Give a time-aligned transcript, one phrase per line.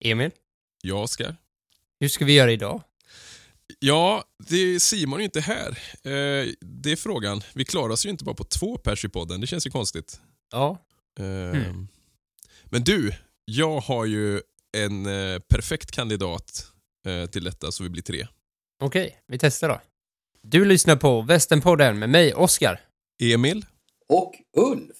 [0.00, 0.30] Emil,
[0.82, 1.36] Ja, Oskar?
[2.00, 2.82] hur ska vi göra idag?
[3.78, 5.68] Ja, det är Simon är inte här.
[6.02, 7.42] Eh, det är frågan.
[7.54, 9.40] Vi klarar oss ju inte bara på två pers i podden.
[9.40, 10.20] Det känns ju konstigt.
[10.52, 10.78] Ja,
[11.18, 11.88] Eh, Mm.
[12.64, 13.12] Men du,
[13.44, 14.40] jag har ju
[14.76, 16.66] en eh, perfekt kandidat
[17.06, 18.26] eh, till detta, så vi blir tre.
[18.82, 19.80] okej, vi testar då.
[20.42, 22.80] Du lyssnar på Västernpodden med mig, Oskar.
[23.22, 23.66] Emil?
[24.08, 24.96] Och Ulf.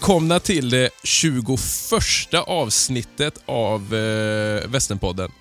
[0.00, 5.32] Välkomna till det 21 avsnittet av eh, Västernpodden.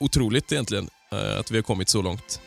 [0.00, 2.40] Otroligt egentligen eh, att vi har kommit så långt.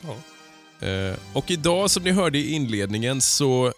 [0.00, 0.86] Ja.
[0.86, 3.72] Eh, och idag som ni hörde i inledningen så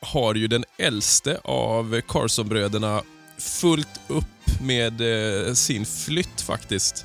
[0.00, 3.02] har ju den äldste av Carsonbröderna
[3.38, 7.04] fullt upp med eh, sin flytt faktiskt.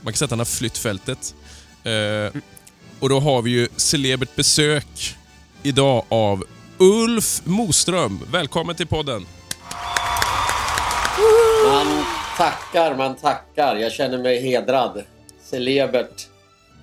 [0.00, 1.34] Man kan säga att han har flytt fältet.
[1.84, 2.40] Eh,
[3.00, 5.16] och då har vi ju celebert besök
[5.62, 6.44] idag av
[6.78, 8.20] Ulf Moström.
[8.32, 9.26] Välkommen till podden.
[11.66, 12.04] Man
[12.36, 13.76] tackar, man tackar.
[13.76, 15.02] Jag känner mig hedrad.
[15.42, 16.28] Celebert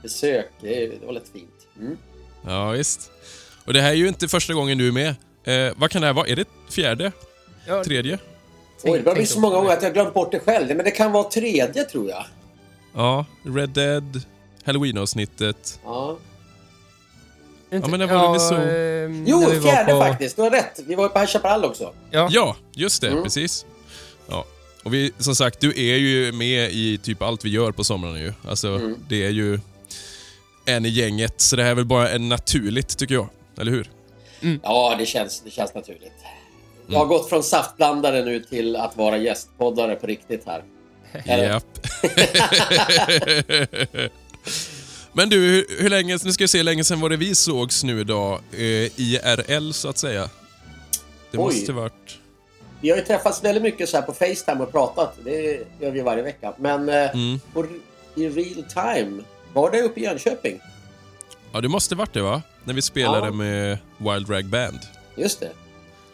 [0.04, 0.52] besök.
[0.62, 1.68] Det, var lite fint.
[1.80, 1.98] Mm.
[2.46, 3.12] Ja, visst.
[3.66, 5.16] Och det här är ju inte första gången du är med.
[5.44, 6.28] Eh, vad kan det här vara?
[6.28, 7.12] Är det fjärde?
[7.68, 8.20] Ja, Tredje?
[8.84, 10.68] Oj, det börjar bli så många gånger att jag har glömt bort det själv.
[10.68, 12.26] Men det kan vara tredje tror jag.
[12.94, 14.22] Ja, Red Dead,
[14.64, 15.80] Halloween-avsnittet.
[15.84, 16.18] Ja.
[17.70, 17.78] Det.
[17.78, 20.36] Ja, men det var så- ehm, Jo, när vi var fjärde på- faktiskt.
[20.36, 20.80] Du har rätt.
[20.88, 21.94] Vi var på High Chaparral också.
[22.12, 23.08] Ja, Ja, just det.
[23.10, 23.24] Mm.
[23.24, 23.66] Precis.
[24.30, 24.46] Ja.
[24.84, 28.20] Och vi, som sagt, du är ju med i typ allt vi gör på somrarna
[28.20, 28.34] ju.
[28.50, 28.96] Alltså, Mm.
[29.10, 29.60] det är ju
[30.66, 33.28] en i gänget, så det här är väl bara en naturligt, tycker jag.
[33.60, 33.90] Eller hur?
[34.64, 36.14] Ja, det känns, det känns naturligt.
[36.88, 40.64] Jag har gått från saftblandare nu till att vara gästpoddare på riktigt här.
[41.26, 41.64] Japp.
[45.18, 47.36] Men du, hur, hur länge, nu ska vi se, hur länge sedan var det vi
[47.36, 48.40] sågs nu idag?
[48.52, 50.30] Eh, IRL, så att säga.
[51.32, 51.44] Det Oj.
[51.44, 52.18] måste varit...
[52.82, 55.18] Vi har ju träffats väldigt mycket så här på Facetime och pratat.
[55.24, 56.54] Det gör vi varje vecka.
[56.58, 57.40] Men eh, Mm.
[57.54, 57.66] på,
[58.16, 60.60] i real time, var det uppe i Jönköping?
[61.52, 62.42] Ja, det måste varit det va?
[62.64, 63.32] När vi spelade Ja.
[63.32, 64.80] med Wild Rag Band.
[65.16, 65.50] Just det.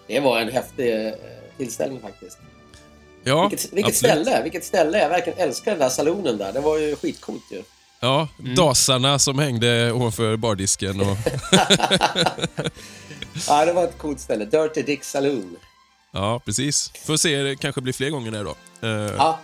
[0.07, 1.13] Det var en häftig eh,
[1.57, 2.37] tillställning faktiskt.
[3.23, 4.43] Ja, vilket vilket ställe!
[4.43, 4.97] Vilket ställe!
[4.99, 6.53] Jag verkligen älskar den där salonen där.
[6.53, 7.61] Det var ju skitcoolt ju.
[8.01, 11.17] Ja, dasarna som hängde ovanför bardisken och...
[13.47, 14.45] Ja, det var ett coolt ställe.
[14.45, 15.55] Dirty Dick Saloon.
[16.11, 16.91] ja, precis.
[17.05, 18.55] Får se, det kanske blir fler gånger där då.
[18.87, 19.39] Eh, Ja.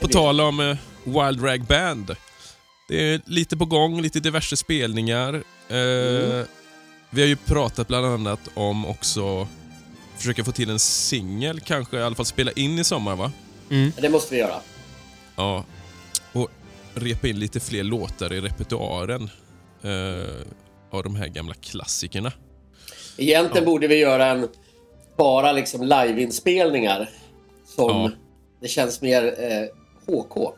[0.00, 2.16] På tal om eh, Wild Rag Band.
[2.88, 5.34] Det är lite på gång, lite diverse spelningar.
[5.68, 6.46] Eh, Mm.
[7.10, 9.48] Vi har ju pratat bland annat om också
[10.16, 13.32] försöka få till en singel, kanske i alla fall spela in i sommar va?
[14.00, 14.60] Det måste vi göra.
[15.36, 15.64] Ja.
[16.94, 19.30] Repa in lite fler låtar i repertoaren
[19.82, 20.46] eh,
[20.90, 22.32] av de här gamla klassikerna.
[23.16, 24.48] Egentligen borde vi göra en
[25.16, 27.10] bara liksom liveinspelningar.
[27.66, 28.10] Som Ja.
[28.60, 29.66] det känns mer eh,
[30.14, 30.54] HK.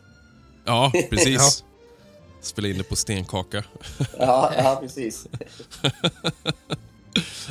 [0.65, 1.65] Ja, precis.
[2.41, 3.65] Spela in det på stenkaka.
[4.19, 5.27] Ja, ja precis.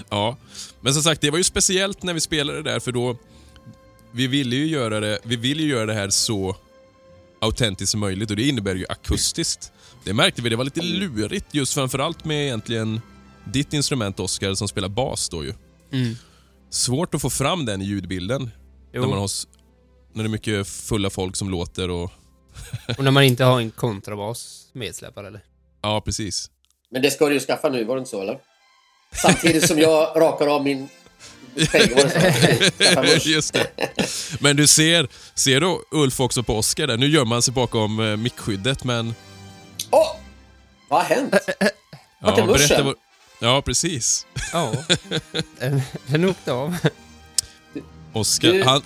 [0.09, 0.37] Ja,
[0.81, 3.15] men som sagt, det var ju speciellt när vi spelade där för då
[4.11, 6.55] vi ville ju göra det, vi vill ju göra det här så
[7.41, 9.71] autentiskt som möjligt och det innebär ju akustiskt.
[10.03, 13.01] Det märkte vi, det var lite lurigt just framförallt med egentligen
[13.45, 15.53] ditt instrument Oscar som spelar bas då ju.
[15.91, 16.15] Mm.
[16.69, 18.51] Svårt att få fram den i ljudbilden
[18.93, 19.01] Jo.
[19.01, 19.29] när, man har,
[20.13, 22.11] när det är mycket fulla folk som låter och...
[22.97, 25.41] Och när man inte har en kontrabas medsläpad eller?
[25.81, 26.49] Ja, precis.
[26.91, 28.39] Men det ska du ju skaffa nu, var det inte så eller?
[29.11, 30.89] Samtidigt som jag rakar av min
[33.25, 33.67] Just det.
[34.39, 36.97] Men du ser, ser du Ulf också på Oscar där?
[36.97, 39.15] Nu gömmer han sig bakom eh, mickskyddet men...
[39.89, 40.15] Åh!
[40.89, 41.33] Vad har hänt?
[42.21, 42.95] Vart är berätta vad...
[43.39, 44.25] Ja, precis.
[44.53, 44.73] Ja.
[46.07, 46.75] Den- åkte av.
[48.13, 48.81] Oscar, Du- han...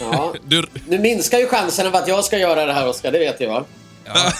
[0.00, 0.34] Ja.
[0.44, 3.12] Du, Nu minskar ju chanserna för att jag ska göra det här, Oskar.
[3.12, 3.64] Det vet jag, va?
[4.04, 4.32] Ja.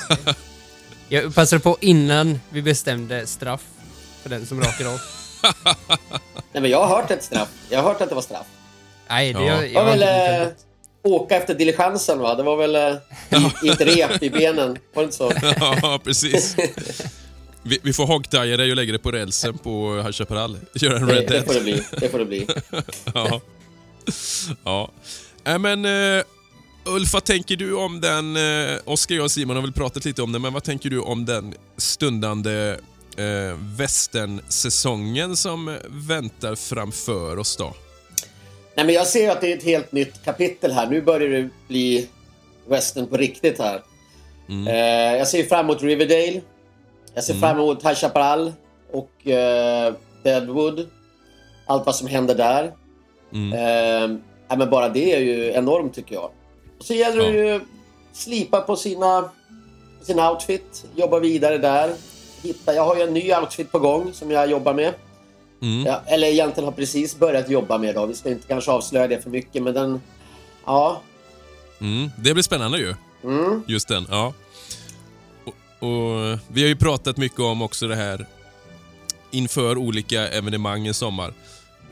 [1.09, 3.61] Jag passade på innan vi bestämde straff
[4.23, 5.01] för den som rakar av.
[6.53, 7.49] Nej, men jag har hört ett straff.
[7.71, 8.47] Jag har hört att det var straff.
[9.09, 9.47] Nej, det Ja.
[9.47, 10.55] jag, jag väl inte
[11.05, 12.35] eh, åka efter diligensen, va?
[12.35, 14.79] Det var väl eh, i, i ett rep i benen.
[14.95, 15.33] Var det inte så?
[15.83, 16.57] ja, precis.
[17.63, 20.59] Vi, vi får hogtieja dig och lägga det på rälsen på High Chaparral.
[20.75, 21.65] Göra en Det, Red det får det Dead.
[21.65, 21.83] bli.
[22.01, 22.47] Det får det bli.
[23.15, 23.41] Ja.
[24.65, 24.91] ja.
[25.45, 26.23] Äh, men uh,
[26.85, 28.37] Ulf, vad tänker du om den...
[28.37, 31.01] Uh, Oskar, jag och Simon har väl pratat lite om det, men vad tänker du
[31.01, 32.77] om den stundande
[33.19, 37.75] uh, västernsäsongen som väntar framför oss då?
[38.75, 40.87] Nej, men jag ser att det är ett helt nytt kapitel här.
[40.91, 42.09] Nu börjar det bli
[42.67, 43.83] western på riktigt här.
[44.69, 46.41] Eh, jag ser fram emot Riverdale.
[47.15, 48.53] Jag ser fram emot High Chaparral
[48.93, 50.89] och eh, Deadwood.
[51.67, 52.73] Allt vad som händer där.
[53.33, 53.53] Mm.
[53.53, 54.19] Eh,
[54.49, 56.31] ja, men bara det är ju enormt tycker jag.
[56.79, 57.61] Och så gäller det ju
[58.13, 59.31] slipa på sina,
[60.03, 61.95] sin outfit, jobba vidare där.
[62.43, 64.95] Hitta, jag har ju en ny outfit på gång som jag jobbar med.
[65.63, 65.87] Mm.
[65.87, 68.07] Ja, eller egentligen har precis börjat jobba med då.
[68.07, 70.01] Vi ska inte kanske avslöja det för mycket men den...
[70.67, 71.03] Ja.
[71.81, 72.11] Mm.
[72.19, 72.95] Det blir spännande ju.
[73.25, 73.63] Mm.
[73.67, 74.33] Just den, ja.
[75.45, 78.27] Och, och Vi har ju pratat mycket om också det här
[79.31, 81.35] inför olika evenemang i sommar.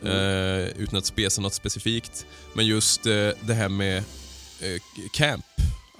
[0.04, 2.26] Eh, utan att spesa något specifikt.
[2.52, 4.80] Men just eh, det här med eh,
[5.12, 5.44] camp.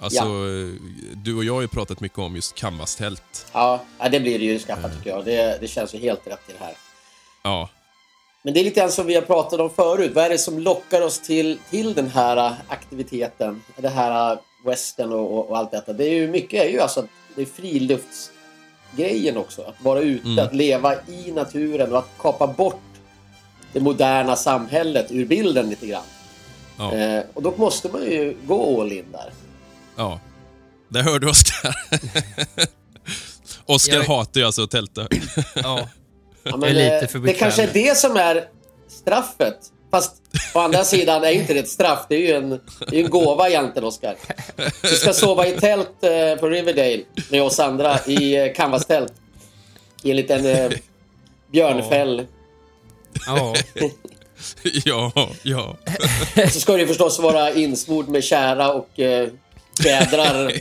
[0.01, 0.81] Alltså, eh,
[1.15, 3.45] du och jag har ju pratat mycket om just canvas-tält.
[3.53, 5.25] Ja, ja, det blir det ju skaffa tycker jag.
[5.25, 6.73] Det, det känns ju helt rätt i det här.
[7.43, 7.69] Ja,
[8.43, 10.11] Men det är lite grann som vi har pratat om förut.
[10.15, 13.61] Vad är det som lockar oss till, till den här äh, aktiviteten?
[13.77, 15.93] Det här western och, och, och allt detta.
[15.93, 19.61] Det är ju mycket är ju alltså det är friluftsgrejen också.
[19.61, 20.45] Att vara ute, Mm.
[20.45, 22.81] att leva i naturen och att kapa bort
[23.73, 26.03] det moderna samhället ur bilden lite grann.
[26.77, 29.31] ja, Eh, och då måste man ju gå all in där.
[29.95, 30.19] Ja.
[30.89, 31.75] Där hör du Oskar.
[33.65, 35.07] Oskar Jag- hatar ju alltså att tälta.
[35.55, 35.89] Ja.
[36.43, 38.47] Ja, är lite eh, för det kanske är det som är
[38.89, 39.57] straffet.
[39.91, 40.15] Fast
[40.53, 42.05] å andra sidan är inte det ett straff.
[42.09, 44.15] Det är ju en, det är ju en gåva egentligen, Oskar.
[44.81, 49.13] Du ska sova i tält eh, på Riverdale med oss andra i eh, canvas-tält.
[50.03, 50.71] I en liten eh,
[51.51, 52.27] björnfäll.
[53.25, 53.55] ja.
[54.85, 55.11] ja,
[55.43, 55.77] ja.
[56.51, 59.29] Så ska det förstås vara insmord med kära och eh,
[59.81, 60.51] fjädrar.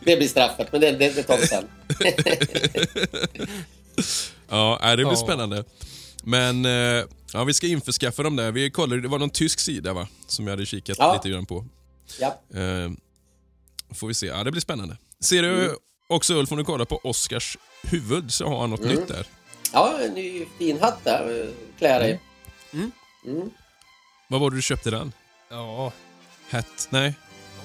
[0.00, 1.64] Det blir straffet, men det, det, det tar vi sen.
[4.48, 5.16] Ja, det blir Ja.
[5.16, 5.64] spännande.
[6.22, 8.52] Men eh, ja, vi ska införskaffa dem där.
[8.52, 10.08] Vi kollade, det var någon tysk sida va?
[10.26, 11.14] Som jag hade kikat Ja.
[11.14, 11.66] lite grann på.
[12.20, 12.26] Ja.
[12.54, 12.90] Eh,
[13.94, 14.26] får vi se.
[14.26, 14.96] Ja, det blir spännande.
[15.20, 15.76] Ser du
[16.08, 19.26] också Ulf, om du kollar på Oscars huvud så har han något nytt där.
[19.72, 21.40] ja, en ny fin hatt där.
[21.42, 21.48] eh,
[21.78, 22.20] Klä dig.
[22.72, 23.50] Mm.
[24.28, 25.12] Vad var det du köpte den?
[25.50, 25.92] ja.
[26.50, 26.88] Hat?
[26.90, 27.14] Nej,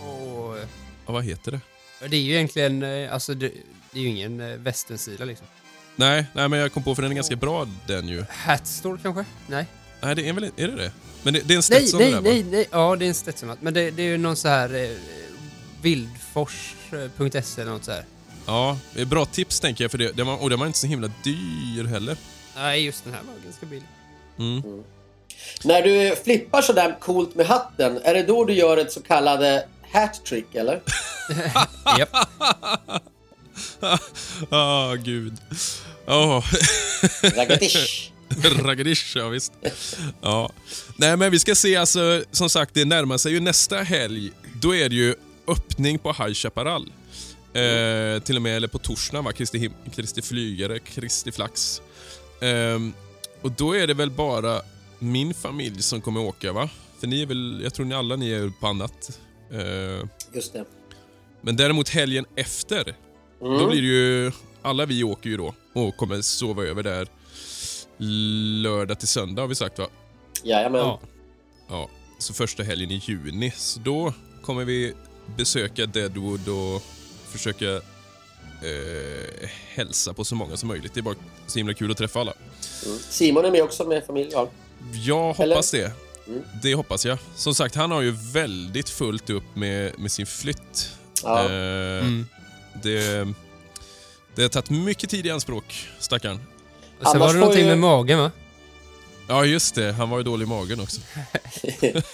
[0.07, 0.57] Och,
[1.05, 1.59] ja, vad heter det?
[2.07, 3.51] det är ju egentligen, eh, alltså det,
[3.91, 5.47] det är ju ingen eh, västernsida liksom.
[5.95, 8.25] Nej, nej, men jag kom på för den är ganska bra den ju.
[8.29, 9.25] Hatstore kanske?
[9.47, 9.65] Nej.
[10.01, 10.91] Nej, det är väl är det det?
[11.23, 12.67] Men det, det är en Nej, Stetson nej, det där, nej, nej.
[12.71, 13.61] Ja, det är en Stetsonhatt.
[13.61, 14.89] Men det, det är ju någon så här eh,
[15.81, 18.05] vildfors.se eller något så här.
[18.45, 20.17] Ja, det är bra tips tänker jag för det.
[20.17, 22.17] Den var, och den var inte så himla dyr heller.
[22.55, 23.87] Nej, just den här var ganska billig.
[24.39, 24.83] Mm.
[25.63, 29.67] När du flippar sådär coolt med hatten, är det då du gör ett så kallade
[29.93, 30.81] hat trick, eller?
[31.99, 32.09] Japp.
[34.49, 35.37] Ah, gud.
[36.07, 36.43] Oh.
[37.35, 38.11] Ragadish.
[38.43, 39.53] Ragadish, ja visst.
[40.21, 40.51] Ja.
[40.97, 44.31] Nej, men vi ska se, alltså, som sagt, det närmar sig ju nästa helg.
[44.61, 45.15] Då är det ju
[45.47, 46.91] öppning på High Chaparral.
[47.53, 49.31] Eh, till och med, eller på torsdag, va?
[49.31, 51.81] Kristi, Kristi flygare, Kristi flax.
[52.41, 52.93] Ehm,
[53.41, 54.61] och då är det väl bara
[54.99, 56.69] min familj som kommer åka, va?
[56.99, 59.19] För ni är väl, jag tror ni alla ni är på annat.
[59.53, 60.65] Eh, Just det.
[61.41, 62.95] men däremot helgen efter,
[63.41, 63.57] Mm.
[63.57, 64.31] då blir det ju...
[64.61, 67.07] Alla vi åker ju då och kommer sova över där
[68.63, 69.87] lördag till söndag har vi sagt va?
[70.43, 70.81] Jajamän.
[70.81, 70.99] Ja.
[71.69, 73.51] Ja, så första helgen i juni.
[73.57, 74.93] Så då kommer vi
[75.37, 76.83] besöka Deadwood och
[77.31, 80.93] försöka eh, hälsa på så många som möjligt.
[80.93, 81.15] Det är bara
[81.47, 82.33] så himla kul att träffa alla.
[82.85, 82.97] Mm.
[82.99, 84.49] Simon är med också med familj, ja.
[85.05, 85.91] Jag hoppas det.
[86.27, 86.41] Mm.
[86.61, 87.17] Det hoppas jag.
[87.35, 90.89] Som sagt, han har ju väldigt fullt upp med, med sin flytt.
[91.23, 91.39] Ja.
[91.39, 91.49] Eh,
[92.05, 92.27] Mm.
[92.83, 93.27] det,
[94.35, 96.35] det har tagit mycket tid i anspråk, stackarn.
[96.37, 98.31] Sen Annars var det någonting ju- med magen va?
[99.27, 99.91] Ja, just det.
[99.93, 101.01] Han var ju dålig i magen också.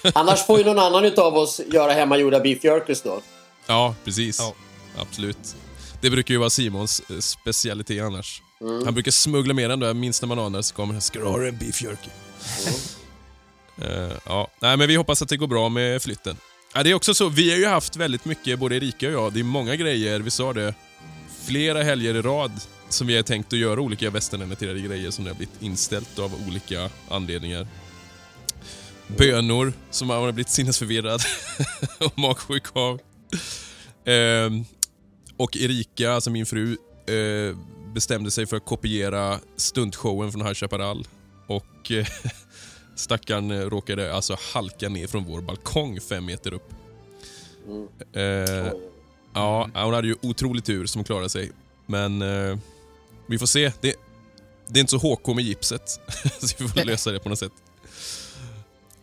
[0.13, 3.21] Annars får ju någon annan utav oss göra hemmagjorda beef jerkys då.
[3.67, 4.39] Ja, precis.
[4.39, 4.53] Ja.
[4.97, 5.55] Absolut.
[6.01, 8.41] Det brukar ju vara Simons eh, specialitet annars.
[8.61, 8.85] Mm.
[8.85, 11.01] Han brukar smuggla med den där, minst när man anar så kommer han.
[11.01, 12.09] Ska du ha en beef jerky?
[13.81, 14.51] Uh, ja.
[14.61, 16.37] Nej, men vi hoppas att det går bra med flytten.
[16.73, 19.33] Ja, det är också så, vi har ju haft väldigt mycket, både Erika och jag,
[19.33, 20.73] det är många grejer, vi sa det,
[21.45, 22.51] flera helger i rad
[22.89, 26.31] som vi har tänkt att göra olika västernrelaterade grejer som det har blivit inställt av
[26.47, 27.67] olika anledningar.
[29.17, 31.21] Bönor som man har blivit sinnesförvirrad
[31.99, 32.99] och magsjuk av.
[34.05, 34.65] Ehm,
[35.37, 37.57] och Erika, alltså min fru, eh,
[37.93, 41.07] bestämde sig för att kopiera stuntshowen från High Chaparral.
[41.47, 42.07] Och eh,
[42.99, 46.73] stackaren eh, råkade alltså halka ner från vår balkong fem meter upp.
[48.13, 48.23] Eh,
[49.33, 51.51] ja, hon hade ju otrolig tur som klarade sig.
[51.85, 52.57] Men eh,
[53.27, 53.71] vi får se.
[53.81, 53.95] Det,
[54.67, 55.89] det är inte så HK med gipset.
[56.39, 57.51] så vi får lösa det på något sätt.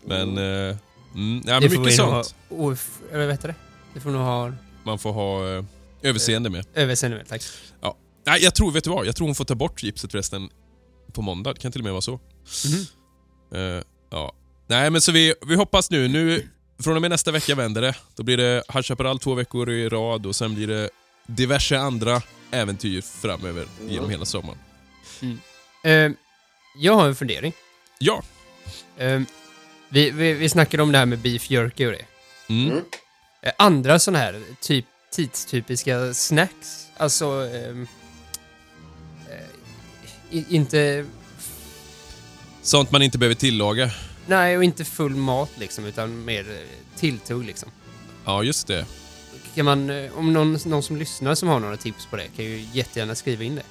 [0.04, 0.38] Men...
[0.38, 0.76] Eh,
[1.14, 2.34] mm, ja, men Det mycket sånt.
[2.48, 3.54] Ha, of, eller vad heter det?
[3.94, 4.52] Det får nog ha
[4.84, 5.64] Man får ha eh,
[6.02, 6.66] överseende med.
[6.74, 7.42] överseende med, tack.
[7.80, 7.96] Ja.
[8.24, 9.06] Nej, jag tror, vet du vad?
[9.06, 10.50] Jag tror hon får ta bort gipset förresten
[11.12, 11.52] på måndag.
[11.52, 12.12] Det kan till och med vara så.
[12.12, 12.86] Mhm.
[13.54, 14.32] Eh, ja.
[14.66, 16.08] Nej, men så vi, vi hoppas nu.
[16.08, 16.48] nu.
[16.78, 17.94] Från och med nästa vecka vänder det.
[18.16, 20.90] Då blir det High Chaparral två veckor i rad och sen blir det
[21.26, 24.58] diverse andra äventyr framöver genom hela sommaren.
[25.84, 26.10] Eh,
[26.78, 27.52] jag har en fundering.
[27.98, 28.22] Ja.
[28.96, 29.20] Eh,
[29.88, 32.04] vi, vi, vi snackade om det här med beef jerky och det.
[32.48, 32.70] Mm.
[32.70, 32.84] Mm.
[33.58, 37.26] Andra sådana här typ, tidstypiska snacks, alltså...
[37.26, 37.88] ehm,
[39.30, 41.06] eh, inte...
[42.66, 43.90] Sånt man inte behöver tillaga.
[44.26, 47.68] Nej, och inte full mat liksom, utan mer eh, tilltugg liksom.
[48.24, 48.86] Ja, just det.
[49.54, 52.44] Kan man, eh, om någon, någon som lyssnar som har några tips på det kan
[52.44, 53.62] ju jättegärna skriva in det.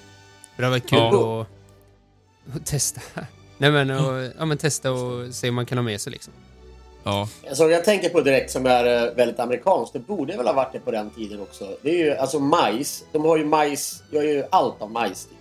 [0.55, 1.41] För det har varit kul Ja.
[1.41, 3.01] att, att testa.
[3.57, 6.33] Nej men, och, ja, men testa och se om man kan ha med sig liksom.
[7.03, 7.29] Ja.
[7.47, 9.93] Alltså, jag tänker på direkt som är eh, väldigt amerikanskt.
[9.93, 11.77] Det borde väl ha varit det på den tiden också.
[11.81, 13.03] Det är ju alltså majs.
[13.11, 14.03] De har ju majs.
[14.11, 15.25] Gör ju allt av majs.
[15.25, 15.37] Typ.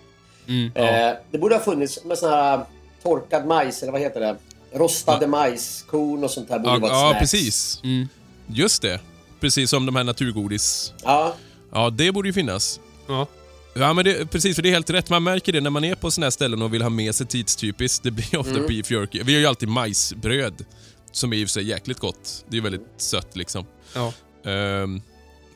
[0.49, 0.73] Mm.
[0.75, 2.64] Eh, det borde ha funnits med sån här
[3.04, 4.37] torkad majs, eller vad heter det?
[4.73, 7.18] Rostade majskorn och sånt här borde Ja, vara ett ja snacks.
[7.32, 7.80] precis.
[7.84, 8.08] Mm.
[8.46, 9.00] Just det.
[9.40, 10.92] Precis som de här naturgodis.
[11.04, 11.34] Ja,
[11.73, 12.80] Ja, det borde ju finnas.
[13.08, 13.26] Ja.
[13.75, 15.11] Ja, men det, precis, för det är helt rätt.
[15.11, 17.26] Man märker det när man är på såna här ställen och vill ha med sig
[17.26, 18.02] tidstypiskt.
[18.04, 18.66] Det blir ofta Mm.
[18.66, 19.23] beef jerky.
[19.23, 20.64] Vi har ju alltid majsbröd,
[21.12, 22.44] som är i och för sig jäkligt gott.
[22.49, 23.66] Det är väldigt sött liksom.
[23.94, 24.12] Ja.
[24.50, 25.02] Ehm,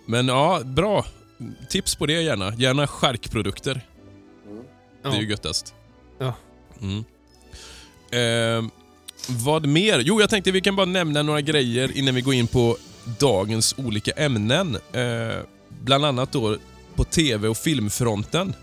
[0.07, 1.05] men ja, bra.
[1.69, 2.55] Tips på det gärna.
[2.55, 3.87] Gärna charkprodukter.
[5.02, 5.11] Ja.
[5.11, 5.75] Det är ju göttast.
[6.19, 6.35] Ja.
[6.83, 7.05] Mm.
[8.11, 8.71] Ehm,
[9.29, 9.99] vad mer?
[9.99, 12.77] Jo, jag tänkte vi kan bara nämna några grejer innan vi går in på
[13.19, 14.79] dagens olika ämnen.
[14.93, 16.57] Eh, bland annat då
[16.95, 18.55] på tv och filmfronten.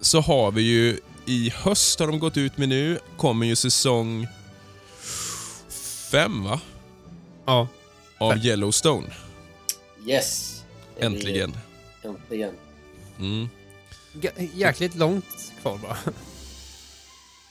[0.00, 4.28] Så har vi ju i höst har de gått ut med nu, kommer ju säsong
[6.10, 6.60] fem va?
[7.46, 7.68] Ja.
[8.18, 9.06] Av Yellowstone.
[10.06, 10.62] yes.
[10.98, 11.56] Äntligen.
[12.02, 12.54] Äntligen.
[13.18, 13.48] Mm.
[14.54, 15.96] Jäkligt långt kvar bara.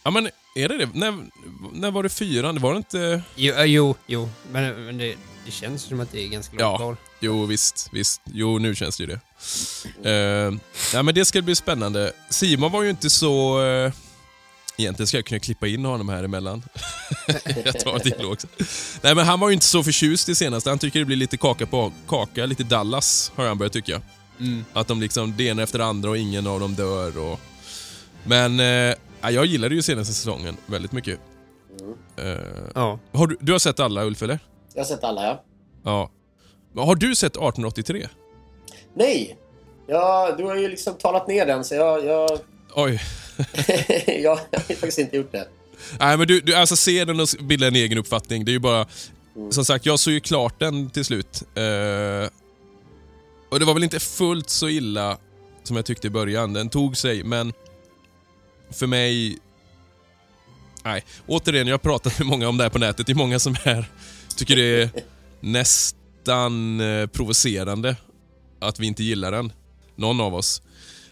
[0.03, 0.89] Ja men är det det?
[0.93, 1.25] När,
[1.73, 2.55] när var det fyran?
[2.55, 3.21] Det var det inte...
[3.35, 4.29] Jo, äh, jo, jo.
[4.51, 6.77] men, men det, det känns som att det är ganska långt Ja.
[6.77, 6.97] kvar.
[7.19, 7.89] Jo, visst.
[7.91, 8.21] visst.
[8.25, 9.19] Jo, nu känns det ju det.
[10.49, 10.57] Uh,
[10.93, 12.11] ja, men det ska bli spännande.
[12.29, 13.61] Simon var ju inte så...
[13.61, 13.91] Uh,
[14.77, 16.63] egentligen ska jag kunna klippa in honom här emellan.
[17.65, 18.47] jag tar det till också.
[19.01, 20.69] Nej, men han var ju inte så förtjust i senaste.
[20.69, 24.01] Han tycker det blir lite kaka på kaka, lite Dallas, har han börjat tycka.
[24.39, 24.65] Mm.
[24.73, 27.17] Att de liksom, det ena efter det andra och ingen av dem dör.
[27.17, 27.39] Och...
[28.23, 31.19] Men uh, ja, jag gillade ju senaste säsongen väldigt mycket.
[32.19, 32.35] Uh,
[32.75, 32.99] Ja.
[33.11, 34.39] har du, du har sett alla, Ulf, eller?
[34.73, 35.43] Jag har sett alla, ja.
[35.83, 36.09] Ja.
[36.73, 38.07] Men Har du sett 1883?
[38.93, 39.37] Nej!
[39.87, 42.05] Ja, du har ju liksom talat ner den, så jag...
[42.05, 42.39] Jag,
[42.75, 43.01] Oj.
[44.23, 45.47] jag har faktiskt inte gjort det.
[45.99, 48.45] Nej, men du, du alltså se den och bilda en egen uppfattning.
[48.45, 48.87] Det är ju bara...
[49.51, 51.43] Som sagt, jag såg ju klart den till slut.
[51.55, 52.29] Eh,
[53.49, 55.17] och det var väl inte fullt så illa
[55.63, 56.53] som jag tyckte i början.
[56.53, 57.53] Den tog sig, men
[58.69, 59.37] för mig...
[60.83, 63.07] Nej, återigen, jag har pratat med många om det här på nätet.
[63.07, 63.91] Det är många som är,
[64.35, 64.89] tycker det är
[65.39, 67.95] nästan eh, provocerande
[68.59, 69.51] att vi inte gillar den.
[69.95, 70.61] Någon av oss.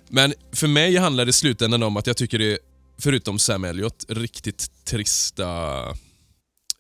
[0.08, 2.58] Men för mig handlar det i slutändan om att jag tycker det
[2.98, 5.80] förutom Sam Elliott, riktigt trista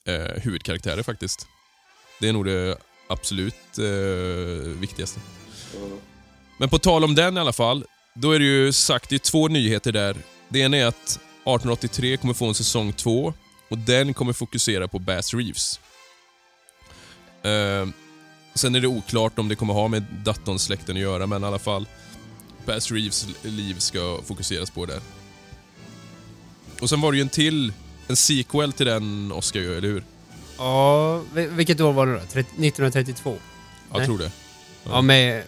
[0.08, 1.48] eh, huvudkaraktärer faktiskt.
[2.20, 2.78] Det är nog det
[3.10, 5.20] absolut eh, viktigaste.
[6.58, 9.20] Men på tal om den i alla fall, då är det ju sagt, det är
[9.20, 10.18] två nyheter där.
[10.50, 13.34] Det ena är att 1883 kommer få en säsong två
[13.70, 15.80] och den kommer fokusera på Bass Reeves.
[17.44, 17.88] Eh,
[18.54, 21.60] sen är det oklart om det kommer ha med Dutton-släkten att göra, men i alla
[21.60, 21.88] fall
[22.66, 25.00] Bass Reeves liv ska fokuseras på där.
[26.82, 27.74] Och sen var det ju en till,
[28.08, 30.04] en sequel till den Oscar ju, eller hur?
[30.58, 32.20] Ja, vil- vilket år var det då?
[32.20, 33.38] 30, 1932?
[33.92, 34.06] Jag Nej.
[34.08, 34.32] tror det.
[34.84, 35.44] Ja, med...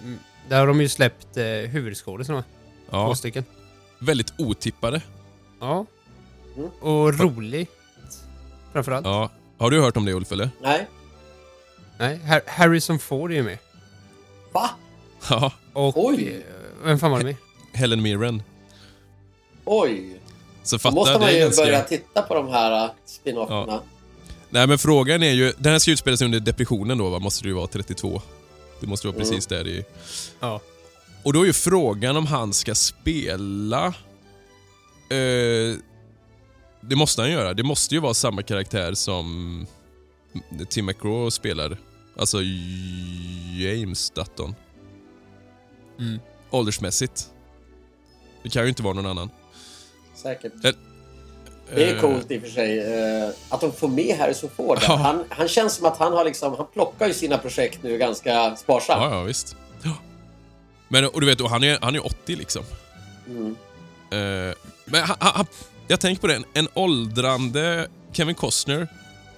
[0.50, 2.42] Där har de ju släppt eh, huvudskådisarna.
[2.42, 3.44] Två Ja, stycken.
[4.00, 5.02] Väldigt otippade.
[5.60, 5.86] Ja.
[6.58, 6.70] Mm.
[6.82, 7.70] Och roligt.
[8.66, 9.06] På framförallt.
[9.06, 9.30] Ja.
[9.58, 10.50] Har du hört om det Ulf, eller?
[10.62, 10.88] Nej.
[12.00, 13.58] Nej, Har- Harrison Ford är ju med.
[14.54, 14.70] Va?
[15.30, 15.52] Ja.
[15.74, 16.06] Och...
[16.06, 16.28] Oj.
[16.48, 17.36] eh, Vem fan var det med?
[17.74, 18.44] Helen Mirren.
[19.66, 20.20] Oj.
[20.64, 21.64] Så Då fatta, måste det man ju ganska...
[21.66, 23.66] börja titta på de här uh, spin-offerna.
[23.68, 23.84] Ja.
[24.50, 27.20] Nej men frågan är ju, den här ska utspela sig under depressionen då va?
[27.20, 28.22] Måste det ju vara 32.
[28.80, 29.28] Det måste vara Mm.
[29.28, 29.86] precis där i...
[30.40, 30.60] Ja.
[31.28, 33.86] Och då är ju frågan om han ska spela...
[35.10, 35.78] Eh,
[36.82, 37.54] det måste han göra.
[37.54, 39.68] Det måste ju vara samma karaktär som
[40.70, 41.78] Tim McGraw spelar.
[42.18, 42.38] Alltså
[43.58, 44.56] James Dutton.
[46.00, 46.20] Mm.
[46.50, 47.30] Åldersmässigt.
[48.44, 49.30] Det kan ju inte vara någon annan.
[50.16, 50.66] Säkert.
[50.66, 50.72] Eh,
[51.76, 54.78] Det är eh, coolt i och för sig eh, att de får med Harrison Ford.
[54.82, 54.96] Ja.
[54.96, 58.56] Han, han känns som att han har liksom, han plockar ju sina projekt nu ganska
[58.56, 59.02] sparsamt.
[59.02, 59.56] Ja, ja visst.
[59.84, 59.94] Ja.
[60.88, 62.64] Men och du vet, och han är, han är 80 liksom.
[63.28, 63.56] Mm.
[64.12, 65.46] Eh, men han, han,
[65.88, 68.88] jag tänker på det, en, en åldrande Kevin Costner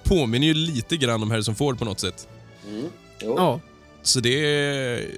[0.04, 2.28] påminner ju lite grann om Harrison Ford på något sätt.
[2.68, 2.86] Mm.
[3.20, 3.34] Jo.
[3.36, 3.60] Ja.
[4.02, 5.08] Så det är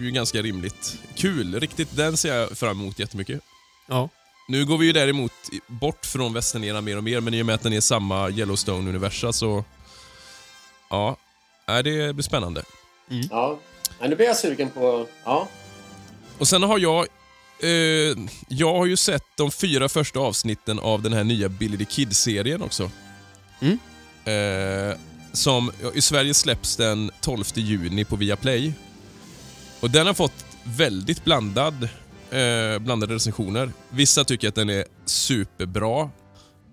[0.00, 0.98] ju ganska rimligt.
[1.14, 1.96] Kul, riktigt.
[1.96, 3.40] Den ser jag fram emot jättemycket.
[3.88, 4.08] Ja.
[4.48, 5.32] Nu går vi ju däremot
[5.66, 9.32] bort från västernera mer och mer, men i och med att den är samma Yellowstone-universa
[9.32, 9.64] så...
[10.90, 11.16] Ja,
[11.66, 12.62] det blir spännande.
[13.08, 13.58] Ja.
[14.00, 15.06] Ja, nu blir jag sugen på...
[15.24, 15.48] Ja.
[16.40, 17.06] Och sen har jag...
[17.62, 18.16] Eh,
[18.48, 22.62] jag har ju sett de fyra första avsnitten av den här nya Billy the Kid-serien
[22.62, 22.90] också.
[23.60, 23.78] Mm.
[24.24, 24.98] Eh,
[25.32, 28.72] som, I Sverige släpps den 12 juni på Viaplay.
[29.80, 31.88] Och den har fått väldigt blandad,
[32.30, 33.72] eh, blandade recensioner.
[33.90, 36.10] Vissa tycker att den är superbra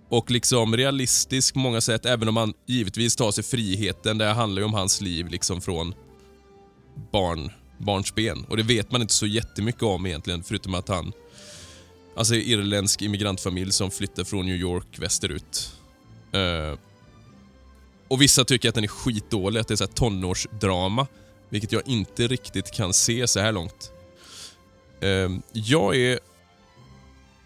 [0.10, 4.18] och liksom realistisk på många sätt, även om man givetvis tar sig friheten.
[4.18, 5.94] Det handlar ju om hans liv liksom från
[7.12, 8.46] barn, barnsben.
[8.50, 11.12] Och det vet man inte så jättemycket om egentligen, förutom att han...
[12.16, 15.74] Alltså irländsk immigrantfamilj som flyttar från New York västerut.
[16.32, 16.80] Eh,
[18.08, 21.08] och vissa tycker att den är skitdålig, att det är så här tonårsdrama.
[21.50, 23.92] Vilket jag inte riktigt kan se så här långt.
[25.02, 26.20] Eh, jag är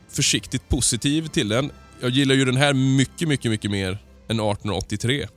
[0.09, 1.71] försiktigt positiv till den.
[2.01, 3.89] Jag gillar ju den här mycket, mycket, mycket mer
[4.27, 5.27] än 1883.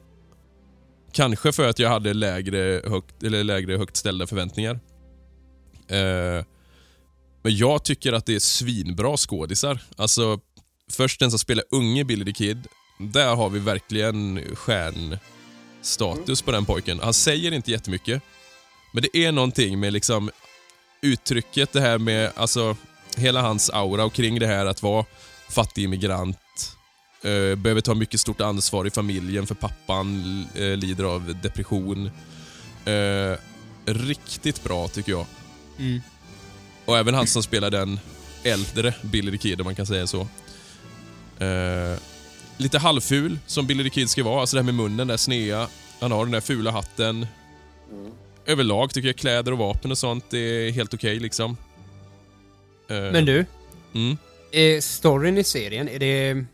[1.12, 4.80] Kanske för att jag hade lägre högt, eller lägre högt ställda förväntningar.
[5.88, 6.44] Eh,
[7.42, 9.80] men jag tycker att det är svinbra skådisar.
[9.96, 10.40] Alltså,
[10.90, 12.66] först den som spelar unge Billy the Kid.
[12.98, 17.00] Där har vi verkligen stjärnstatus på den pojken.
[17.00, 18.22] Han säger inte jättemycket.
[18.92, 20.30] Men det är någonting med liksom
[21.00, 22.76] uttrycket, det här med alltså
[23.16, 25.04] hela hans aura och kring det här att vara
[25.48, 26.38] fattig immigrant.
[27.22, 32.10] Eh, behöver ta mycket stort ansvar i familjen för pappan eh, lider av depression.
[32.84, 33.38] Eh,
[33.86, 35.26] riktigt bra tycker jag.
[35.78, 36.00] Mm.
[36.84, 38.00] Och även han som spelar den
[38.42, 40.20] äldre Billy the Kid, om man kan säga så.
[41.38, 41.98] Eh,
[42.56, 44.40] lite halvful, som Billy the Kid ska vara.
[44.40, 45.68] Alltså det här med munnen, där snea.
[46.00, 47.26] Han har den där fula hatten.
[47.92, 48.10] Mm.
[48.46, 51.56] Överlag tycker jag kläder och vapen och sånt är helt okej liksom.
[52.88, 53.46] Eh, Men du,
[53.94, 54.16] Mm.
[54.52, 56.44] är storyn i serien, är det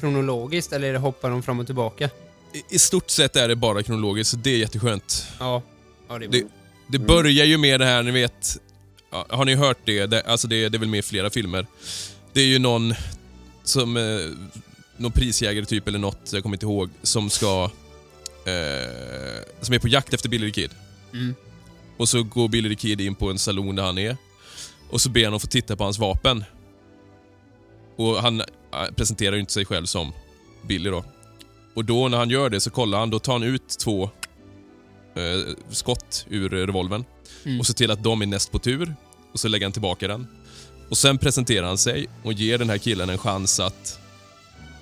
[0.00, 2.10] kronologiskt eller är det hoppar de fram och tillbaka?
[2.52, 5.26] I, I stort sett är det bara kronologiskt, så det är jätteskönt.
[5.38, 5.62] Ja.
[6.08, 6.44] Ja, det är Det,
[6.90, 8.58] det börjar ju med det här, ni vet...
[9.10, 10.06] Ja, har ni hört det?
[10.06, 11.66] det alltså det, det är väl med i flera filmer.
[12.32, 12.94] Det är ju någon
[13.64, 13.96] som...
[13.96, 14.02] Eh,
[14.96, 17.70] någon prisjägare typ eller något, jag kommer inte ihåg, som ska...
[18.44, 20.70] Eh, som är på jakt efter Billy the Kid.
[21.12, 21.34] Mm.
[21.96, 24.16] Och så går Billy the Kid in på en salon där han är.
[24.90, 26.44] Och så ber han att få titta på hans vapen.
[27.96, 28.46] Och han eh,
[28.96, 30.12] presenterar ju inte sig själv som
[30.62, 31.04] Billy då.
[31.74, 34.10] Och då när han gör det så kollar han, då tar han ut två
[35.14, 37.04] eh, skott ur revolvern.
[37.44, 37.60] Mm.
[37.60, 38.94] Och ser till att de är näst på tur.
[39.32, 40.26] Och så lägger han tillbaka den.
[40.88, 43.98] Och sen presenterar han sig och ger den här killen en chans att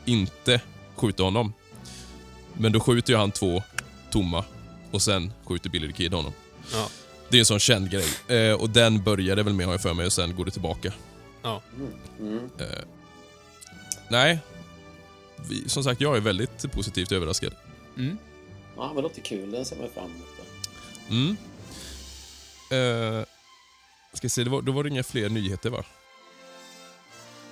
[0.05, 0.61] inte
[0.97, 1.53] skjuta honom.
[2.55, 3.63] Men då skjuter ju han två
[4.11, 4.45] tomma
[4.91, 6.33] och sen skjuter Billy the Kid honom.
[6.73, 6.89] Ja.
[7.29, 8.39] Det är en sån känd grej.
[8.39, 10.93] Eh, och den började väl med har jag för mig och sen går det tillbaka.
[11.43, 11.63] Ja.
[12.21, 12.51] Mm.
[12.59, 12.67] Eh,
[14.09, 14.39] nej.
[15.49, 17.53] Vi, som sagt, jag är väldigt positivt överraskad.
[17.97, 18.19] Mm.
[18.79, 19.51] Ja, men det låter kul.
[19.51, 20.29] Den ser man fram emot.
[21.11, 21.37] Mm.
[22.71, 23.25] Eh,
[24.13, 25.85] ska se, det var, då var det inga fler nyheter va?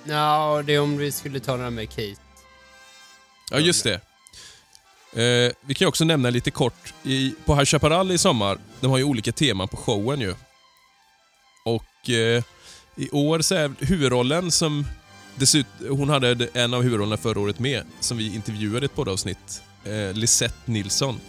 [0.03, 2.21] Ja, det är om vi skulle ta här med Kate.
[3.51, 4.01] Ja, just det.
[5.13, 8.91] Eh, vi kan ju också nämna lite kort, i, på High Chaparral i sommar, de
[8.91, 10.35] har ju olika teman på showen ju.
[11.65, 12.43] Och eh,
[12.95, 14.85] i år så är huvudrollen som
[15.35, 19.63] dessutom, hon hade en av huvudrollerna förra året med, som vi intervjuade i ett poddavsnitt.
[19.87, 21.19] Eh, Lisette Nilsson.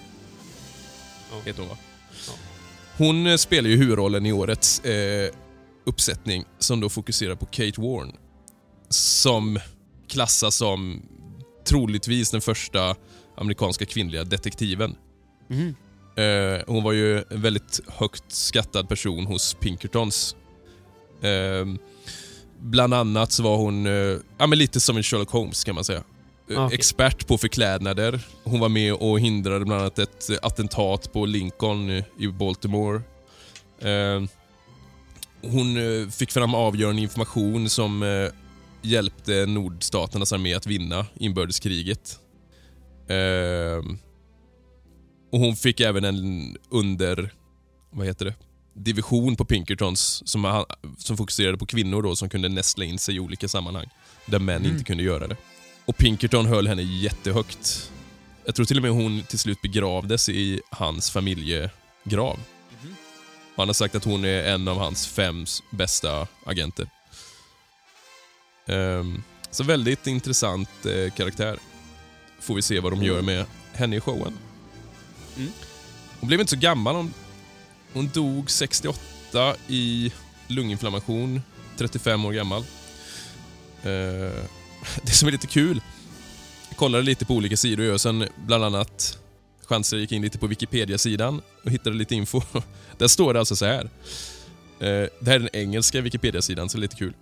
[1.31, 1.37] Ja.
[1.45, 1.77] Heter hon va?
[2.27, 2.33] Ja.
[2.97, 5.31] Hon eh, spelar ju huvudrollen i årets eh,
[5.87, 8.13] uppsättning som då fokuserar på Kate Warren.
[8.89, 9.59] Som
[10.09, 11.03] klassas som
[11.65, 12.97] troligtvis den första
[13.37, 14.97] amerikanska kvinnliga detektiven.
[15.49, 15.75] Mhm.
[16.17, 20.37] Eh, hon var ju en väldigt högt skattad person hos Pinkertons.
[21.23, 21.67] Eh,
[22.61, 25.85] bland annat så var hon eh, ja, men lite som en Sherlock Holmes kan man
[25.85, 26.03] säga.
[26.57, 26.75] Ah, okej.
[26.75, 28.21] Expert på förklädnader.
[28.45, 33.03] Hon var med och hindrade bland annat ett eh, attentat på Lincoln i Baltimore.
[33.81, 34.23] Eh,
[35.43, 38.31] hon eh, fick fram avgörande information som eh,
[38.83, 42.19] hjälpte nordstaternas armé att vinna inbördeskriget.
[43.09, 43.85] Eh,
[45.33, 47.33] och hon fick även en under...
[47.91, 48.35] Vad heter det?
[48.75, 50.65] Division på Pinkertons som,
[50.99, 53.87] som fokuserade på kvinnor då som kunde nästla in sig i olika sammanhang
[54.27, 55.37] där män inte kunde göra det.
[55.89, 57.93] Och Pinkerton höll henne jättehögt.
[58.45, 62.39] Jag tror till och med hon till slut begravdes i hans familjegrav.
[63.55, 66.89] Och Han har sagt att hon är en av hans fem bästa agenter.
[68.67, 71.59] Ehm, så väldigt intressant eh, karaktär.
[72.41, 74.39] Får vi se vad de gör med henne i showen.
[75.37, 75.53] Mm.
[76.21, 76.95] Hon blev inte så gammal.
[76.97, 77.15] Hon,
[77.93, 80.13] hon dog 68 i
[80.47, 81.43] lunginflammation,
[81.77, 82.65] 35 år gammal.
[83.83, 84.45] Eh,
[85.03, 85.81] det som är lite kul,
[86.69, 89.19] jag kollade lite på olika sidor och sen bland annat
[89.65, 92.43] chanser gick in lite på Wikipedia-sidan och hittade lite info.
[92.99, 93.85] Där står det alltså så här.
[94.81, 97.15] Eh, det här är den engelska Wikipedia-sidan, så det är lite kul.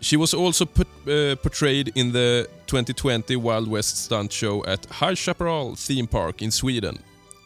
[0.00, 5.14] She was also put, uh, portrayed in the 2020 Wild West stunt show at High
[5.14, 6.98] Chaparral Theme Park in Sweden.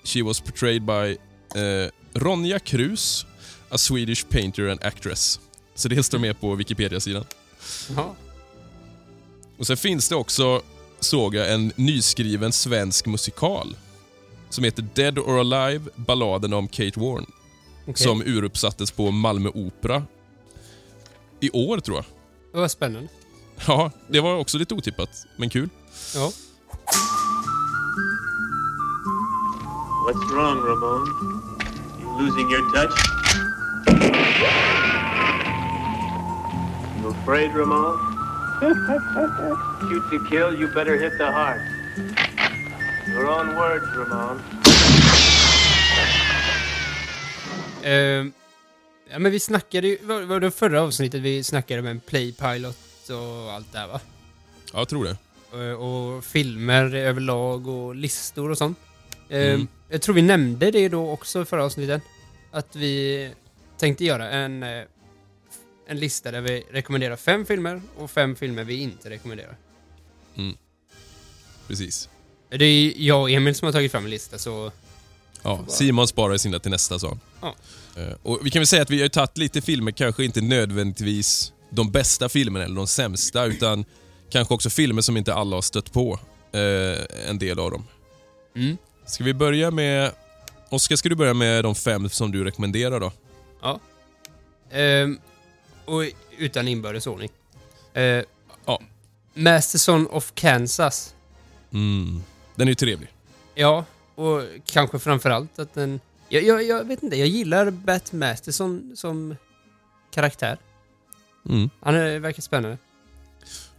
[0.04, 1.18] She was portrayed by
[1.54, 3.26] uh, Ronja Krus,
[3.70, 5.40] a Swedish painter and actress.
[5.74, 7.24] Så det står med på Wikipedia-sidan.
[7.96, 8.16] Ja.
[9.58, 10.62] Och sen finns det också,
[11.00, 13.76] såg jag, en nyskriven svensk musikal
[14.50, 17.26] som heter Dead or Alive, balladen om Kate Warren.
[17.82, 17.96] Okej.
[17.96, 20.02] Som uruppsattes på Malmö Opera
[21.40, 22.04] i år, tror jag.
[22.52, 23.08] Det var spännande.
[23.66, 25.68] Ja, det var också lite otippat, men kul.
[26.14, 26.32] Ja.
[30.06, 31.08] What's wrong, Ramon?
[32.00, 32.98] You losing your touch?
[37.02, 38.15] You afraid, Ramon?
[38.60, 41.60] Shoot to kill, you better hit the heart.
[43.08, 44.40] Your own words, Ramon.
[47.84, 48.32] Ehm,
[49.10, 49.98] ja, men vi snackade ju...
[50.02, 52.76] Var, var det förra avsnittet vi snackade med en Playpilot
[53.10, 54.00] och allt det här va?
[54.72, 55.16] Ja, jag tror det.
[55.50, 58.78] Och, och filmer överlag och listor och sånt.
[59.30, 59.66] Ehm, Mm.
[59.88, 62.02] Jag tror vi nämnde det då också i förra avsnittet.
[62.50, 63.30] Att vi
[63.78, 64.82] tänkte göra en, eh,
[65.86, 69.56] en lista där vi rekommenderar fem filmer och fem filmer vi inte rekommenderar.
[71.68, 72.08] Precis.
[72.48, 74.72] Det är jag och Emil som har tagit fram en lista så...
[75.42, 77.18] Ja, Simon sparar sina till nästa, sa.
[77.40, 77.54] Ja.
[77.96, 81.52] Eh, Och vi kan väl säga att vi har tagit lite filmer, kanske inte nödvändigtvis
[81.70, 83.84] de bästa filmerna eller de sämsta, utan
[84.30, 86.18] kanske också filmer som inte alla har stött på.
[86.52, 87.84] Eh, en del av dem.
[88.56, 88.76] Mm.
[89.06, 90.12] Ska vi börja med...
[90.68, 93.12] Oskar, ska du börja med de fem som du rekommenderar då?
[93.62, 93.80] Ja.
[94.70, 95.18] Ehm,
[95.86, 96.02] och
[96.38, 97.30] utan inbördes ordning.
[97.96, 98.22] Uh,
[98.66, 98.80] Ja.
[99.34, 101.14] Masterson of Kansas.
[101.72, 102.22] Mm.
[102.54, 103.08] Den är ju trevlig.
[103.54, 106.00] Ja, och kanske framförallt att den...
[106.28, 109.36] Jag, jag, jag vet inte, jag gillar Bat Masterson som
[110.10, 110.58] karaktär.
[111.48, 111.70] Mm.
[111.80, 112.78] Han är, verkar spännande.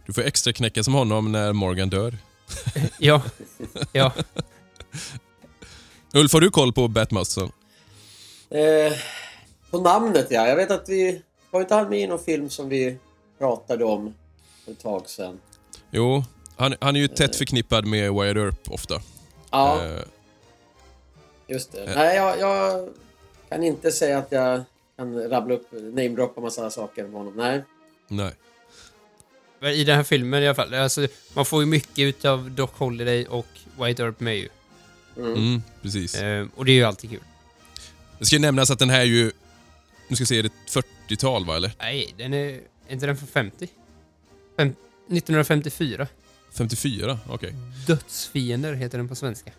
[0.06, 2.16] Du får extra knäcka som honom när Morgan dör.
[2.98, 3.22] Ja,
[3.92, 4.12] ja.
[6.14, 7.52] Ulf, har du koll på Batmasterson?
[8.50, 8.98] Eh,
[9.70, 10.48] på namnet ja.
[10.48, 11.22] Jag vet att vi...
[11.50, 12.96] Var inte han med i någon film som vi
[13.38, 14.14] pratade om
[14.64, 15.40] för ett tag sedan?
[15.90, 16.24] Jo,
[16.56, 19.00] han, han är ju tätt förknippad med Wyatt Earp ofta.
[19.50, 20.02] Ja, Eh,
[21.46, 21.92] just det.
[21.94, 22.88] Nej, jag, jag
[23.48, 24.64] kan inte säga att jag
[24.96, 27.32] kan rabbla upp, namedroppa massa saker om honom.
[27.36, 27.62] Nej.
[28.08, 28.32] nej.
[29.60, 30.74] Men I den här filmen i alla fall.
[30.74, 33.46] Alltså, man får ju mycket utav Doc Holliday och
[33.80, 34.48] White Earp med ju.
[35.16, 36.14] Mm, precis.
[36.14, 37.20] Ehm, och det är ju alltid kul.
[38.18, 39.32] Det ska nämnas att den här är ju...
[40.08, 40.52] Nu ska jag se, är det
[41.08, 41.72] 40-tal va, eller?
[41.78, 42.48] Nej, den är...
[42.88, 43.68] Är inte den från 50?
[44.56, 44.68] Fem,
[45.10, 46.06] 1954.
[46.52, 47.18] 54?
[47.28, 47.54] Okej.
[47.86, 49.50] Dödsfiender heter den på svenska.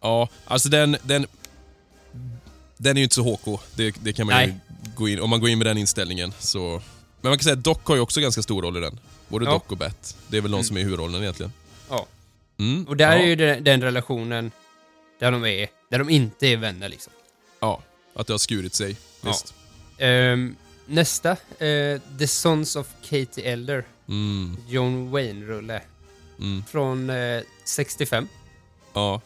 [0.00, 0.96] Ja, alltså den...
[1.02, 1.26] Den,
[2.76, 3.60] den är ju inte så HK.
[3.74, 4.56] Det, det kan man ju Nej.
[4.96, 5.20] gå in...
[5.20, 6.82] Om man går in med den inställningen så...
[7.20, 9.00] Men man kan säga att Doc har ju också ganska stor roll i den.
[9.28, 9.52] Både Ja.
[9.52, 10.16] Doc och Bat.
[10.28, 11.52] Det är väl de som är i huvudrollen egentligen.
[11.88, 12.06] Ja.
[12.58, 12.84] Mm.
[12.88, 13.22] Och där ja.
[13.22, 14.50] är ju den, den relationen
[15.18, 15.68] där de är...
[15.90, 17.12] Där de inte är vänner liksom.
[17.60, 17.82] Ja,
[18.14, 18.96] att det har skurit sig.
[19.20, 19.34] Ja.
[20.02, 21.30] Ehm, nästa.
[21.58, 23.84] eh, The Sons of Katie Elder.
[24.08, 24.56] Mm.
[24.68, 25.82] John Wayne-rulle.
[26.38, 26.64] Mm.
[26.64, 28.28] Från eh, 65.
[28.92, 29.20] Ja.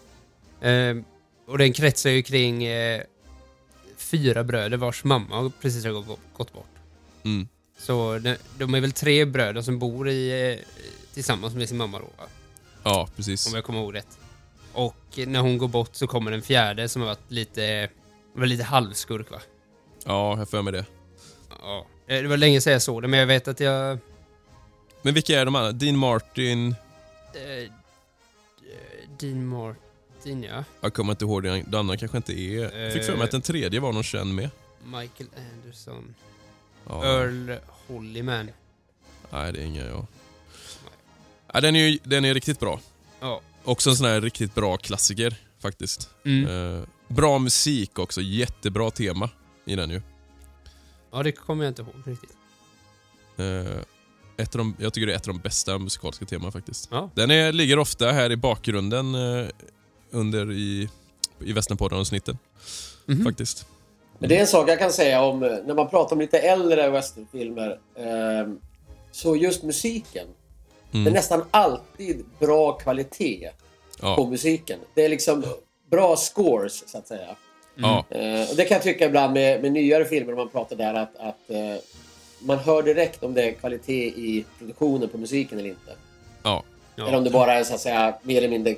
[0.61, 1.05] Ehm,
[1.47, 3.03] och den kretsar ju kring eh,
[3.97, 6.67] fyra bröder vars mamma precis har gått, bort.
[7.25, 7.49] Mm.
[7.79, 10.59] Så de, de är väl tre bröder som bor i,
[11.15, 12.05] tillsammans med sin mamma då.
[12.05, 12.25] va?
[12.83, 13.47] Ja, precis.
[13.47, 14.19] om jag kommer ihåg rätt.
[14.73, 17.89] Och när hon går bort så kommer den fjärde som har varit lite,
[18.33, 19.41] var lite halvskurk va?
[20.07, 20.87] Ja, jag för mig det.
[21.61, 21.87] Ja.
[22.07, 23.99] Eh, Det var länge sedan jag såg det, men jag vet att jag...
[25.03, 25.73] Men vilka är de andra?
[25.73, 26.75] Dean Martin...
[27.35, 27.71] Eh,
[29.21, 30.65] Dean Martin, ja.
[30.81, 31.43] Jag kommer inte ihåg.
[31.43, 32.79] Den andra kanske inte är...
[32.85, 34.51] Jag fick för mig att den tredje var någon känd med.
[34.85, 36.15] Michael Anderson.
[36.89, 37.05] Ja.
[37.05, 38.51] Earl Hollyman.
[39.31, 40.07] Nej, det är inga jag.
[41.53, 42.81] Ja, den, är ju, den är riktigt bra.
[43.21, 43.41] Ja.
[43.65, 46.11] Också en sån här riktigt bra klassiker faktiskt.
[46.25, 46.77] Mm.
[46.77, 48.21] Eh, bra musik också.
[48.21, 49.31] Jättebra tema
[49.67, 50.01] i den ju.
[51.13, 52.37] Ja, det kommer jag inte ihåg riktigt.
[53.37, 53.81] Eh,
[54.37, 56.89] ett av de, jag tycker det är ett av de bästa musikaliska teman faktiskt.
[56.91, 57.11] Ja.
[57.15, 59.47] Den är, ligger ofta här i bakgrunden eh,
[60.11, 60.89] under i,
[61.41, 62.39] i Västernpodden-avsnitten.
[63.07, 63.25] Mhm.
[63.25, 63.67] Faktiskt.
[64.19, 66.39] Men det är en sak jag kan säga om eh, när man pratar om lite
[66.39, 67.79] äldre westernfilmer.
[67.95, 68.53] Eh,
[69.13, 70.27] så just musiken.
[70.91, 71.13] Det är Mm.
[71.13, 73.51] nästan alltid bra kvalitet
[74.01, 74.27] på Ja.
[74.31, 74.79] musiken.
[74.95, 75.45] Det är liksom
[75.91, 77.37] bra scores, så att säga.
[77.77, 78.05] Ja.
[78.11, 80.95] Eh, och det kan jag tycka ibland med, med nyare filmer, om man pratar där,
[80.95, 81.83] att, att eh,
[82.41, 85.93] man hör direkt om det är kvalitet i produktionen på musiken eller inte.
[86.43, 86.63] Ja.
[86.97, 87.09] Ja.
[87.09, 88.75] Eller om det bara är så att säga mer eller mindre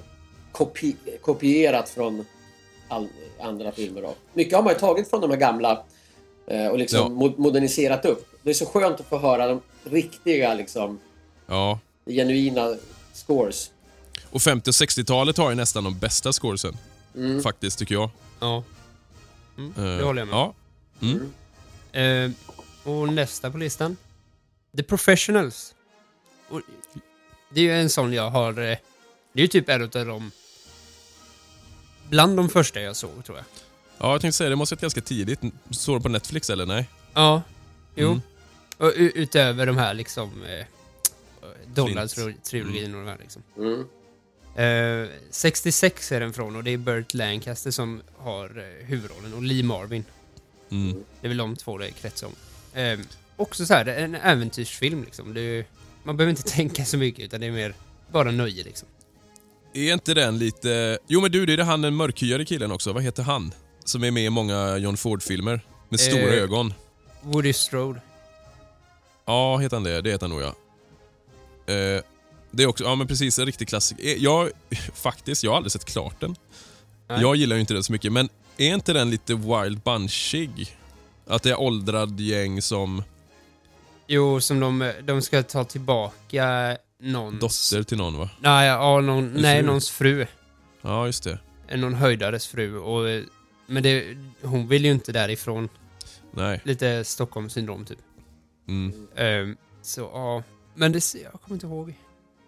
[0.53, 2.27] kopi kopierat från
[2.89, 3.09] all,
[3.41, 4.03] andra filmer.
[4.03, 4.15] Då.
[4.33, 5.83] Mycket har man ju tagit från de här gamla
[6.47, 7.27] eh, och liksom Ja.
[7.27, 8.29] mo- moderniserat upp.
[8.43, 10.99] Det är så skönt att få höra de riktiga, liksom,
[11.47, 11.79] ja.
[12.07, 12.77] genuina
[13.13, 13.71] scores.
[14.31, 16.77] Och 50 och 60-talet har ju nästan de bästa scoresen.
[17.17, 17.43] Mm.
[17.43, 18.11] Faktiskt, tycker jag.
[18.41, 18.63] Ja.
[19.59, 20.55] Mm, Eh, det håller jag med Ja.
[21.01, 21.33] Mm.
[21.93, 22.31] Eh,
[22.93, 23.97] och nästa på listan.
[24.77, 25.75] The Professionals.
[26.49, 26.61] Och
[27.51, 28.51] det är ju en sån jag har...
[28.51, 28.55] Eh,
[29.33, 30.31] det är ju typ en utav dem...
[32.09, 33.45] Bland de första jag såg, tror jag.
[33.99, 35.41] Ja, jag tänkte säga det måste varit ganska tidigt.
[35.71, 36.89] Såg du på Netflix eller nej?
[37.15, 37.43] Ja,
[37.95, 38.09] jo.
[38.09, 38.21] Mm.
[38.77, 40.45] Och utöver de här liksom...
[40.45, 40.67] Eh,
[41.75, 43.43] Dollar-trilogin och de här liksom.
[43.57, 43.87] Mm.
[44.59, 49.43] Eh, 66 är den från och det är Burt Lancaster som har eh, huvudrollen och
[49.43, 50.05] Lee Marvin.
[50.71, 50.93] Mm.
[51.21, 52.35] Det är väl de två det kretsar om.
[52.81, 52.99] Eh,
[53.37, 55.37] också så här, en äventyrsfilm liksom.
[55.37, 55.65] Är,
[56.03, 57.75] man behöver inte tänka så mycket utan det är mer
[58.13, 58.89] bara nöje liksom.
[59.75, 60.99] Är inte den lite...
[61.07, 62.93] Jo men du, det är han den mörkhyade killen också.
[62.93, 63.53] Vad heter han?
[63.85, 65.61] Som är med i många John Ford-filmer.
[65.89, 66.43] Med stora Eh.
[66.43, 66.75] ögon.
[67.23, 68.01] Woody Strode.
[69.25, 70.01] Ja, heter han det?
[70.03, 70.55] Det heter han nog ja.
[72.51, 74.05] Det är också, ja men precis, en riktig klassiker.
[74.05, 74.51] Eh, Jag,
[74.95, 76.37] faktiskt, jag har aldrig sett klart den.
[77.09, 77.21] Nej.
[77.21, 80.77] Jag gillar ju inte den så mycket, men är inte den lite wild bunchig?
[81.27, 83.03] Att det är åldrad gäng som
[84.07, 87.41] Jo, som de, de ska ta tillbaka någons...
[87.71, 88.31] dotter till någon va?
[88.41, 89.67] Nej, ja, någon, Eller nej fru.
[89.67, 90.27] någons fru.
[90.83, 91.39] Ja, just det.
[91.77, 92.79] Någon höjdares fru.
[92.79, 93.25] Och,
[93.67, 95.69] men det, hon vill ju inte därifrån.
[96.31, 96.61] Nej.
[96.65, 97.99] Lite Stockholmssyndrom typ.
[98.69, 99.09] Mm.
[99.17, 100.43] Ehm, så ja,
[100.75, 101.95] men det jag kommer inte ihåg.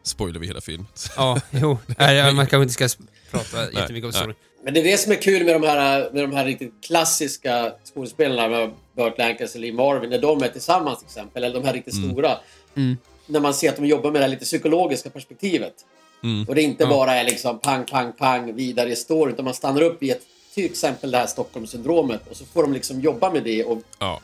[0.02, 0.86] Spoilar vi hela filmen.
[1.16, 1.78] Ja, jo.
[1.98, 4.34] Nej, man kanske inte ska prata jättemycket om storyn.
[4.64, 7.72] Men det är det som är kul med de här, med de här riktigt klassiska
[7.94, 11.66] skådespelarna, med Burt Lancaster och Lee Marvin, när de är tillsammans till exempel, eller de
[11.66, 12.10] här riktigt Mm.
[12.10, 12.38] stora.
[12.76, 12.96] Mm.
[13.26, 15.74] När man ser att de jobbar med det här lite psykologiska perspektivet.
[16.22, 16.48] Mm.
[16.48, 16.88] Och det inte Ja.
[16.90, 20.22] bara är liksom pang, pang, pang vidare i storyn, utan man stannar upp i ett,
[20.54, 24.20] till exempel det här Stockholmssyndromet och så får de liksom jobba med det och Ja.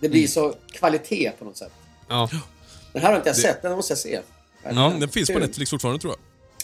[0.00, 1.72] det blir så kvalitet på något sätt.
[2.08, 2.28] Ja.
[2.92, 4.20] Den här har inte jag Det- sett, den måste jag se.
[4.74, 5.38] Ja, den finns på.
[5.38, 6.20] Netflix fortfarande tror jag.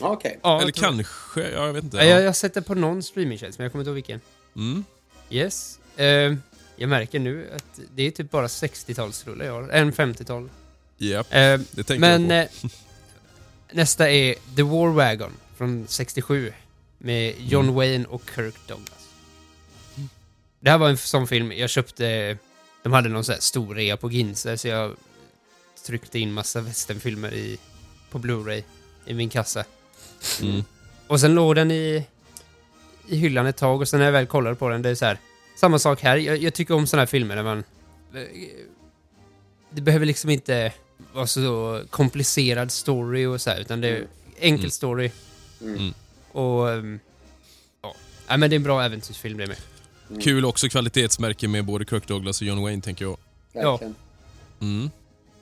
[0.07, 0.38] Ja, okej.
[0.43, 1.97] ja Eller jag kanske, ja, jag vet inte.
[1.97, 4.21] Ja, jag, jag sätter på någon streamingtjänst, men jag kommer inte ihåg vilken.
[4.57, 4.85] Mm.
[5.31, 5.79] Yes.
[5.97, 6.43] Ehm,
[6.77, 9.69] jag märker nu att det är typ bara 60-talsrullar jag har.
[9.69, 10.51] En 50-tal.
[10.99, 12.49] Japp, Ehm, det tänker men jag eh,
[13.73, 16.53] nästa är The War Wagon från 67
[16.99, 17.75] med John Mm.
[17.75, 19.09] Wayne och Kirk Douglas.
[20.61, 22.38] Det här var en sån film jag köpte.
[22.83, 24.97] De hade någon sån här stor rea på Ginza så jag
[25.87, 27.59] tryckte in massa westernfilmer i,
[28.14, 28.62] på Blu-ray
[29.07, 29.64] i min kassa.
[30.40, 30.46] på.
[30.46, 30.64] Mm.
[31.07, 32.07] Och sen låg den i,
[33.09, 35.05] i hyllan ett tag och sen när jag väl kollade på den, det är så
[35.05, 35.18] här.
[35.57, 36.16] Samma sak här.
[36.16, 37.64] Jag, jag tycker om såna här filmer där man...
[39.70, 40.72] Det behöver liksom inte
[41.12, 44.07] vara så komplicerad story och så här, utan det är
[44.38, 44.70] enkel Mm.
[44.70, 45.11] story.
[45.61, 45.94] Mm.
[46.33, 46.70] Och...
[46.72, 47.00] ehm,
[47.83, 47.94] Ja.
[48.29, 49.57] Nej, men det är en bra äventyrsfilm det med.
[50.22, 53.16] Kul också kvalitetsmärke med både Kirk Douglas och John Wayne tänker jag.
[53.53, 53.94] Verkligen.
[54.61, 54.90] Mm.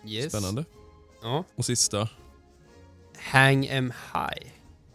[0.06, 0.32] Yes.
[0.32, 0.64] Spännande.
[1.22, 1.44] Ja.
[1.54, 2.08] Och sista.
[3.30, 4.50] Hang em high.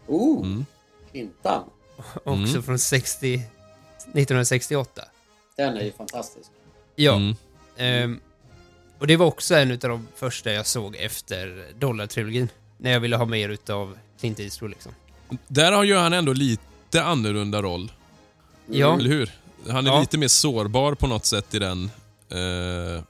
[0.07, 0.65] Oh, Mm.
[1.11, 1.63] Clintan.
[2.23, 2.63] Också Mm.
[2.63, 3.33] från 60...
[4.13, 5.01] 1968.
[5.57, 6.49] Den är ju fantastisk.
[6.95, 7.15] Ja.
[7.15, 7.35] Mm.
[7.77, 8.19] Ehm,
[8.99, 12.47] och det var också en av de första jag såg efter Dollar-trilogin.
[12.77, 14.91] När jag ville ha mer utav Clint Eastwood liksom.
[15.47, 17.91] Där har ju han ändå lite annorlunda roll.
[18.67, 18.95] Ja.
[18.99, 19.31] Eller hur?
[19.69, 19.99] Han är Ja.
[19.99, 21.91] lite mer sårbar på något sätt i den,
[22.31, 23.03] eh,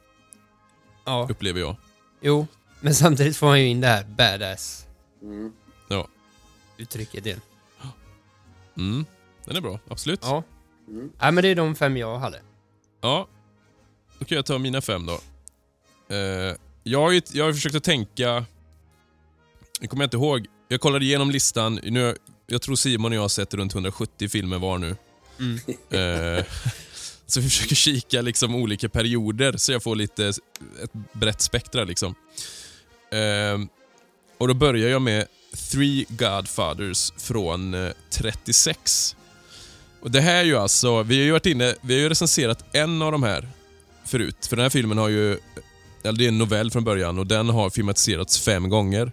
[1.06, 1.76] Ja, upplever jag.
[2.22, 2.48] jo.
[2.80, 4.86] Men samtidigt får han ju in det här badass.
[5.22, 5.54] Mm.
[5.88, 6.08] Ja.
[6.78, 7.42] uttrycket igen.
[8.78, 9.06] Mm.
[9.46, 10.20] Den är bra, absolut.
[10.24, 10.44] Ja.
[10.88, 11.12] Mm.
[11.22, 12.42] Nej, men det är de fem jag hade.
[13.02, 13.28] Ja.
[14.20, 15.20] Då kan jag ta mina fem då.
[16.16, 18.46] Eh, jag, har ju, jag har försökt att tänka...
[19.80, 20.48] Jag kommer inte ihåg.
[20.68, 21.80] Jag kollade igenom listan.
[21.84, 22.16] Nu,
[22.48, 24.96] jag tror Simon och jag har sett runt 170 filmer var nu.
[25.40, 25.60] Mm.
[25.90, 26.46] Eh,
[27.26, 31.84] så vi försöker kika liksom olika perioder så jag får lite ett brett spektra.
[31.84, 32.16] Liksom.
[33.12, 33.68] Eh,
[34.38, 35.28] och Då börjar jag med
[35.72, 39.16] Three Godfathers från eh, 36.
[40.02, 42.66] Och Det här är ju alltså, vi har ju varit inne, vi har ju recenserat
[42.72, 43.48] en av de här
[44.06, 44.46] förut.
[44.50, 45.38] För den här filmen har ju,
[46.04, 49.12] eller det är en novell från början och den har filmatiserats fem gånger.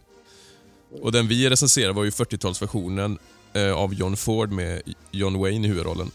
[1.03, 3.19] Och den vi recenserade var ju 40-talsversionen
[3.53, 6.11] eh, av John Ford med John Wayne i huvudrollen.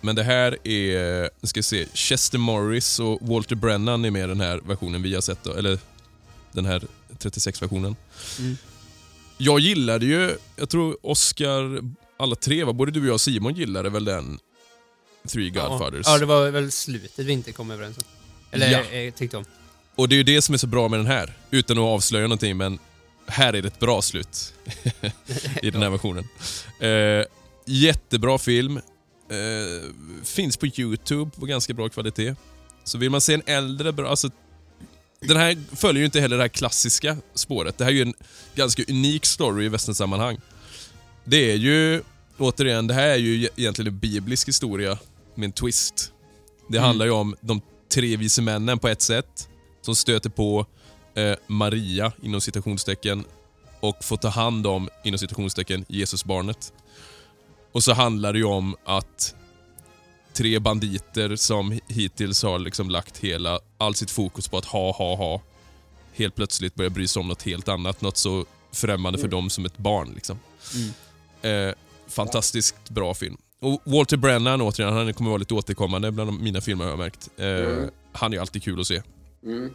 [0.00, 4.24] Men det här är, nu ska vi se, Chester Morris och Walter Brennan är med
[4.24, 5.78] i den här versionen vi har sett, då, eller
[6.52, 6.82] den här
[7.18, 7.96] 36-versionen.
[8.38, 8.56] Mm.
[9.38, 11.80] Jag gillade ju, jag tror Oscar,
[12.16, 14.38] alla tre, både du och jag och Simon gillade väl den
[15.28, 16.06] Three Godfathers.
[16.06, 16.12] Ja.
[16.12, 18.04] ja, det var väl slutet vi inte kom överens om.
[18.50, 18.98] Eller Ja.
[18.98, 19.44] eh, tyckte om.
[19.94, 22.24] Och det är ju det som är så bra med den här, utan att avslöja
[22.26, 22.78] någonting, men
[23.26, 24.54] här är det ett bra slut
[25.62, 26.24] i den här versionen.
[26.80, 27.26] Eh,
[27.66, 28.76] jättebra film.
[29.30, 29.90] Eh,
[30.24, 32.34] finns på YouTube på ganska bra kvalitet.
[32.84, 34.30] Så vill man se en äldre, bra, alltså,
[35.28, 37.78] den här följer ju inte heller det här klassiska spåret.
[37.78, 38.14] Det här är ju en
[38.54, 40.40] ganska unik story i västernsammanhang.
[41.24, 42.02] Det är ju,
[42.38, 44.98] återigen, det här är ju egentligen en biblisk historia
[45.34, 46.12] med en twist.
[46.68, 46.86] Det Mm.
[46.86, 47.60] handlar ju om de
[47.94, 49.48] tre vise männen på ett sätt,
[49.82, 50.66] som stöter på
[51.14, 53.24] eh, Maria, inom citationstecken,
[53.80, 56.72] och får ta hand om, inom citationstecken, Jesusbarnet.
[57.72, 59.34] Och så handlar det ju om att
[60.34, 65.16] tre banditer som hittills har liksom lagt hela, all sitt fokus på att ha, ha,
[65.16, 65.42] ha,
[66.14, 68.00] helt plötsligt börjar bry sig om något helt annat.
[68.00, 70.12] Något så främmande för dem som ett barn.
[70.14, 70.38] Liksom.
[71.42, 71.68] Mm.
[71.68, 71.74] Eh,
[72.08, 73.36] fantastiskt bra film.
[73.60, 76.98] Och Walter Brennan, återigen, han kommer vara lite återkommande bland de- mina filmer har jag
[76.98, 77.28] märkt.
[77.36, 77.90] Eh, Mm.
[78.12, 79.02] Han är alltid kul att se.
[79.44, 79.70] Mm.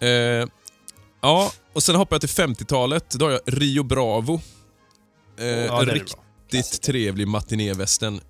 [0.00, 0.48] Eh,
[1.20, 3.10] ja, och sen hoppar jag till 50-talet.
[3.10, 4.40] Då har jag Rio Bravo.
[5.38, 8.20] Eh, Ja, riktigt trevlig matinévästern,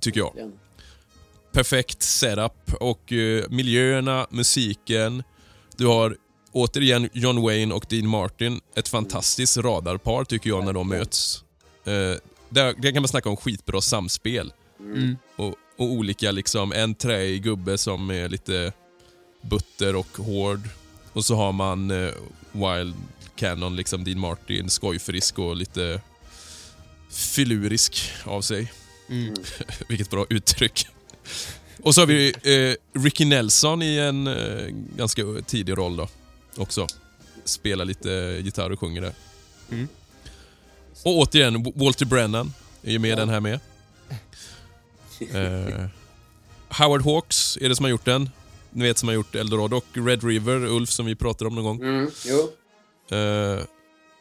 [0.00, 0.52] tycker jag.
[1.52, 5.22] Perfekt setup och eh, miljöerna, musiken.
[5.76, 6.16] Du har
[6.52, 8.60] återigen John Wayne och Dean Martin.
[8.74, 11.44] Ett fantastiskt radarpar tycker jag när de möts.
[11.84, 11.92] Eh,
[12.48, 14.52] där, där kan man snacka om skitbra samspel.
[14.80, 15.16] Mm.
[15.36, 18.72] Och, och olika liksom, en träig gubbe som är lite
[19.42, 20.60] butter och hård.
[21.12, 22.10] Och så har man eh,
[22.52, 22.94] Wild
[23.36, 26.00] Cannon, liksom Dean Martin, skojfrisk och lite
[27.10, 28.72] filurisk av sig.
[29.10, 29.34] Mm.
[29.88, 30.86] Vilket bra uttryck.
[31.82, 36.08] Och så har vi eh, Ricky Nelson i en eh, ganska tidig roll då.
[36.56, 36.86] Också.
[37.44, 38.10] Spelar lite
[38.44, 39.12] gitarr och sjunger där.
[39.70, 39.88] Mm.
[41.04, 43.16] Och återigen, Walter Brennan är ju med Ja.
[43.16, 43.60] den här med.
[45.20, 45.86] Eh,
[46.68, 48.30] Howard Hawks är det som har gjort den.
[48.70, 51.64] Ni vet som har gjort Eldorado och Red River, Ulf som vi pratade om någon
[51.64, 51.82] gång.
[51.82, 52.10] Mm.
[52.26, 52.38] Jo.
[53.16, 53.60] Eh,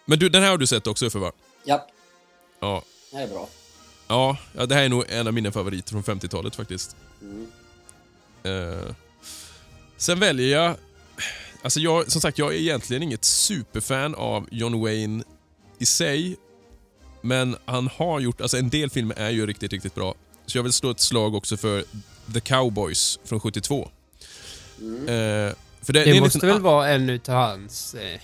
[0.05, 1.31] men du, den här har du sett också Uffe va?
[1.63, 1.87] Ja.
[2.59, 2.83] Ja.
[3.11, 3.49] Det här är bra.
[4.09, 6.95] Ja, ja, det här är nog en av mina favoriter från 50-talet faktiskt.
[7.21, 7.47] Mm.
[8.43, 8.95] Eh,
[9.97, 10.75] sen väljer jag...
[11.61, 15.23] Alltså jag, som sagt, jag är egentligen inget superfan av John Wayne
[15.79, 16.37] i sig.
[17.21, 18.41] Men han har gjort...
[18.41, 20.15] Alltså en del filmer är ju riktigt, riktigt bra.
[20.45, 21.83] Så jag vill slå ett slag också för
[22.33, 23.89] The Cowboys från 72.
[24.79, 25.01] Mm.
[25.01, 27.93] Eh, för det, Det, det är måste liksom, väl vara en utav hans...
[27.95, 28.19] Eh,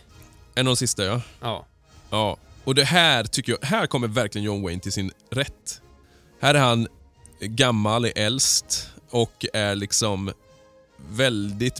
[0.55, 1.21] En av de sista, ja.
[1.41, 1.65] ja.
[2.09, 5.81] Ja, och det här tycker jag, här kommer verkligen John Wayne till sin rätt.
[6.41, 6.87] Här är han
[7.39, 10.31] gammal, är äldst och är liksom
[11.09, 11.77] väldigt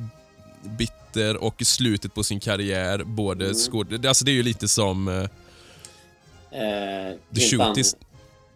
[0.64, 3.56] bitter och i slutet på sin karriär, både Mm.
[3.58, 4.06] skåd...
[4.06, 5.28] Alltså det är ju lite som uh,
[6.52, 7.42] Eh, The.
[7.42, 7.98] Shootist.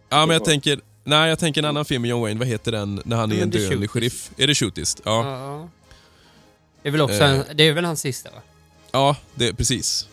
[0.08, 0.80] Ja, men jag tänker...
[1.04, 2.38] Nej, jag tänker en annan film med John Wayne.
[2.38, 3.02] Vad heter den?
[3.04, 3.90] När han är en Shootist.
[3.90, 4.30] sheriff.
[4.36, 5.00] Är det Shootist?
[5.04, 5.24] Ja.
[5.30, 5.68] Ja.
[6.82, 7.30] Det är väl också Eh.
[7.30, 8.36] en, det är väl hans sista va?
[8.92, 10.08] Ja, det, precis.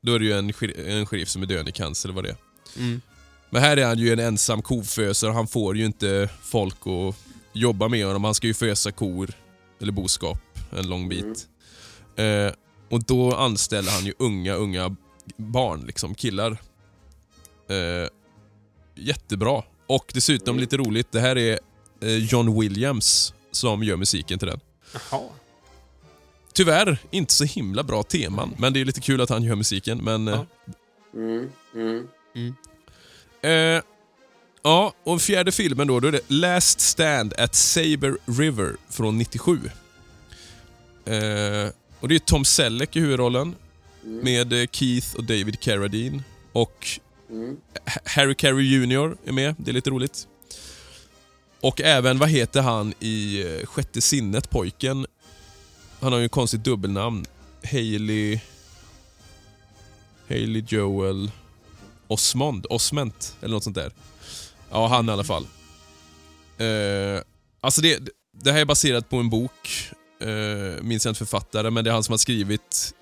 [0.00, 0.52] Då är det ju en,
[0.86, 2.36] en sheriff som är död i cancer, eller vad det är.
[2.76, 3.00] Mm.
[3.50, 5.30] Men här är han ju en ensam kofösare.
[5.32, 7.14] Han får ju inte folk att
[7.52, 8.24] jobba med honom.
[8.24, 9.30] Han ska ju fösa kor,
[9.80, 10.38] eller boskap,
[10.78, 11.48] en lång bit.
[12.16, 12.52] Eh,
[12.90, 14.96] och då anställer han ju unga, unga
[15.36, 16.50] barn, liksom killar.
[17.68, 18.08] Eh,
[18.94, 19.62] jättebra.
[19.86, 20.60] Och dessutom Mm.
[20.60, 21.58] lite roligt, det här är
[22.00, 24.60] eh, John Williams som gör musiken till den.
[25.10, 25.22] Jaha.
[26.56, 29.98] Tyvärr inte så himla bra teman, men det är lite kul att han gör musiken.
[30.04, 30.46] Men, eh, Ja.
[31.14, 31.48] Mm.
[32.34, 32.54] Mm.
[33.42, 33.82] Eh,
[34.62, 39.58] ja, och fjärde filmen då, då är det Last Stand at Saber River från 97.
[41.04, 43.54] Eh, och det är Tom Selleck i huvudrollen
[44.04, 44.18] Mm.
[44.24, 46.22] med eh, Keith och David Carradine.
[46.52, 46.86] Och
[47.86, 50.26] Ha- Harry Carey Jr är med, det är lite roligt.
[51.60, 55.06] Och även, vad heter han i eh, Sjätte sinnet, pojken?
[56.00, 57.26] Han har ju en konstigt dubbelnamn.
[57.70, 58.40] Hailey...
[60.28, 61.30] Hailey Joel
[62.08, 63.92] Osmond, Osment eller något sånt där.
[64.70, 65.46] Ja, han i alla fall.
[66.58, 67.22] Eh,
[67.60, 68.08] alltså det,
[68.42, 69.90] det här är baserat på en bok,
[70.20, 72.94] eh, minns jag inte författare, men det är han som har skrivit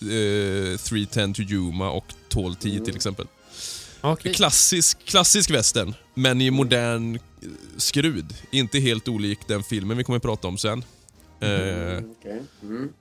[0.00, 3.26] eh, 310 to Yuma och Tall T till exempel.
[4.00, 4.34] Okej.
[4.34, 7.18] Klassisk, klassisk western, men i modern
[7.76, 8.34] skrud.
[8.50, 10.84] Inte helt olik den filmen vi kommer att prata om sen.
[11.40, 12.42] Eh, Okej.
[12.62, 12.92] Mm.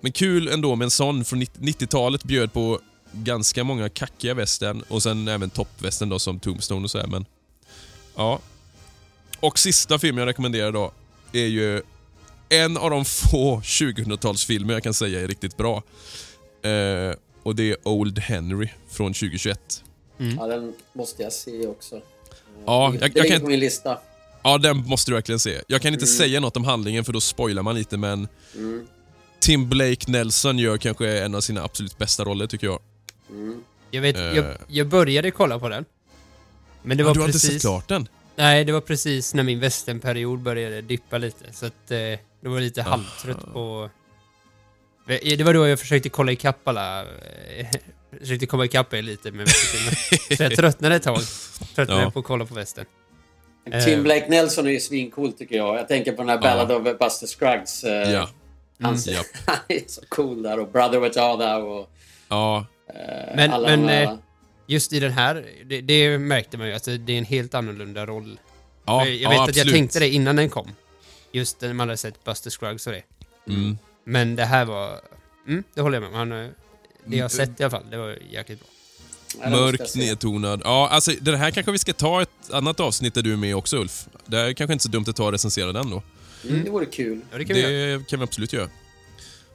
[0.00, 2.80] men kul ändå med en sån från 90- 90-talet bjöd på
[3.12, 7.24] ganska många kackiga västern och sen även toppvästern då som Tombstone och så här, men
[8.16, 8.40] ja.
[9.40, 10.92] Och sista filmen jag rekommenderar då
[11.32, 11.82] är ju
[12.48, 15.82] en av de få 2000-talsfilmer jag kan säga är riktigt bra.
[16.62, 19.84] Eh, och det är Old Henry från 2021.
[20.38, 22.00] Ja, den måste jag se också.
[22.66, 23.98] Ja, jag, det jag ligger kan på min lista.
[24.44, 25.60] Ja, den måste du verkligen se.
[25.66, 28.86] Jag kan inte säga något om handlingen för då spoilar man lite men Mm.
[29.40, 32.80] Tim Blake Nelson gör kanske en av sina absolut bästa roller tycker jag.
[33.30, 33.62] Mm.
[33.90, 34.22] Jag vet, Eh.
[34.22, 35.84] jag, jag började kolla på den.
[36.82, 37.52] Men det Ja, var du har inte precis...
[37.52, 38.08] sett klart den?
[38.36, 41.52] Nej, det var precis när min västernperiod började dippa lite.
[41.52, 41.98] Så att eh,
[42.40, 43.90] då var lite halvtrött på...
[45.08, 47.00] Eh, Det var då jag försökte kolla ikapp alla...
[47.02, 47.66] Eh,
[48.20, 49.48] försökte komma ikapp er lite med.
[50.36, 51.18] Så jag tröttnade ett tag.
[51.74, 52.10] Tröttnade Ja.
[52.10, 52.86] på att kolla på västern.
[53.64, 54.02] Tim Eh.
[54.02, 55.76] Blake Nelson är ju svincool tycker jag.
[55.76, 57.84] Jag tänker på den här Ballad of Buster Scruggs.
[57.84, 58.28] eh, Ja.
[58.80, 60.58] Han, Mm, han är så cool där.
[60.58, 61.90] Och Brother Other och
[62.28, 64.18] Ja, eh, Men- alla men, här.
[64.66, 68.06] Just i den här, det, det märkte man ju att det är en helt annorlunda
[68.06, 68.38] roll.
[68.84, 69.66] ja, jag ja, vet att absolut.
[69.66, 70.70] jag tänkte det innan den kom.
[71.32, 73.02] Just när man hade sett Buster Scruggs och det.
[73.48, 73.78] Mm.
[74.04, 75.00] Men det här var...
[75.48, 76.28] Mm, det håller jag med om.
[76.28, 76.50] Det jag
[77.10, 77.28] har Mm.
[77.28, 78.68] sett i alla fall, det var jäkligt bra.
[79.38, 80.62] Mörk, nedtonad.
[80.64, 83.56] Ja, alltså den här kanske vi ska ta ett annat avsnitt där du är med
[83.56, 84.06] också Ulf.
[84.26, 86.02] Det är kanske inte så dumt att ta och recensera den då.
[86.48, 87.20] Mm, det vore kul.
[87.30, 87.98] Ja, det kan vi göra.
[87.98, 88.68] Det kan vi absolut göra.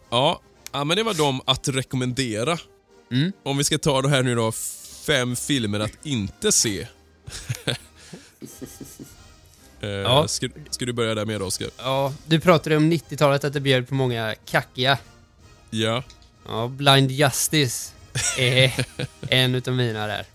[0.10, 2.58] Ja, ja men det var de att rekommendera.
[3.12, 3.32] Mm.
[3.44, 4.52] Om vi ska ta det här nu då,
[5.06, 6.88] fem filmer att inte se.
[9.82, 10.28] Eh, Ja.
[10.28, 11.70] ska, ska du börja där med då, Oskar?
[11.78, 14.98] Ja, du pratade om 90-talet, att det bjöd på många kackiga.
[15.70, 16.04] Ja.
[16.48, 17.94] Ja, Blind Justice
[18.38, 18.86] är
[19.30, 20.26] en utav mina där.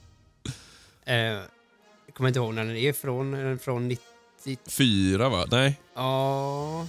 [1.04, 3.34] Eh, jag kommer inte ihåg när den är ifrån.
[3.34, 4.04] Är den från 90...
[4.66, 5.46] Fyra va?
[5.50, 5.80] Nej.
[5.94, 6.86] Ja...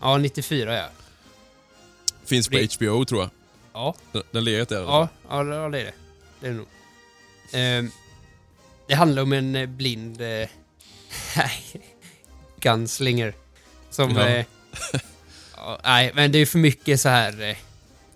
[0.00, 0.88] Ja, 94 ja.
[2.24, 3.30] Finns på Det- HBO tror jag.
[3.72, 4.86] Ja, Den, den legat där.
[4.86, 5.08] fall.
[5.28, 5.92] ja, ja, det ja, det är det.
[6.40, 6.66] Det är det nog.
[7.86, 7.90] Eh,
[8.88, 10.20] det handlar om en eh, blind...
[10.20, 10.48] Eh,
[12.60, 13.34] gunslinger.
[13.90, 14.10] Som...
[14.10, 14.26] Ja.
[14.28, 14.44] Eh,
[15.56, 17.56] ja, nej, men det är för mycket så här...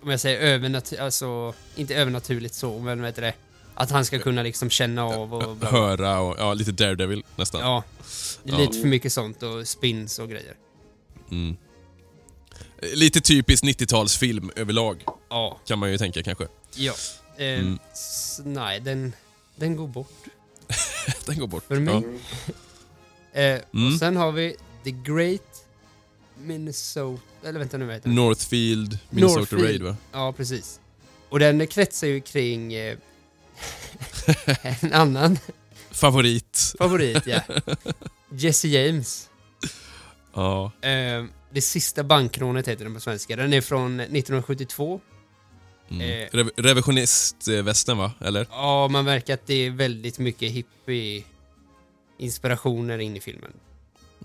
[0.01, 1.53] Om jag säger övernaturligt, alltså...
[1.75, 3.33] Inte övernaturligt så, men heter det?
[3.75, 5.39] Att han ska kunna liksom känna av och...
[5.41, 5.69] bla, bla.
[5.71, 7.61] Höra och ja, lite Daredevil nästan.
[7.61, 7.83] Ja.
[8.43, 8.59] Det är Ja.
[8.61, 10.53] lite för mycket sånt och spins och grejer.
[11.31, 11.57] Mm.
[12.93, 15.59] Lite typisk 90-talsfilm överlag, Ja.
[15.65, 16.47] kan man ju tänka kanske.
[16.75, 16.93] Ja.
[17.37, 17.79] Eh, Mm.
[18.43, 19.13] nej, den,
[19.55, 20.13] den går bort
[21.25, 21.63] Den går bort.
[21.67, 22.03] för mig.
[23.33, 23.41] Ja.
[23.41, 23.93] Eh, Mm.
[23.93, 25.65] Och sen har vi The Great
[26.41, 27.21] Minnesota...
[27.43, 28.09] Eller vänta nu, vad heter?
[28.09, 29.65] Northfield, Minnesota Northfield.
[29.65, 29.95] Raid va?
[30.11, 30.79] Ja, precis.
[31.29, 32.97] Och den kretsar ju kring eh,
[34.81, 35.39] en annan
[35.91, 36.73] Favorit.
[36.77, 37.41] favorit, ja.
[38.31, 39.29] Jesse James.
[40.33, 40.71] Ja.
[40.81, 43.35] Eh, det sista bankrånet heter den på svenska.
[43.35, 45.01] Den är från 1972.
[45.89, 46.01] Mm.
[46.01, 46.27] Eh.
[46.31, 48.11] Rev Revisionist-västen va?
[48.21, 48.47] Eller?
[48.51, 53.51] Ja, man märker att det är väldigt mycket hippie-inspirationer in i filmen.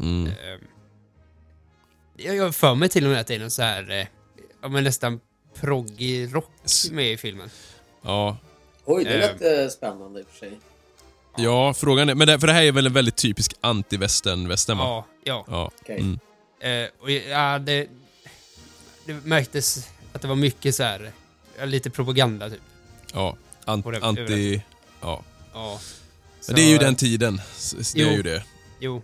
[0.01, 0.27] Mm.
[0.27, 0.33] Eh,
[2.17, 4.07] jag har för mig till och med att det är någon så här, eh,
[4.63, 5.21] ja men nästan
[5.61, 7.51] proggig rock S- med i filmen.
[8.03, 8.37] Ja.
[8.85, 10.59] Oj, det lät eh, spännande i och för sig.
[11.37, 12.15] Ja, frågan är...
[12.15, 14.85] Men det, för det här är väl en väldigt typisk anti-västern-västern va?
[14.85, 15.45] Ja, ja.
[15.49, 15.71] Ja.
[15.81, 16.01] Okej.
[16.01, 16.19] Mm.
[16.61, 17.87] Eh, och ja, det,
[19.07, 21.13] det märktes att det var mycket så här,
[21.59, 22.61] ja, lite propaganda typ.
[23.13, 23.37] Ja.
[23.65, 24.63] Ant, det- anti...
[25.01, 25.23] Ja.
[25.55, 25.81] Ja.
[26.41, 27.41] Så, Men det är ju den tiden.
[27.57, 28.13] S- Det är Jo.
[28.17, 28.45] ju det.
[28.81, 29.03] Jo,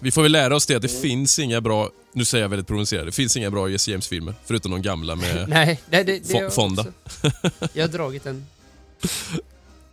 [0.00, 1.90] vi får väl lära oss det att det finns inga bra...
[2.12, 3.08] Nu säger jag väldigt provocerande.
[3.10, 4.34] Det finns inga bra Jesse James-filmer.
[4.44, 5.48] Förutom de gamla med...
[5.48, 6.86] nej, nej det, det Fonda.
[7.72, 8.46] Jag har dragit den.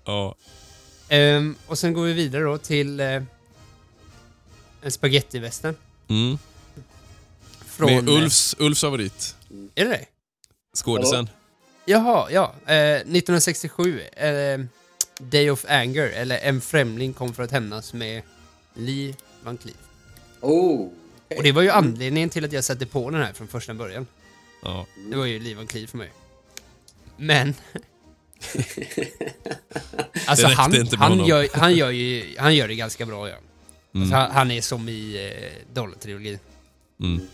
[0.06, 0.36] ja.
[1.10, 3.24] Ehm, och sen går vi vidare då till eh,
[4.82, 5.76] en spagettivästern.
[6.08, 6.38] Mm.
[7.66, 7.96] Från...
[7.96, 9.36] Med Ulfs, Ulfs favorit.
[9.50, 10.06] eh, Är det det?
[10.78, 11.30] Skådisen.
[11.86, 12.54] Jaha, ja.
[12.66, 14.02] Eh, 1967.
[14.02, 14.60] Eh,
[15.20, 18.22] Day of Anger, eller En främling kom för att hämnas med
[18.74, 19.14] Lee
[19.44, 19.78] Van Cleef.
[20.42, 20.90] Oh,
[21.38, 24.08] Och det var ju anledningen till att jag satte på den här från första början.
[24.64, 24.86] Ja.
[25.12, 26.12] Det var ju Lee Van Cleef för mig.
[27.18, 27.54] Men,
[30.28, 31.28] Alltså han, han, honom.
[31.28, 33.30] gör, han, gör ju, han gör det ganska bra.
[33.30, 33.36] Ja.
[33.36, 34.04] Mm.
[34.04, 36.40] Alltså, han, han är som i eh, Dollar-trilogin.
[37.00, 37.28] Mm.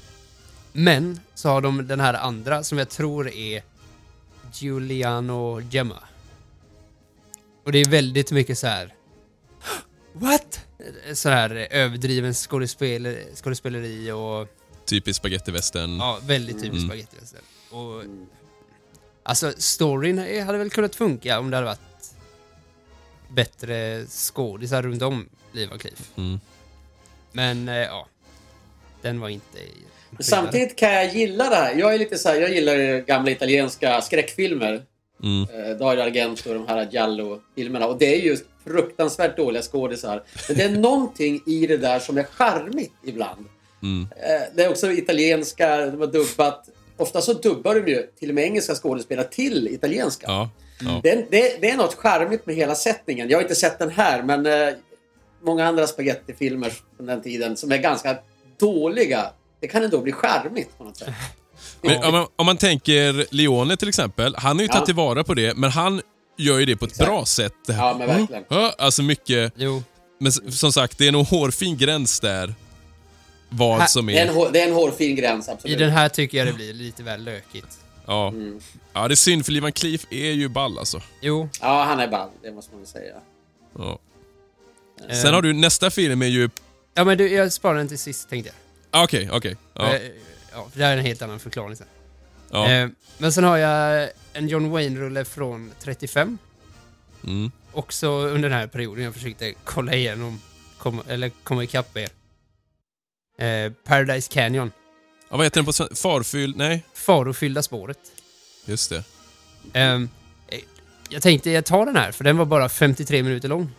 [0.73, 3.63] Men så har de den här andra som jag tror är
[4.53, 5.99] Giuliano Gemma.
[7.63, 8.93] Och det är väldigt mycket så här.
[10.13, 10.64] What?
[11.13, 14.47] Så här eh, överdriven skådespel, skådespeleri och
[14.85, 15.97] Typisk spagettivästern.
[15.97, 16.87] ja, väldigt typiskt Mm.
[16.89, 17.41] spagettivästern.
[17.69, 18.03] Och
[19.23, 21.79] alltså storyn hade väl kunnat funka om det hade varit
[23.29, 26.11] bättre skådisar runt om Liv och Cliff.
[26.17, 26.39] Mm.
[27.31, 28.07] Men eh, ja,
[29.01, 29.57] den var inte...
[30.09, 31.75] Men samtidigt kan jag gilla det här.
[31.75, 34.83] Jag är lite så här, jag gillar gamla italienska skräckfilmer.
[35.23, 35.47] Mm.
[35.49, 37.87] Eh, Dario Argento och de här Giallo-filmerna.
[37.87, 40.23] Och det är ju fruktansvärt dåliga skådisar.
[40.47, 43.45] Men det är någonting i det där som är charmigt ibland.
[43.83, 44.07] Mm.
[44.11, 46.69] Eh, Det är också italienska, de har dubbat.
[46.97, 50.25] Ofta så dubbar de ju till och med engelska skådespelare till italienska.
[50.27, 50.49] Ja.
[50.81, 50.99] Ja.
[51.03, 53.29] Det, är- det, det är något charmigt med hela sättningen.
[53.29, 54.73] Jag har inte sett den här, men eh,
[55.43, 58.17] många andra spagettifilmer från den tiden som är ganska
[58.59, 59.25] dåliga.
[59.59, 61.09] Det kan ändå bli charmigt på något sätt.
[61.81, 64.73] Men om, man, om man tänker Leone till exempel, han har ju Ja.
[64.73, 66.01] tagit tillvara på det, men han
[66.37, 67.09] gör ju det på ett Exakt.
[67.09, 67.53] bra sätt.
[67.67, 67.85] Det här.
[67.87, 68.43] Ja, men verkligen.
[68.49, 69.83] Ja, Alltså mycket, Jo,
[70.19, 72.55] men som sagt, det är nog hårfin gräns där.
[73.49, 74.33] Vad Här- som Det är, en, är...
[74.33, 75.79] hår- det är en hårfin gräns, i absolut.
[75.79, 77.79] den här tycker jag det blir lite väl lökigt.
[78.05, 78.27] Ja.
[78.27, 78.59] Mm.
[78.93, 81.01] ja, det är synd för Livan Cleef är ju ball alltså.
[81.21, 82.29] Jo, Ja, han är ball.
[82.43, 83.13] Det måste man väl säga.
[83.77, 83.99] Ja.
[85.09, 85.15] Eh.
[85.21, 86.49] Sen har du nästa film är ju...
[86.93, 88.49] ja men du, jag sparar den till sist tänkte
[88.91, 89.01] jag.
[89.01, 89.55] ah, Okej, okej.
[89.73, 89.93] Ja.
[89.95, 90.01] Eh,
[90.53, 91.87] ja, för det här är en helt annan förklaring sen.
[92.51, 92.71] Ja.
[92.71, 96.37] Eh, men sen har jag en John Wayne-rulle från 35.
[97.23, 97.51] Mm.
[97.71, 100.41] Också under den här perioden jag försökte kolla igenom,
[100.77, 102.09] komma, eller komma ikapp er.
[103.45, 104.71] Eh, Paradise Canyon.
[105.29, 105.37] ja.
[105.37, 106.57] Vad heter den på sven- Farfylld?
[106.57, 107.97] Nej, Farofyllda spåret.
[108.65, 109.03] just det.
[109.73, 110.09] Ehm,
[110.47, 110.59] eh,
[111.09, 113.69] jag tänkte jag tar den här, för den var bara 53 minuter lång.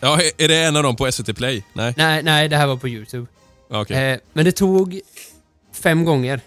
[0.00, 1.64] Ja, är- det en av dem på SVT Play?
[1.72, 1.94] Nej?
[1.96, 3.26] Nej, nej, det här var på YouTube.
[3.68, 3.96] Okej.
[4.12, 5.00] Eh, men det tog
[5.72, 6.40] fem gånger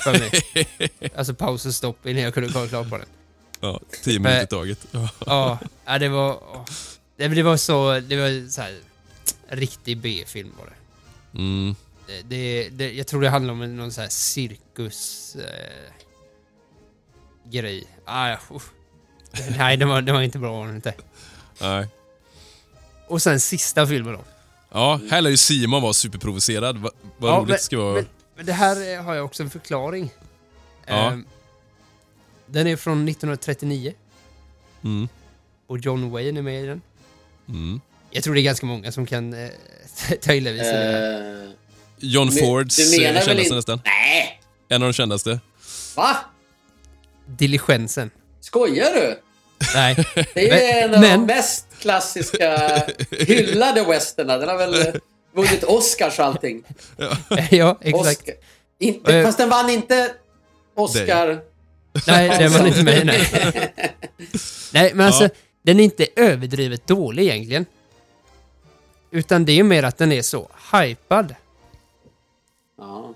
[0.00, 0.66] för mig.
[1.16, 3.06] alltså paus och stopp innan jag kunde kolla klart på den.
[3.60, 4.86] Ja, tio minuter i taget.
[5.26, 5.58] Ja.
[5.84, 6.30] Ja, det var...
[6.30, 6.64] åh.
[7.16, 8.00] Det, det var så...
[8.00, 8.78] Det var så här...
[9.48, 11.38] Riktig B-film var det.
[11.38, 11.74] Mm.
[12.06, 12.92] Det, det, det.
[12.92, 15.36] Jag tror det handlar om någon så här cirkus...
[15.36, 15.94] Eh,
[17.50, 17.84] grej.
[18.04, 18.62] Ah, usch.
[19.58, 20.94] Nej, det var, det var inte bra var det inte.
[21.60, 21.88] Nej.
[23.08, 24.24] Och sen sista filmen då.
[24.72, 26.78] Ja, här lär ju Simon vara superprovocerad.
[26.78, 27.94] Va, vad Ja, roligt det ska vara.
[27.94, 28.06] Men,
[28.36, 30.10] men det här eh, har jag också en förklaring.
[30.86, 31.10] Ja.
[31.12, 31.24] Ehm,
[32.46, 33.94] den är från 1939
[34.84, 35.08] Mm.
[35.66, 36.82] och John Wayne är med i den.
[37.48, 37.80] Mm.
[38.10, 39.50] Jag tror det är ganska många som kan eh,
[40.20, 40.94] ta illa vid sig.
[40.94, 41.50] Eh,
[41.98, 43.80] John Fords eh, kändaste inte- nästan.
[43.84, 44.40] nej!
[44.68, 45.40] En av de kändaste.
[45.96, 46.16] Va?
[47.26, 48.10] Diligensen.
[48.40, 49.20] Skojar du?
[49.74, 49.94] Nej.
[50.34, 54.36] Det är Men- en av men- de mest klassiska hyllade westerna.
[54.36, 54.94] Den har väl eh,
[55.34, 56.62] vunnit Oscars och allting.
[57.50, 58.20] ja, exakt.
[58.20, 58.34] Oscar.
[58.78, 59.24] Inte, Eh.
[59.24, 60.12] fast den vann inte
[60.74, 61.40] Oscar.
[62.06, 63.06] Nej, den var inte med.
[63.06, 63.72] Nej,
[64.72, 65.30] nej men alltså, Ja.
[65.62, 67.66] den är inte överdrivet dålig egentligen.
[69.10, 71.34] Utan det är mer att den är så hypad.
[72.78, 73.14] Ja.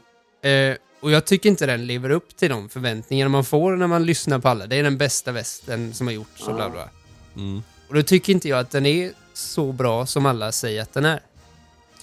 [0.50, 4.06] Eh, och jag tycker inte den lever upp till de förväntningar man får när man
[4.06, 4.66] lyssnar på alla.
[4.66, 6.88] Det är den bästa västen som har gjorts och bla bla.
[7.36, 7.62] Mm.
[7.88, 11.04] Och då tycker inte jag att den är så bra som alla säger att den
[11.04, 11.20] är.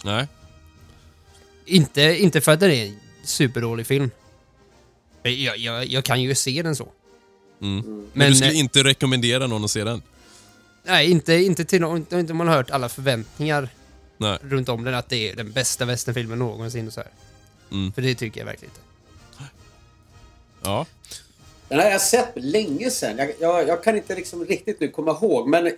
[0.04, 0.28] Nej.
[1.66, 4.12] Inte, inte för att den är en superdålig film.
[5.24, 6.88] Jag, jag, jag kan ju se den så.
[7.62, 7.86] Mm.
[7.86, 10.02] Men, Men, du skulle eh, inte rekommendera någon att se den?
[10.84, 13.70] Nej, inte, inte till någon, inte om man har hört alla förväntningar
[14.18, 14.38] Nej.
[14.42, 17.10] runt om den att det är den bästa västernfilmen någonsin och så här.
[17.72, 17.94] Mm.
[17.94, 18.82] För det tycker jag verkligen inte.
[20.64, 20.86] Ja.
[21.68, 23.18] Den har jag sett länge sedan.
[23.18, 25.72] Jag, jag, jag kan inte liksom riktigt nu komma ihåg, men...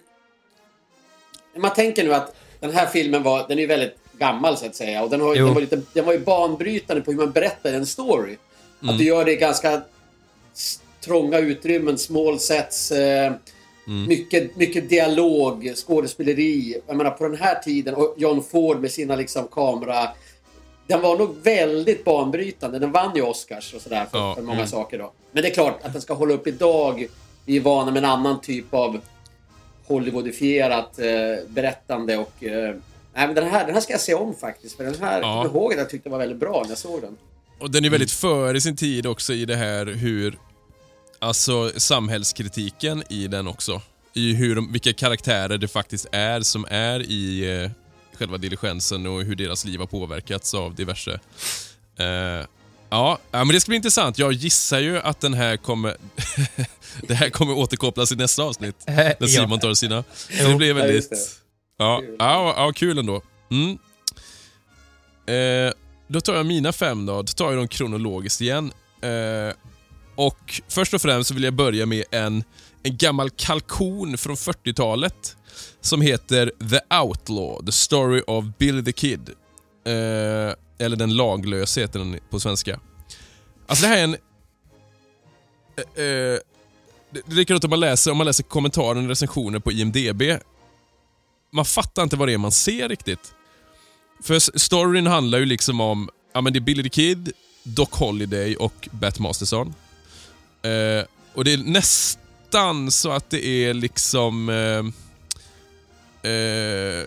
[1.57, 5.03] Man tänker nu att den här filmen var, den är väldigt gammal så att säga.
[5.03, 7.85] Och den, har, den, var, lite, den var ju banbrytande på hur man berättar en
[7.85, 8.37] story.
[8.81, 9.81] Att du gör det i ganska
[11.01, 13.33] trånga utrymmen, small sets, eh,
[14.07, 16.81] mycket, mycket dialog, skådespeleri.
[16.87, 20.09] Jag menar på den här tiden och John Ford med sina liksom kamera...
[20.87, 22.79] Den var nog väldigt banbrytande.
[22.79, 24.67] Den vann ju Oscars och sådär för, Ja, för många mm.
[24.67, 25.11] saker då.
[25.31, 27.07] Men det är klart att den ska hålla upp idag.
[27.45, 28.99] Vi är vana med en annan typ av
[29.87, 31.05] Hollywoodifierat eh,
[31.47, 32.43] berättande och...
[32.43, 32.75] Eh,
[33.17, 34.77] nej, men den här, den här ska jag se om faktiskt.
[34.77, 35.37] För den här, Ja.
[35.43, 37.17] jag kommer ihåg att jag tyckte var väldigt bra när jag såg den.
[37.59, 40.39] Och den är väldigt före sin tid också i det här hur...
[41.19, 43.81] Alltså samhällskritiken i den också.
[44.13, 47.71] I hur de, vilka karaktärer det faktiskt är som är i eh,
[48.17, 51.19] själva diligensen och hur deras liv har påverkats av diverse.
[51.99, 52.45] Eh,
[52.89, 54.17] Ja, ja, men det ska bli intressant.
[54.17, 55.97] Jag gissar ju att den här kommer...
[57.07, 58.75] det här kommer återkopplas i nästa avsnitt.
[58.87, 60.03] När Simon tar sina.
[60.41, 61.39] Så det blir väldigt...
[61.77, 63.21] Ja, ja, ja, kul ändå.
[63.51, 63.77] Mm.
[65.25, 65.73] Eh,
[66.07, 67.21] då tar jag mina fem då.
[67.21, 68.71] Då tar jag dem kronologiskt igen.
[69.01, 69.55] Eh,
[70.15, 72.43] och först och främst vill jag börja med en,
[72.83, 75.37] en gammal kalkon från 40-talet
[75.81, 79.29] som heter The Outlaw, The Story of Billy the Kid.
[79.85, 82.79] Eh, eller Den laglöse heter den på svenska.
[83.67, 84.17] Alltså det här är en...
[85.75, 86.39] Eh, eh,
[87.09, 90.21] det likadant om man läser, om man läser kommentarer och recensioner på IMDB.
[91.51, 93.33] Man fattar inte vad det är man ser riktigt.
[94.23, 97.31] För storyn handlar ju liksom om, ja men det är Billy the Kid,
[97.63, 99.73] Doc Holiday och Bat Masterson.
[100.61, 107.05] Eh, och det är nästan så att det är liksom eh, eh,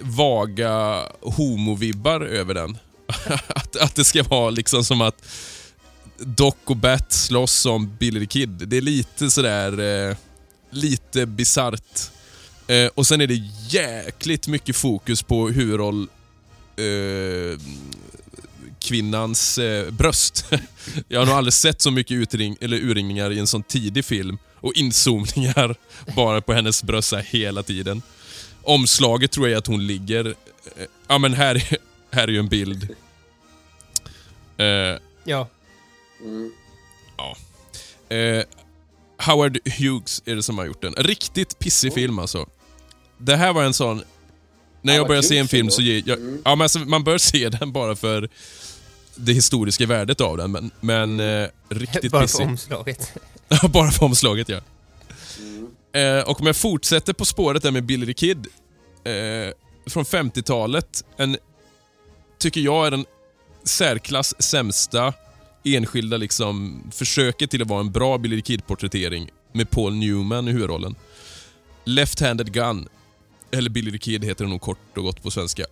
[0.00, 2.78] vaga homovibbar över den.
[3.48, 5.24] att, att det ska vara liksom som att
[6.18, 8.50] Doc och Bat slåss om Billy the Kid.
[8.50, 10.16] Det är lite sådär, eh,
[10.70, 12.10] lite bisarrt.
[12.68, 16.08] Eh, och sen är det jäkligt mycket fokus på huvudroll
[16.76, 17.60] eh,
[18.80, 20.46] kvinnans eh, bröst.
[21.08, 24.38] Jag har nog aldrig sett så mycket utring, eller urringningar i en sån tidig film.
[24.60, 25.76] Och inzoomningar
[26.16, 28.02] bara på hennes bröst hela tiden.
[28.62, 30.26] Omslaget tror jag är att hon ligger...
[30.26, 30.32] eh,
[31.08, 31.78] Ja men här, är-
[32.16, 32.88] här är ju en bild.
[34.56, 34.66] Eh,
[35.24, 35.48] Ja.
[36.20, 36.52] Mm.
[38.08, 38.44] Eh,
[39.26, 40.94] Howard Hughes är det som har gjort den.
[40.94, 42.46] Riktigt pissig film alltså.
[43.18, 44.02] Det här var en sån...
[44.82, 46.18] När jag börjar se en film så ger jag...
[46.18, 46.42] Mm.
[46.44, 48.28] Ja, men alltså, man bör se den bara för
[49.16, 52.46] det historiska värdet av den, men, men eh, riktigt Bara pissig.
[52.46, 53.12] omslaget.
[53.48, 54.60] Ja, bara för omslaget ja.
[55.38, 56.18] Mm.
[56.18, 58.46] Eh, och om jag fortsätter på spåret där med Billy the Kid.
[59.04, 59.52] Eh,
[59.86, 61.04] från 50-talet.
[61.16, 61.36] En,
[62.38, 63.04] tycker jag är den
[63.64, 65.12] särklass sämsta
[65.64, 70.52] enskilda liksom försöket till att vara en bra Billy the Kid-porträttering med Paul Newman i
[70.52, 70.94] huvudrollen.
[71.84, 72.88] Left-handed Gun.
[73.56, 75.64] Eller Billy the Kid heter det nog kort och gott på svenska.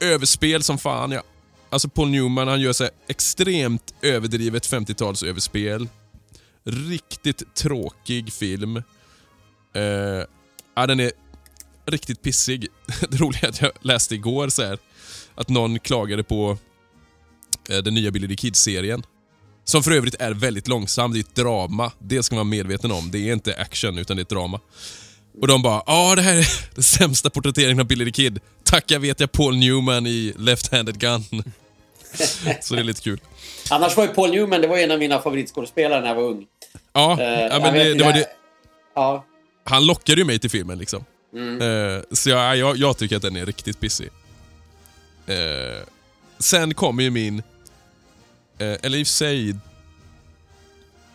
[0.00, 1.22] Överspel som fan ja.
[1.70, 5.88] Alltså Paul Newman han gör sig extremt överdrivet 50-tals överspel.
[6.64, 8.76] Riktigt tråkig film.
[9.74, 9.82] Eh,
[10.76, 11.12] ja, den är
[11.86, 12.68] riktigt pissig.
[13.08, 14.78] Det roliga är att jag läste igår så här,
[15.34, 16.58] att någon klagade på
[17.68, 19.02] eh, den nya Billy the Kid-serien.
[19.64, 21.12] Som för övrigt är väldigt långsam.
[21.12, 21.92] Det är ett drama.
[21.98, 23.10] Det ska man vara medveten om.
[23.10, 24.60] Det är inte action, utan det är ett drama.
[25.40, 28.40] Och de bara ja det här är den sämsta porträtteringen av Billy the Kid.
[28.64, 31.24] Tacka vet jag Paul Newman i Left-Handed Gun.
[32.60, 33.20] Så det är lite kul.
[33.70, 36.46] Annars var ju Paul Newman, det var en av mina favoritskådespelare när jag var ung.
[36.92, 38.26] Ja, Eh, ja men det, det var det.
[38.94, 39.24] Ja.
[39.64, 41.04] Han lockade ju mig till filmen liksom.
[41.34, 41.60] Mm.
[41.96, 44.10] Eh, så jag, jag, jag tycker att den är riktigt pissig.
[45.26, 45.36] Eh,
[46.38, 47.42] sen kommer ju min...
[48.58, 49.56] Eller i och för sig...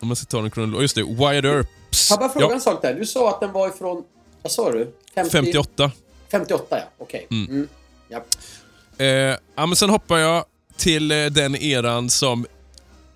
[0.00, 0.96] Om man ska ta den kronologiskt.
[0.96, 1.68] Just det, Wyatt Earps.
[1.92, 2.94] Får jag bara fråga Ja, en sak där?
[2.94, 4.04] Du sa att den var ifrån...
[4.42, 4.92] Vad sa du?
[5.14, 5.90] 50, 58.
[6.30, 7.26] 58 ja, okej.
[7.30, 7.68] Mm.
[8.08, 8.24] Ja.
[8.98, 9.06] Eh,
[9.54, 10.44] ja, men sen hoppar jag
[10.76, 12.46] till eh, den eran som...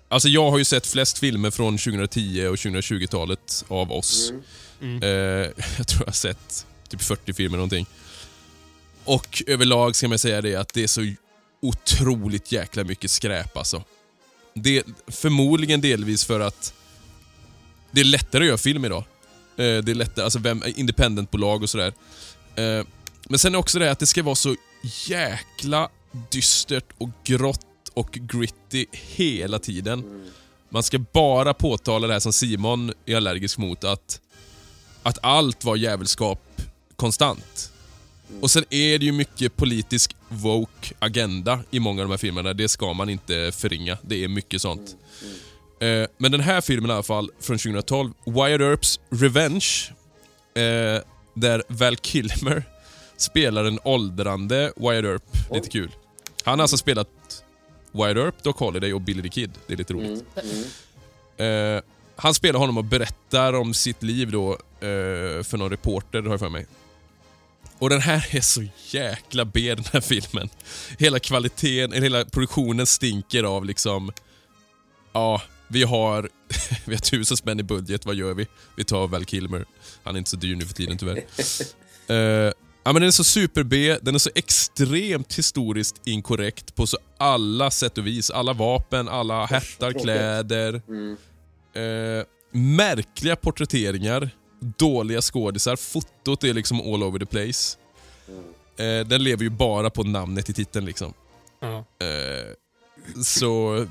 [0.09, 4.33] Alltså jag har ju sett flest filmer från 2010 och 2020-talet av oss.
[4.81, 5.03] Mm.
[5.03, 5.09] Eh,
[5.77, 7.85] jag tror jag har sett typ 40 filmer någonting.
[9.05, 11.13] Och överlag ska man säga det att det är så
[11.61, 13.83] otroligt jäkla mycket skräp alltså.
[14.53, 16.73] Det, förmodligen delvis för att
[17.91, 19.03] det är lättare att göra film idag.
[19.57, 21.93] Eh, det är lättare, alltså vem, independentbolag och sådär.
[22.55, 22.85] Eh,
[23.29, 24.55] men sen är också det här att det ska vara så
[25.07, 25.89] jäkla
[26.31, 30.25] dystert och grått och gritty hela tiden.
[30.69, 34.21] Man ska bara påtala det här som Simon är allergisk mot, att,
[35.03, 36.61] att allt var jävelskap
[36.95, 37.71] konstant.
[38.41, 42.53] Och sen är det ju mycket politisk woke agenda i många av de här filmerna.
[42.53, 43.97] Det ska man inte förringa.
[44.01, 44.95] Det är mycket sånt.
[45.79, 49.65] Eh, men den här filmen i alla fall, från 2012, Wyatt Earps Revenge,
[50.55, 51.01] eh,
[51.33, 52.63] där Val Kilmer
[53.17, 55.23] spelar en åldrande Wyatt Earp.
[55.33, 55.69] Lite Oj.
[55.71, 55.91] kul.
[56.43, 57.07] Han har alltså spelat
[57.91, 59.51] Wyatt Earp, Doc Holliday och Billy the Kid.
[59.67, 60.25] Det är lite roligt.
[60.35, 60.63] Mm.
[61.37, 61.77] Mm.
[61.77, 61.81] Eh,
[62.15, 66.39] han spelar honom och berättar om sitt liv då eh, för någon reporter, har jag
[66.39, 66.65] för mig.
[67.79, 70.49] Och den här är så jäkla B den här filmen.
[70.99, 74.11] Hela kvaliteten, hela produktionen stinker av liksom...
[75.13, 76.29] Ja, vi har,
[76.85, 78.47] vi har tusen spänn i budget, vad gör vi?
[78.75, 79.65] Vi tar Val Kilmer.
[80.03, 81.23] Han är inte så dyr nu för tiden tyvärr.
[82.09, 82.15] Eh,
[82.83, 87.71] ja, men den är så super-B, den är så extremt historiskt inkorrekt på så alla
[87.71, 88.29] sätt och vis.
[88.29, 90.81] Alla vapen, alla hattar, kläder.
[90.87, 91.17] Mm.
[91.73, 97.77] Eh, märkliga porträtteringar, dåliga skådisar, fotot är liksom all over the place.
[98.77, 101.13] Eh, den lever ju bara på namnet i titeln liksom.
[101.61, 102.53] Eh,
[103.23, 103.85] så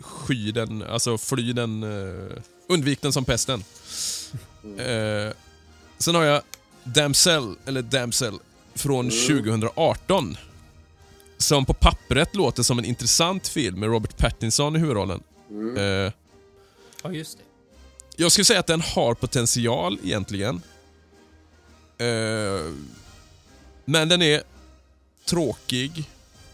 [0.00, 3.64] sky den, alltså fly den, eh, undvik den som pesten.
[4.78, 5.32] Eh,
[5.98, 6.42] sen har jag
[6.84, 8.38] Damsel, eller Damsel,
[8.74, 10.36] från 2018.
[11.38, 15.22] Som på pappret låter som en intressant film med Robert Pattinson i huvudrollen.
[15.76, 16.12] Eh,
[17.02, 17.44] Ja, just det.
[18.22, 20.62] jag skulle säga att den har potential egentligen.
[21.98, 22.72] Eh,
[23.84, 24.42] men den är
[25.24, 25.92] tråkig.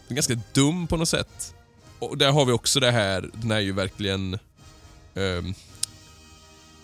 [0.07, 1.53] Den är ganska dum på något sätt.
[1.99, 4.39] Och där har vi också det här, den är ju verkligen...
[5.15, 5.53] ehm,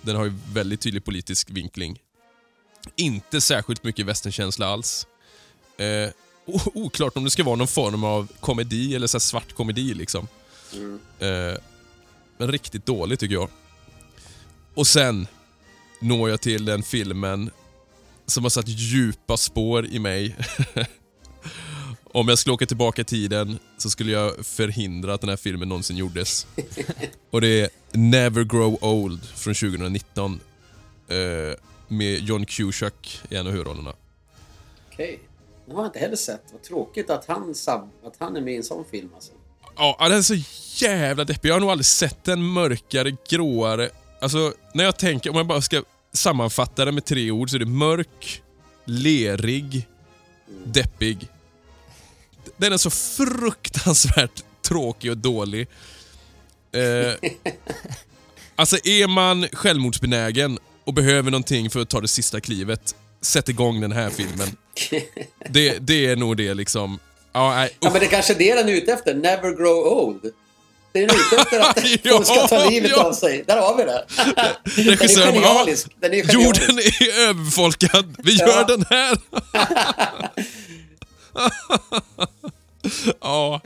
[0.01, 1.99] den har ju väldigt tydlig politisk vinkling.
[2.95, 5.07] Inte särskilt mycket västernkänsla alls.
[6.45, 10.27] O- oklart om det ska vara någon form av komedi eller så svart komedi liksom.
[11.19, 11.57] Eh,
[12.37, 13.49] men riktigt dålig tycker jag.
[14.73, 15.27] Och sen
[16.01, 17.51] når jag till den filmen
[18.25, 20.35] som har satt djupa spår i mig.
[22.15, 25.69] Om jag skulle åka tillbaka i tiden så skulle jag förhindra att den här filmen
[25.69, 26.47] någonsin gjordes.
[27.31, 30.39] Och det är Never Grow Old från 2019.
[31.07, 31.17] Eh,
[31.87, 33.93] med John Cusack i en av huvudrollerna.
[34.91, 35.19] Okej.
[35.65, 36.43] Den har jag inte heller sett.
[36.51, 37.55] Vad tråkigt att han,
[38.05, 39.31] att han är med i en sån film alltså.
[39.75, 40.35] Ja, den är så
[40.85, 41.49] jävla deppig.
[41.49, 43.89] Jag har nog aldrig sett en mörkare, gråare...
[44.21, 45.83] Alltså, när jag tänker, om jag bara ska
[46.13, 48.43] sammanfatta den med tre ord så är det mörk,
[48.85, 49.87] lerig,
[50.65, 51.29] deppig.
[52.57, 55.67] Den är så fruktansvärt tråkig och dålig.
[56.75, 57.29] Eh,
[58.55, 63.81] alltså, är man självmordsbenägen och behöver någonting för att ta det sista klivet, sätt igång
[63.81, 64.55] den här filmen.
[65.49, 66.99] Det, det är nog det liksom.
[67.33, 69.13] Ja, nej, Ja, men det kanske är det den är ute efter.
[69.13, 70.21] Never grow old.
[70.91, 71.79] Det är den ute efter att
[72.15, 73.03] folk ska ta Ja, livet ja.
[73.03, 73.43] av sig.
[73.47, 74.05] Där har vi det.
[74.75, 75.87] Den är Regissören genialisk.
[76.01, 76.59] Den är "Ja, genialisk.
[76.63, 78.47] Jorden är överbefolkad, vi Ja.
[78.47, 79.17] gör den här!
[83.21, 83.61] ja,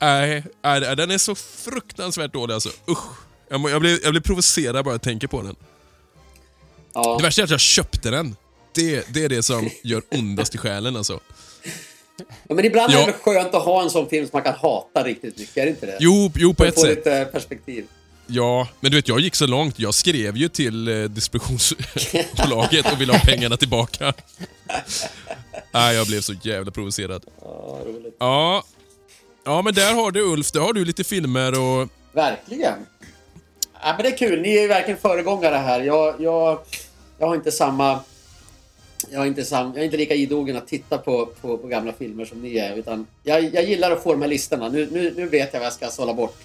[0.00, 2.68] nej, nej, den är så fruktansvärt dålig alltså.
[2.88, 3.04] Usch.
[3.48, 5.56] Jag, jag, blir, jag blir provocerad bara jag tänker på den.
[6.94, 7.16] Ja.
[7.16, 8.36] Det värsta är att jag köpte den.
[8.74, 11.20] Det, det är det som gör ondast i själen alltså.
[12.48, 13.00] Ja, men ibland är Ja.
[13.00, 15.62] det väl skönt att ha en sån film som man kan hata riktigt mycket, är
[15.64, 15.96] det inte det?
[16.00, 16.88] Jo, jo på ett sätt.
[16.88, 17.86] lite perspektiv.
[18.30, 19.78] Ja, men du vet jag gick så långt.
[19.78, 24.12] Jag skrev ju till eh, distributionsbolaget och ville ha pengarna tillbaka.
[25.72, 27.24] Nej, jag blev så jävla provocerad.
[27.40, 28.16] Ja, roligt.
[28.18, 28.64] Ja,
[29.44, 31.88] ja men där har du Ulf, där har du lite filmer och...
[32.12, 32.86] Verkligen.
[33.82, 34.40] Ja, men det är kul.
[34.40, 35.80] Ni är ju verkligen föregångare här.
[35.80, 36.58] Jag, jag,
[37.18, 38.00] jag har inte samma...
[39.10, 41.92] Jag är inte, sam, jag är inte lika idogen att titta på, på, på gamla
[41.92, 42.76] filmer som ni är.
[42.76, 44.68] Utan jag, jag gillar att få de här listorna.
[44.68, 46.36] Nu, nu, nu vet jag vad jag ska sålla bort.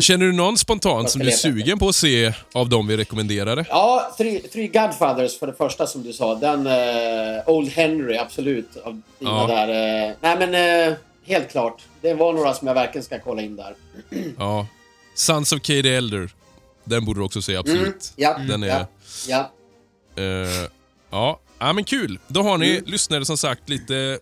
[0.00, 3.64] Känner du någon spontant som du är sugen på att se av de vi rekommenderade?
[3.68, 6.34] Ja, Three, Three Godfathers för det första som du sa.
[6.34, 8.76] Den eh, Old Henry, absolut.
[8.76, 9.46] Av Ja.
[9.46, 9.68] där.
[10.08, 10.94] eh, nej men, eh,
[11.24, 11.82] helt klart.
[12.00, 13.74] Det var några som jag verkligen ska kolla in där.
[14.38, 14.66] Ja.
[15.14, 16.30] Sons of Katie Elder.
[16.84, 17.82] Den borde du också se, absolut.
[17.86, 18.66] Mm, ja, Den är...
[18.68, 18.86] ja,
[19.28, 19.50] ja.
[21.10, 21.40] ja.
[21.58, 22.18] ja, men kul.
[22.28, 24.18] Då har ni lyssnare som sagt lite,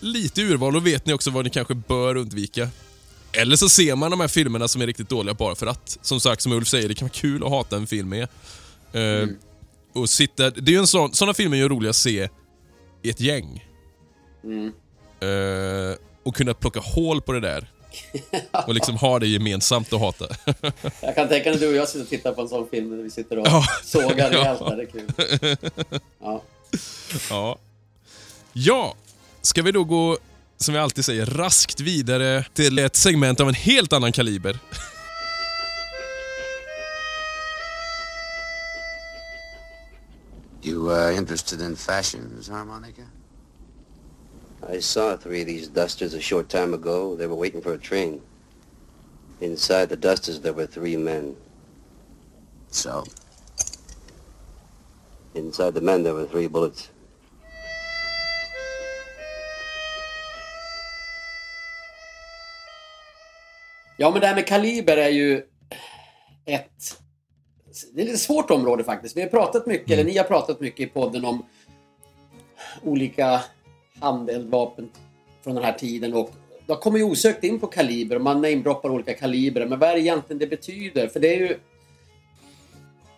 [0.00, 2.68] lite urval och vet ni också vad ni kanske bör undvika.
[3.32, 5.98] Eller så ser man de här filmerna som är riktigt dåliga bara för att.
[6.02, 8.28] Som sagt, som Ulf säger, det kan vara kul att hata en film med.
[8.92, 9.28] Eh,
[9.94, 12.28] Och sitta, det är en sån, såna filmer är ju roliga att se
[13.02, 13.64] i ett gäng.
[15.20, 17.70] Eh, och kunna plocka hål på det där.
[18.66, 20.26] Och liksom ha det gemensamt att hata.
[21.00, 22.96] Jag kan tänka mig att du och jag sitter och tittar på en sån film
[22.96, 23.64] där vi sitter och Ja.
[23.84, 24.74] sågar rejält Ja.
[24.74, 25.56] Det är kul.
[26.20, 26.42] Ja.
[27.30, 27.58] Ja.
[28.52, 28.94] Ja,
[29.42, 30.18] ska vi då gå,
[30.62, 34.58] som vi alltid säger, raskt vidare till ett segment av en helt annan kaliber.
[40.64, 43.02] You uh, interested in fashions, harmonica?
[44.76, 47.16] I saw three of these dusters a short time ago.
[47.16, 48.20] They were waiting for a train.
[49.40, 51.34] Inside the dusters, there were three men.
[52.70, 53.04] So,
[55.34, 56.90] Inside the men, there were three bullets.
[64.02, 65.36] Ja, men det här med kaliber är ju
[66.44, 66.98] ett...
[67.92, 69.16] Det är ett lite svårt område faktiskt.
[69.16, 71.46] Vi har pratat mycket, eller ni har pratat mycket i podden om
[72.82, 73.40] olika
[74.00, 74.90] handeldvapen
[75.44, 76.30] från den här tiden och
[76.66, 79.66] då kommer ju osökt in på kaliber och man namedroppar olika kalibrer.
[79.66, 81.08] Men vad är det egentligen det betyder?
[81.08, 81.58] För det är ju...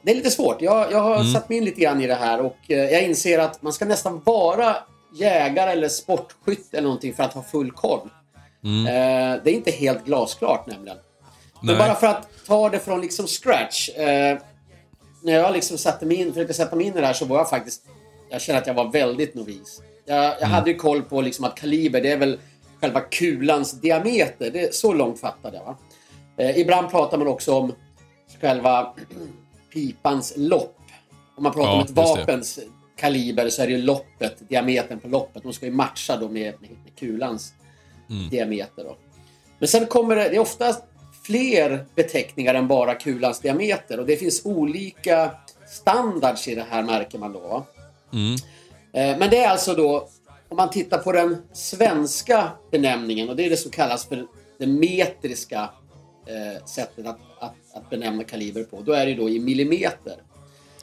[0.03, 0.63] Det är lite svårt.
[0.63, 3.39] Jag, jag har satt mig in lite grann i det här och eh, jag inser
[3.39, 4.77] att man ska nästan vara
[5.15, 8.11] jägare eller sportskytt eller någonting för att ha full koll.
[8.65, 10.99] Eh, det är inte helt glasklart nämligen.
[11.63, 11.87] Men Nej.
[11.87, 13.89] bara för att ta det från liksom scratch.
[13.89, 14.39] Eh,
[15.23, 17.37] när jag liksom satte mig in, försökte sätta mig in i det här så var
[17.37, 17.83] jag faktiskt...
[18.31, 19.83] Jag känner att jag var väldigt novis.
[20.05, 22.39] Jag, jag hade ju koll på liksom att kaliber, det är väl
[22.81, 24.51] själva kulans diameter.
[24.51, 25.77] Det är så långt fattade jag.
[26.37, 27.73] Eh, ibland pratar man också om
[28.41, 28.95] själva
[29.73, 30.77] pipans lopp.
[31.37, 32.03] Om man pratar Ja, om ett just det.
[32.03, 32.59] vapens
[32.97, 35.43] kaliber så är det ju loppet, diametern på loppet.
[35.43, 37.53] De ska ju matcha då med, med, med kulans
[38.11, 38.29] Mm.
[38.29, 38.85] diameter.
[38.85, 38.97] Då.
[39.59, 40.77] Men sen kommer det, det är ofta
[41.25, 45.31] fler beteckningar än bara kulans diameter och det finns olika
[45.69, 47.67] standards i det här märker man då.
[48.13, 48.35] Mm.
[48.93, 50.09] Eh, Men det är alltså då,
[50.49, 54.27] om man tittar på den svenska benämningen och det är det som kallas för
[54.59, 55.71] det metriska
[56.27, 58.81] eh, sättet att, att, att benämna kaliber på.
[58.81, 60.17] Då är det då i millimeter.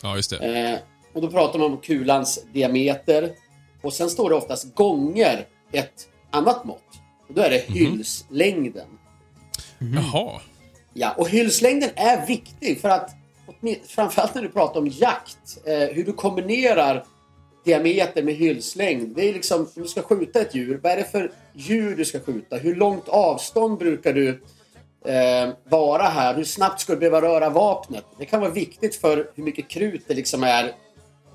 [0.03, 0.69] Ja, just det.
[0.69, 0.80] Eh,
[1.13, 3.32] och då pratar man om kulans diameter
[3.82, 7.01] och sen står det oftast gånger ett annat mått.
[7.36, 8.88] Då är det hylslängden.
[9.79, 10.41] Jaha.
[10.93, 13.09] Ja, och hylslängden är viktig för att
[13.88, 17.05] framförallt när du pratar om jakt, eh, hur du kombinerar
[17.65, 19.15] diameter med hylslängd.
[19.15, 22.05] Det är liksom, om du ska skjuta ett djur, vad är det för djur du
[22.05, 22.55] ska skjuta?
[22.55, 24.29] Hur långt avstånd brukar du
[25.05, 26.36] eh, vara här?
[26.36, 28.05] Hur snabbt ska du behöva röra vapnet?
[28.17, 30.71] Det kan vara viktigt för hur mycket krut det liksom är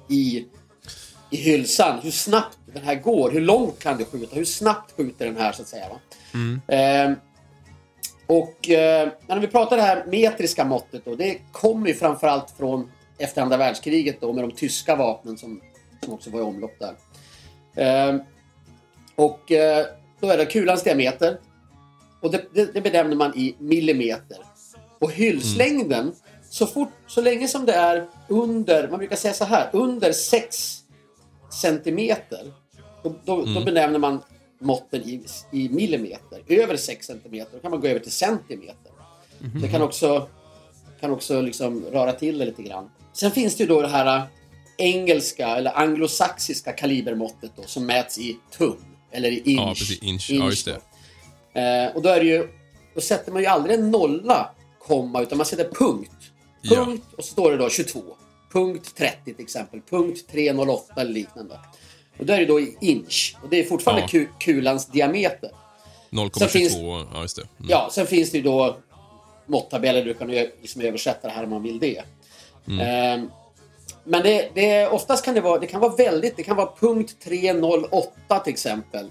[0.09, 0.45] i,
[1.31, 1.99] i hylsan.
[2.03, 3.31] Hur snabbt den här går.
[3.31, 4.37] Hur långt kan du skjuta?
[4.37, 5.87] Hur snabbt skjuter den här så att säga.
[5.89, 6.01] Va?
[6.75, 7.13] Eh,
[8.27, 12.91] och eh, när vi pratar det här metriska måttet då, det kommer ju framförallt från
[13.19, 15.61] efter andra världskriget då med de tyska vapnen som,
[16.05, 16.95] som också var i omlopp där.
[17.75, 18.21] Eh,
[19.17, 19.87] och eh,
[20.21, 21.39] då är det kulans diameter.
[22.21, 24.39] Och det, det, det benämner man i millimeter.
[24.99, 26.13] Och hylslängden,
[26.51, 30.83] så fort, så länge som det är under, man brukar säga så här, under 6
[31.53, 32.53] centimeter,
[33.25, 34.23] då, då, då benämner man
[34.59, 36.43] måtten i, i millimeter.
[36.49, 38.93] Över 6 centimeter, då kan man gå över till centimeter.
[39.63, 40.29] Det kan också,
[41.01, 42.91] kan också liksom röra till det lite grann.
[43.13, 44.25] Sen finns det ju då det här äh,
[44.77, 48.77] engelska eller anglosaxiska kalibermåttet då, som mäts i tum.
[49.11, 49.61] Eller i inch.
[49.61, 50.03] Ja, precis.
[50.03, 50.31] Inch.
[50.31, 50.73] Ja, just då.
[51.53, 51.61] det.
[51.61, 52.49] Eh, och då är det ju,
[52.95, 56.11] då sätter man ju aldrig en nolla, komma, utan man sätter punkt.
[56.63, 56.85] Ja.
[56.85, 58.03] Punkt och så står det då 22.
[58.53, 59.81] Punkt 30 till exempel.
[59.91, 61.59] Punkt 308 eller liknande.
[62.19, 63.37] Och då är det då i inch.
[63.43, 64.09] Och det är fortfarande Ja.
[64.09, 65.51] ku, kulans diameter.
[66.39, 67.07] Sen finns- 0,22.
[67.15, 67.43] Ja, just det.
[67.43, 67.71] Mm.
[67.71, 68.77] Ja, sen finns det ju då
[69.47, 72.03] måttabeller du kan ju liksom översätta det här om man vill det.
[72.81, 73.31] Ehm,
[74.05, 77.17] men det, det, oftast kan det vara, det kan vara väldigt, det kan vara punkt
[77.25, 79.09] 308 till exempel.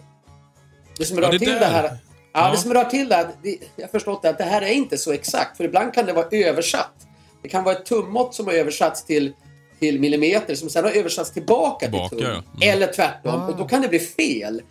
[0.97, 1.59] Det som Ja, rör det till där.
[1.59, 1.97] det här, ja,
[2.33, 2.51] Ja.
[2.51, 4.71] det som rör till det, här, det, jag har förstått det, att det här är
[4.71, 5.57] inte så exakt.
[5.57, 7.07] För ibland kan det vara översatt.
[7.41, 9.33] Det kan vara ett tummått som har översatts till,
[9.79, 12.27] till millimeter som sedan har översatts tillbaka, Tillbaka, till tum.
[12.27, 12.65] ja.
[12.67, 12.75] Mm.
[12.77, 13.41] Eller tvärtom.
[13.49, 14.61] Och då kan det bli fel.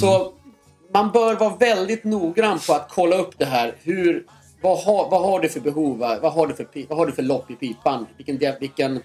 [0.00, 0.32] Så
[0.94, 3.74] man bör vara väldigt noggrann på att kolla upp det här.
[3.82, 4.26] Hur,
[4.62, 5.98] vad, har, vad har du för behov?
[5.98, 6.18] va?
[6.22, 8.06] Vad har du för, vad har du för lopp i pipan?
[8.16, 9.02] Vilken, vilken,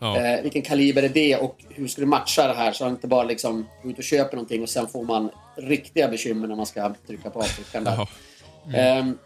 [0.00, 0.16] Ja.
[0.16, 1.36] eh, vilken kaliber är det?
[1.36, 2.72] Och hur ska du matcha det här?
[2.72, 6.08] Så att inte bara liksom gå ut och köper någonting och sen får man riktiga
[6.08, 7.84] bekymmer när man ska trycka på avtryckaren.
[7.84, 7.94] där.
[7.96, 8.06] Jaha.
[8.76, 9.18] Ehm,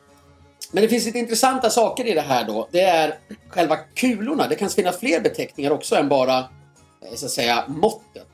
[0.75, 2.69] men det finns lite intressanta saker i det här då.
[2.73, 3.19] Det är
[3.49, 4.49] själva kulorna.
[4.49, 8.27] Det kan finnas fler beteckningar också än bara eh, så att säga måttet.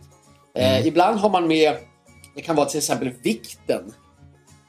[0.55, 0.87] Eh, Mm.
[0.89, 1.77] ibland har man med,
[2.35, 3.95] det kan vara till exempel vikten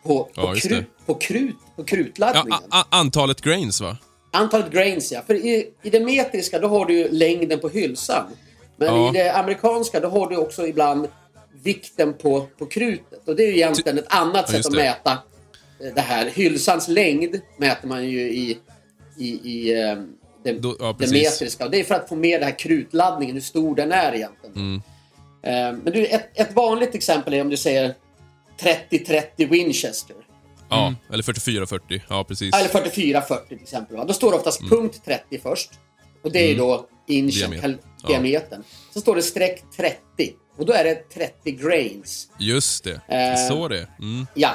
[0.03, 2.53] på, på, Ja, krut, på, krut, på Ja, krutladdningen.
[2.53, 3.97] a- a- antalet grains, va?
[4.34, 5.22] Antalet grains ja.
[5.28, 8.26] För i, i det metriska då har du ju längden på hylsan.
[8.78, 9.09] Men Ja.
[9.09, 11.07] i det amerikanska då har du också ibland
[11.63, 13.28] vikten på, på krutet.
[13.28, 15.17] Och det är ju egentligen ett annat Ja, sätt att mäta
[15.95, 16.25] det här.
[16.29, 18.57] Hylsans längd mäter man ju i,
[19.17, 19.95] i, i eh,
[20.43, 21.65] det, Då- ja, det metriska.
[21.65, 24.55] Och det är för att få med den här krutladdningen, hur stor den är egentligen.
[24.55, 24.82] Mm.
[25.43, 27.95] Eh, Men du, ett, ett vanligt exempel är om du säger
[28.59, 30.15] 30-30 Winchester.
[30.69, 32.01] Ja, eller 44-40.
[32.09, 32.55] Ja, precis.
[32.55, 33.97] Eller 44-40 till exempel.
[33.97, 34.05] Va?
[34.05, 35.69] Då står det oftast punkt 30 först.
[36.23, 37.51] Och det är ju då inchen, Mm.
[37.51, 37.67] Diameter.
[37.67, 38.09] kal- Ja.
[38.09, 38.63] diametern.
[38.93, 39.97] Så står det streck 30.
[40.57, 42.27] Och då är det 30 grains.
[42.39, 43.01] Just det.
[43.07, 43.47] Eh.
[43.47, 43.88] Så det.
[43.99, 44.27] Mm.
[44.34, 44.51] Ja.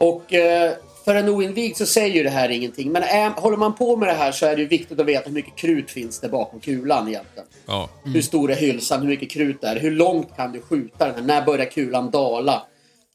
[0.00, 0.72] Och eh,
[1.04, 2.92] för en oinvigd så säger ju det här ingenting.
[2.92, 5.28] Men är, håller man på med det här så är det ju viktigt att veta
[5.28, 7.48] hur mycket krut finns det bakom kulan egentligen.
[7.66, 7.88] Ja.
[8.04, 9.00] Hur stor är hylsan?
[9.00, 9.80] Hur mycket krut är det?
[9.80, 11.22] Hur långt kan du skjuta den här?
[11.22, 12.62] När börjar kulan dala?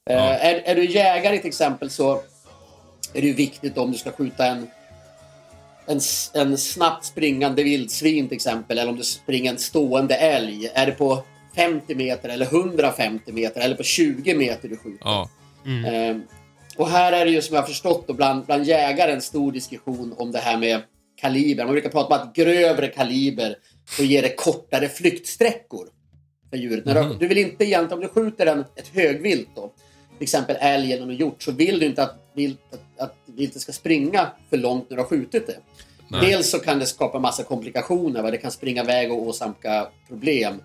[0.10, 2.14] Eh, är, är du jägare till exempel så
[3.14, 4.68] är det ju viktigt om du ska skjuta en,
[5.86, 6.00] en,
[6.34, 10.72] en snabbt springande vildsvin till exempel eller om du springer en stående älg.
[10.74, 11.24] Är det på
[11.56, 15.06] 50 meter eller 150 meter eller på 20 meter du skjuter?
[15.06, 15.30] Ja.
[15.66, 16.18] Eh,
[16.78, 19.52] och här är det ju som jag har förstått då, bland, bland jägare en stor
[19.52, 20.82] diskussion om det här med
[21.16, 21.64] kaliber.
[21.64, 23.56] Man brukar prata om att grövre kaliber
[23.98, 25.88] då ger det kortare flyktsträckor
[26.50, 26.86] för djuret.
[26.86, 29.72] När du, du vill inte egentligen, om du skjuter en, ett högvilt då,
[30.18, 33.72] till exempel älg eller hjort, så vill du inte att, vilt, att, att viltet ska
[33.72, 35.58] springa för långt när du har skjutit det.
[36.08, 36.30] Nej.
[36.30, 38.32] Dels så kan det skapa massa komplikationer, va?
[38.32, 40.62] det kan springa iväg och åsamka problem.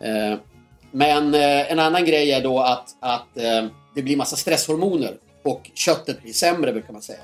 [0.00, 0.38] Eh,
[0.90, 5.70] men eh, en annan grej är då att, att eh, det blir massa stresshormoner och
[5.74, 7.18] köttet blir sämre brukar man säga.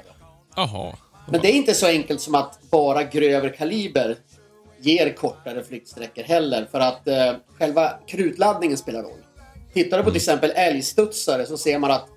[0.56, 0.96] Jaha.
[1.30, 4.16] Men det är inte så enkelt som att bara grövre kaliber
[4.80, 6.68] ger kortare flyktsträckor heller.
[6.70, 9.18] För att eh, själva krutladdningen spelar roll.
[9.74, 12.08] Tittar du på till exempel älgstudsare så ser man att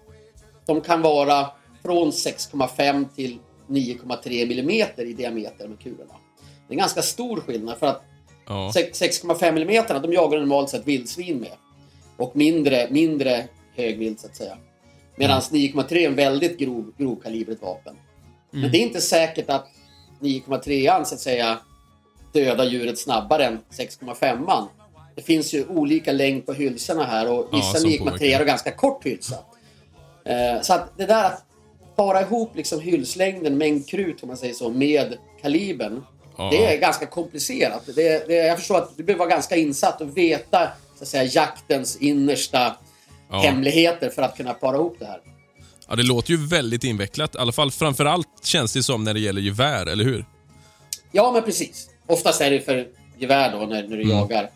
[0.66, 1.48] de kan vara
[1.84, 3.38] från 6,5 till
[3.68, 6.14] 9,3 millimeter i diameter med kulorna.
[6.68, 8.04] Det är en ganska stor skillnad för att
[8.50, 8.72] Ja.
[8.76, 11.54] 6,5 millimeterna de jagar normalt sett vildsvin med.
[12.18, 14.58] Och mindre, mindre högvilt så att säga.
[15.20, 17.96] Medan 9,3 är en väldigt grov, grovkalibrigt vapen.
[18.52, 19.68] Men det är inte säkert att
[20.20, 21.58] 9,3 så att säga
[22.34, 24.68] dödar djuret snabbare än 6,5.
[25.16, 28.38] Det finns ju olika längd på hylsorna här och Ja, vissa som 9,3 påverkar.
[28.38, 29.36] har ganska kort hylsa.
[30.26, 31.46] Eh, så att det där att
[31.96, 36.04] para ihop liksom hylslängden, mängd krut om man säger så, med kalibern.
[36.38, 36.50] Ja.
[36.52, 37.84] Det är ganska komplicerat.
[37.96, 40.68] Det, det, jag förstår att du behöver vara ganska insatt och veta
[40.98, 42.76] så att säga, jaktens innersta
[43.32, 43.38] Ja.
[43.40, 45.20] hemligheter för att kunna para ihop det här.
[45.88, 47.36] Ja, det låter ju väldigt invecklat.
[47.36, 50.26] I alla fall framförallt känns det som när det gäller gevär, eller hur?
[51.12, 51.90] Ja, men precis.
[52.08, 54.10] Oftast är det för gevär då när, när du Mm.
[54.18, 54.50] jagar.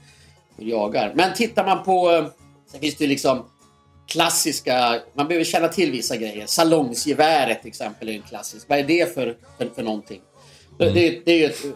[0.57, 1.11] När du jagar.
[1.15, 2.11] Men tittar man på...
[2.11, 2.25] eh,
[2.71, 3.45] Sen finns det liksom
[4.07, 4.99] klassiska...
[5.13, 6.45] Man behöver känna till vissa grejer.
[6.47, 8.65] Salongsgeväret till exempel är en klassisk.
[8.69, 10.21] Vad är det för, för, för någonting?
[10.77, 10.95] Det- Mm.
[10.95, 11.71] Det, det är ju ett, eh,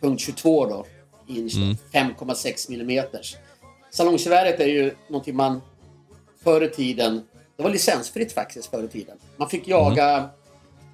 [0.00, 0.86] punkt 22 då.
[1.28, 1.52] Inch,
[1.92, 3.36] 5,6 millimeters.
[3.90, 5.60] Salongsgeväret är ju någonting man
[6.44, 7.22] förr i tiden...
[7.56, 9.16] Det var licensfritt faktiskt förr i tiden.
[9.36, 10.30] Man fick jaga...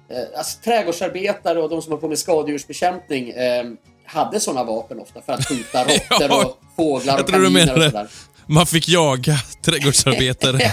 [0.09, 3.65] Eh, alltså, trädgårdsarbetare och de som håller på med skadedjursbekämpning eh,
[4.05, 8.07] hade sådana vapen ofta för att skjuta råttor Ja, och fåglar och kaniner och sådär.
[8.45, 10.57] man fick jaga trädgårdsarbetare.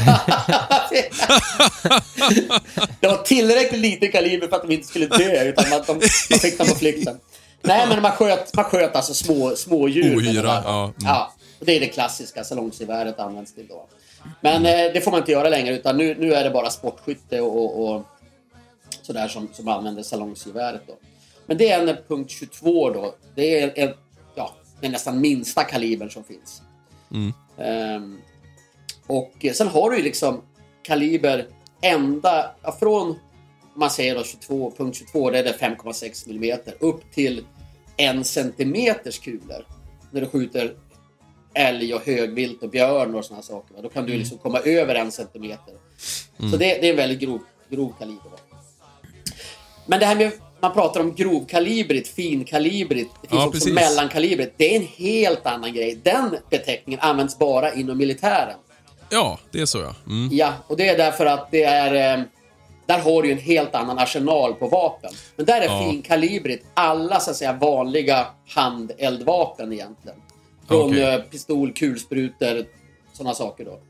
[3.01, 5.93] det var tillräckligt lite kaliber för att de inte skulle dö, utan man, de,
[6.31, 7.19] man fick dem på flykten.
[7.63, 10.17] Nej, men man sköt, man sköt alltså små, små djur.
[10.17, 10.95] Ohyra, ja, mm.
[10.99, 11.35] ja.
[11.61, 13.89] Och det är det klassiska salongsgeväret används till då.
[14.41, 17.41] Men eh, det får man inte göra längre, utan nu, nu är det bara sportskytte
[17.41, 18.03] och, och
[19.03, 20.95] sådär som, som använder salongsgeväret då.
[21.47, 23.15] Men det är en punkt 22 då.
[23.35, 23.95] Det är en,
[24.35, 26.63] ja, den nästan minsta kalibern som finns.
[27.59, 28.19] Ehm,
[29.07, 30.43] och sen har du ju liksom
[30.83, 31.47] kaliber
[31.81, 33.19] ända ja, från,
[33.75, 37.45] man säger då 22, punkt 22, det är det 5,6 millimeter, upp till
[37.97, 39.67] en centimeters kulor.
[40.11, 40.75] När du skjuter
[41.55, 43.75] älg och högvilt och björn och sådana saker.
[43.75, 43.81] va.
[43.83, 45.75] Då kan du liksom komma över en centimeter.
[46.39, 47.41] Så det, det är en väldigt grov,
[47.71, 48.33] grov kaliber.
[49.87, 53.75] Men det här med, man pratar om grovkalibrigt, finkalibrigt, det finns Ja, också precis.
[53.75, 54.55] mellankalibrigt.
[54.57, 55.99] Det är en helt annan grej.
[56.03, 58.57] Den beteckningen används bara inom militären.
[59.11, 59.95] Ja, det är så ja.
[60.07, 60.29] Mm.
[60.33, 62.19] Ja, och det är därför att det är...
[62.19, 62.25] Eh,
[62.87, 65.11] där har du en helt annan arsenal på vapen.
[65.37, 65.89] Men där är Ja.
[65.91, 70.19] finkalibrigt alla så att säga vanliga handeldvapen egentligen.
[70.73, 71.03] Från Okej.
[71.15, 72.65] eh, pistol, kulsprutor,
[73.13, 73.81] sådana saker då.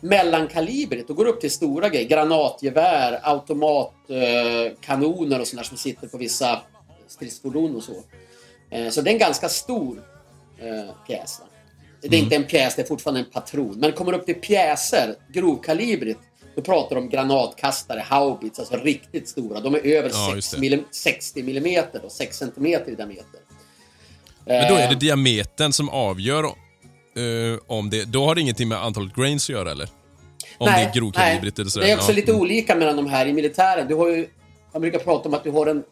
[0.00, 2.08] Mellankalibrigt, då går det upp till stora grejer.
[2.08, 6.60] Granatgevär, automatkanoner eh, och sådana som sitter på vissa
[7.08, 7.92] stridsfordon och så.
[8.70, 10.02] Eh, så det är en ganska stor
[11.06, 11.40] pjäs.
[12.00, 13.74] Det är inte en pjäs, det är fortfarande en patron.
[13.78, 16.20] Men kommer upp till pjäser, grovkalibrigt,
[16.54, 19.60] då pratar de om granatkastare, haubits, alltså riktigt stora.
[19.60, 20.66] De är över Ja, just 6 det.
[20.68, 23.40] millim- 60 millimeter, då, 6 centimeter i diameter.
[24.48, 26.50] Men då är det Eh, diametern som avgör eh,
[27.66, 28.04] om det...
[28.04, 29.88] Då har det ingenting med antalet grains att göra, eller?
[30.58, 31.62] Om det är grovkalibrigt nej.
[31.62, 31.86] eller sådär.
[31.86, 32.16] Det är också ja.
[32.16, 32.42] lite Mm.
[32.42, 33.88] olika mellan de här i militären.
[33.88, 34.28] Du har ju,
[34.72, 35.82] man brukar prata om att du har en...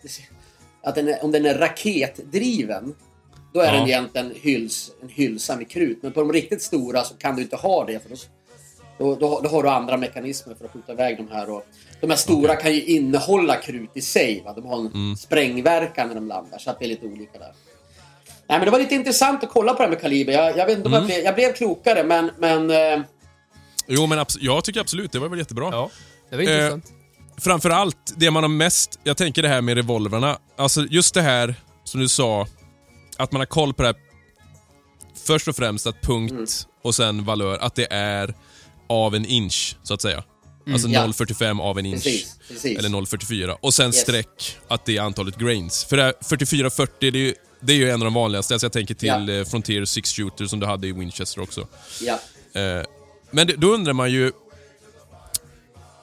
[0.82, 2.94] Att den är, om den är raketdriven,
[3.54, 3.72] då är Ja.
[3.72, 5.98] den egentligen hyls, en hylsa med krut.
[6.02, 8.02] Men på de riktigt stora så kan du inte ha det.
[8.02, 8.16] För då,
[8.98, 11.50] då, då, då har du andra mekanismer för att skjuta iväg de här.
[11.50, 11.66] Och,
[12.00, 14.42] de här stora kan ju innehålla krut i sig.
[14.44, 14.52] Va?
[14.52, 15.16] De har en Mm.
[15.16, 16.58] sprängverkan när de landar.
[16.58, 17.52] Så att det är lite olika där.
[18.48, 20.32] Nej, men det var lite intressant att kolla på det här med kaliber.
[20.32, 21.08] Jag, jag vet inte om Mm.
[21.08, 22.30] jag, blev, jag blev klokare, men...
[22.38, 23.00] men eh,
[23.88, 25.68] Jo, men jag tycker absolut det var väl jättebra.
[25.72, 25.90] Ja,
[26.30, 26.84] det var Eh, intressant.
[27.38, 28.98] Framförallt det man har mest...
[29.04, 30.38] Jag tänker det här med revolverna.
[30.56, 32.46] Alltså just det här som du sa,
[33.16, 33.96] att man har koll på det här.
[35.26, 36.46] Först och främst att punkt Mm.
[36.82, 38.34] och sen valör, att det är
[38.88, 40.22] av en inch, så att säga.
[40.72, 41.06] Alltså Ja.
[41.06, 42.02] 0,45 av en inch.
[42.04, 42.78] Precis, precis.
[42.78, 43.56] Eller 0,44.
[43.60, 44.00] Och sen Yes.
[44.00, 45.84] streck, att det är antalet grains.
[45.84, 48.54] För det här 44-40, det är ju, det är ju en av de vanligaste.
[48.54, 49.34] Alltså jag tänker till Ja.
[49.34, 51.66] eh, Frontier 6 Shooter som du hade i Winchester också.
[52.00, 52.18] ja.
[52.60, 52.82] Eh,
[53.30, 54.32] men det, då undrar man ju...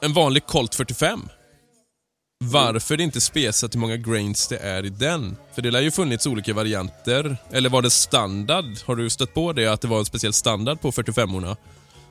[0.01, 1.29] En vanlig Colt 45.
[2.45, 5.37] Varför det inte spesat hur många grains det är i den?
[5.55, 7.37] För det lär ju funnits olika varianter.
[7.51, 8.65] Eller var det standard?
[8.85, 9.67] Har du stött på det?
[9.67, 11.57] Att det var en speciell standard på 45orna?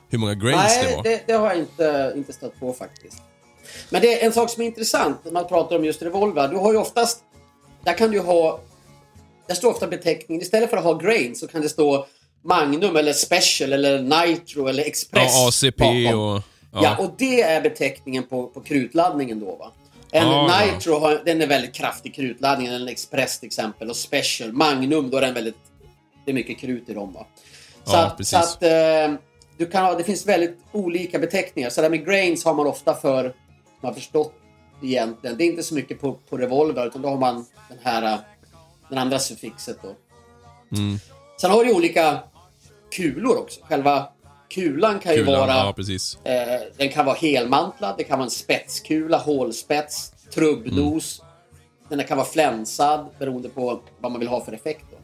[0.09, 1.03] Hur många grains det Nej, var?
[1.03, 3.17] det, det har jag inte, inte stött på faktiskt.
[3.89, 6.47] Men det är en sak som är intressant när man pratar om just revolver.
[6.47, 7.19] Du har ju oftast...
[7.83, 8.59] Där kan du ha...
[9.47, 10.41] Där står ofta beteckningen.
[10.41, 12.05] Istället för att ha grain så kan det stå
[12.43, 16.19] Magnum eller Special eller Nitro eller Express Ja, ACP bakom.
[16.19, 16.41] och...
[16.75, 16.97] Ja.
[16.97, 19.71] och det är beteckningen på, på krutladdningen då va.
[20.11, 20.65] En Ja, ja.
[20.73, 23.89] Nitro har, den är väldigt kraftig krutladdning, en Express till exempel.
[23.89, 25.55] Och Special, Magnum, då är den väldigt...
[26.25, 27.25] Det är mycket krut i dem va.
[27.83, 29.13] Så Ja, att, så att eh,
[29.57, 31.69] du kan ha, det finns väldigt olika beteckningar.
[31.69, 33.33] Så det här med grains har man ofta för,
[33.81, 34.33] jag har förstått
[34.83, 38.03] egentligen, det är inte så mycket på, på revolver utan då har man den här,
[38.13, 38.19] eh,
[38.93, 39.95] den andra suffixet då.
[40.77, 40.97] Mm.
[41.41, 42.19] Sen har du olika
[42.91, 43.61] kulor också.
[43.63, 44.07] Själva
[44.49, 45.73] kulan kan ju Kulan, vara...
[46.23, 46.31] ja.
[46.31, 51.21] Eh, den kan vara helmantlad, det kan vara en spetskula, hålspets, trubbnos.
[51.89, 54.85] Den kan vara flänsad beroende på vad man vill ha för effekt.
[54.91, 54.97] Då.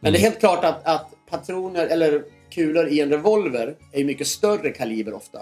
[0.00, 4.04] Men det är helt klart att, att patroner eller kulor i en revolver är ju
[4.04, 5.40] mycket större kaliber ofta.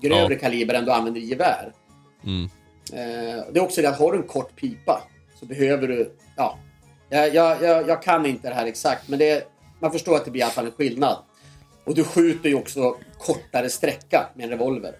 [0.00, 0.40] Grövre Ja.
[0.40, 1.72] kaliber än du använder i gevär.
[2.24, 2.44] Mm.
[2.92, 5.02] Eh, det är också det att har du en kort pipa
[5.40, 6.12] så behöver du...
[6.36, 6.58] Ja,
[7.08, 9.48] jag, jag, jag, jag kan inte det här exakt men det,
[9.80, 11.16] man förstår att det blir i alla fall en skillnad.
[11.84, 14.92] Och du skjuter ju också kortare sträcka med en revolver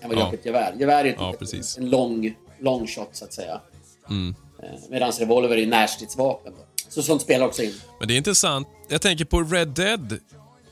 [0.00, 0.26] än vad du Ja.
[0.26, 0.74] gör ett gevär.
[0.78, 1.78] Gevär är ju Ja, ett- precis.
[1.78, 3.60] en lång, lång shot så att säga.
[4.10, 4.34] Mm.
[4.90, 6.52] Medan revolver är närstridsvapen.
[6.58, 6.64] Då.
[6.88, 7.74] Så sånt spelar också in.
[7.98, 8.68] Men det är intressant.
[8.88, 10.18] Jag tänker på Red Dead.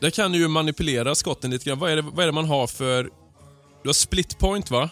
[0.01, 1.79] Där kan du ju manipulera skotten lite grann.
[1.79, 3.03] Vad är det, vad är det man har för...
[3.83, 4.91] Du har split point va?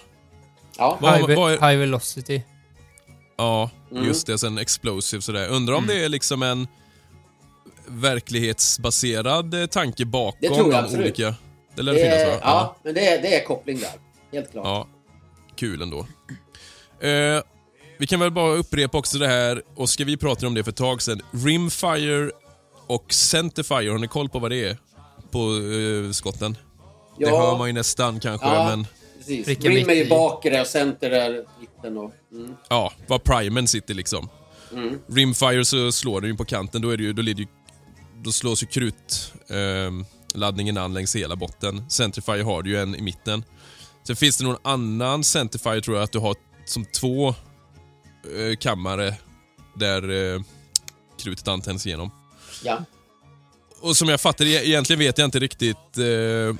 [0.78, 2.42] Ja, Vad- High, vad är- high velocity.
[3.36, 4.04] Ja, Mm.
[4.04, 4.38] just det.
[4.38, 5.48] Sen explosive sådär.
[5.48, 6.68] Undrar om det är liksom en
[7.86, 11.04] verklighetsbaserad eh, tanke bakom Det tror jag de absolut.
[11.04, 11.34] olika...
[11.74, 12.38] Det lär det, finnas är, va?
[12.42, 13.90] ja, men det är, det är koppling där.
[14.32, 14.64] Helt klart.
[14.66, 14.86] Ja,
[15.56, 15.98] kul ändå.
[17.00, 17.42] Eh,
[17.98, 20.70] vi kan väl bara upprepa också det här, och ska vi prata om det för
[20.70, 21.22] ett tag sedan.
[21.30, 22.30] Rimfire
[22.86, 24.76] och Centerfire, har ni koll på vad det är?
[25.30, 25.38] På
[26.06, 26.56] eh, skotten?
[27.18, 28.64] Det hör man ju nästan kanske, Ja.
[28.68, 28.86] men
[29.26, 29.46] Precis.
[29.46, 30.10] Pricka Rim är ju mitt i.
[30.10, 31.98] bakre och center är mitten.
[31.98, 32.56] Och, mm.
[32.68, 34.28] ja, var primen sitter liksom.
[34.72, 34.98] Mm.
[35.08, 37.46] Rimfire så slår den ju på kanten, då, är det ju, då, ju,
[38.24, 41.90] då slås ju krutladdningen eh, laddningen an längs hela botten.
[41.90, 43.44] Centerfire har du ju en i mitten.
[44.06, 49.14] Sen finns det någon annan Centerfire tror jag att du har som två eh, kammare
[49.74, 50.40] där eh,
[51.22, 52.10] krutet antänds igenom.
[52.64, 52.84] Ja.
[53.80, 56.56] Och som jag fattar det, egentligen vet jag inte riktigt eh,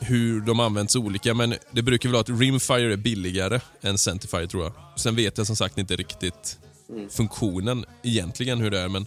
[0.00, 4.46] hur de används olika, men det brukar väl vara att Rimfire är billigare än Centerfire
[4.46, 4.72] tror jag.
[4.96, 6.58] Sen vet jag som sagt inte riktigt
[7.10, 9.06] funktionen egentligen hur det är, men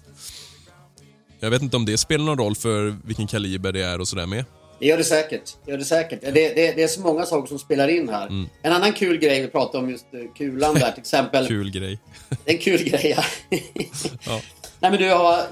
[1.39, 4.25] jag vet inte om det spelar någon roll för vilken kaliber det är och sådär
[4.25, 4.45] med.
[4.79, 5.57] Det gör det säkert.
[5.65, 6.21] Det, gör det, säkert.
[6.21, 8.47] Det, det, det är så många saker som spelar in här.
[8.61, 11.47] En annan kul grej vi pratade om just eh, kulan där till exempel.
[11.53, 11.99] Kul grej.
[12.29, 13.15] Det är en kul grej.
[13.17, 13.23] Ja.
[14.25, 14.41] Ja.
[14.79, 15.43] Nej, men du har,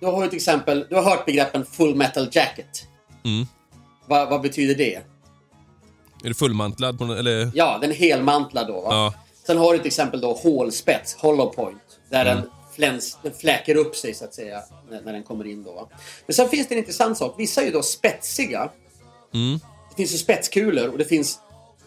[0.00, 2.86] du har ju till exempel, du har hört begreppen full metal jacket.
[3.24, 3.46] Mm.
[4.08, 4.94] Vad, vad betyder det?
[6.24, 7.50] Är det fullmantlad på eller?
[7.54, 8.80] Ja, den är helmantlad då.
[8.80, 8.88] Va?
[8.90, 9.14] Ja.
[9.46, 11.80] Sen har du till exempel då hålspets, hollow point.
[12.10, 12.36] Där Mm.
[12.36, 15.72] den, fläns, den fläker upp sig så att säga när, när den kommer in då.
[15.72, 15.88] Va?
[16.26, 17.34] Men sen finns det en intressant sak.
[17.38, 18.70] Vissa är ju då spetsiga.
[19.34, 19.58] Mm.
[19.90, 21.38] Det finns ju spetskulor och det finns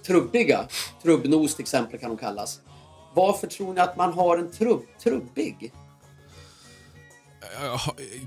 [0.07, 0.65] trubbiga.
[1.03, 2.59] Trubbnos till exempel kan de kallas.
[3.13, 5.72] Varför tror ni att man har en trubb, trubbig?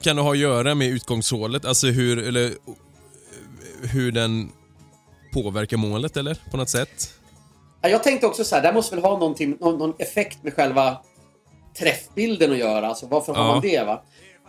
[0.01, 1.65] Kan det ha att göra med utgångshålet?
[1.65, 2.55] Alltså hur, eller
[3.93, 4.53] hur den
[5.33, 6.39] påverkar målet eller?
[6.51, 7.15] På något sätt?
[7.81, 10.99] Ja, Jag tänkte också så här, det måste väl ha någon, någon effekt med själva
[11.79, 12.87] träffbilden att göra.
[12.89, 13.53] Alltså varför har Ja.
[13.53, 13.85] man det?
[13.85, 14.03] va?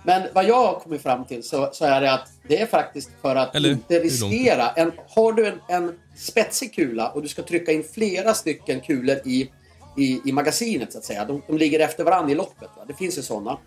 [0.03, 3.09] Men vad jag har kommit fram till så, så är det att det är faktiskt
[3.21, 4.69] för att Eller, inte riskera.
[4.69, 9.17] En, har du en, en spetsig kula och du ska trycka in flera stycken kulor
[9.25, 9.49] i,
[9.97, 11.25] i, i magasinet så att säga.
[11.25, 12.69] De, de ligger efter varandra i loppet.
[12.77, 12.85] Va?
[12.87, 13.57] Det finns ju sådana.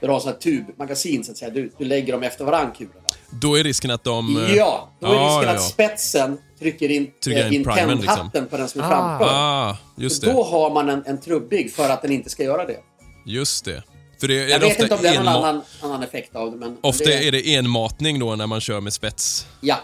[0.00, 1.50] Du har sådana tubmagasin så att säga.
[1.50, 3.00] Du, du lägger dem efter varandra kulorna.
[3.40, 4.44] Då är risken att de...
[4.44, 5.68] eh, Ja, då är ja, risken ja, att ja.
[5.68, 8.06] spetsen trycker in, Trycker eh, in in primern, liksom.
[8.16, 8.88] tändhatten på den som är Ah.
[8.88, 9.26] framför.
[9.34, 10.50] Ah, just Så Då det.
[10.50, 12.76] har man en, en trubbig för att den inte ska göra det.
[13.26, 13.82] Just det.
[14.20, 16.50] För det är Jag det vet inte om det är någon annan, annan effekt av
[16.50, 16.56] det.
[16.56, 19.46] Men Ofta det, är det enmatning då när man kör med spets.
[19.60, 19.76] Ja.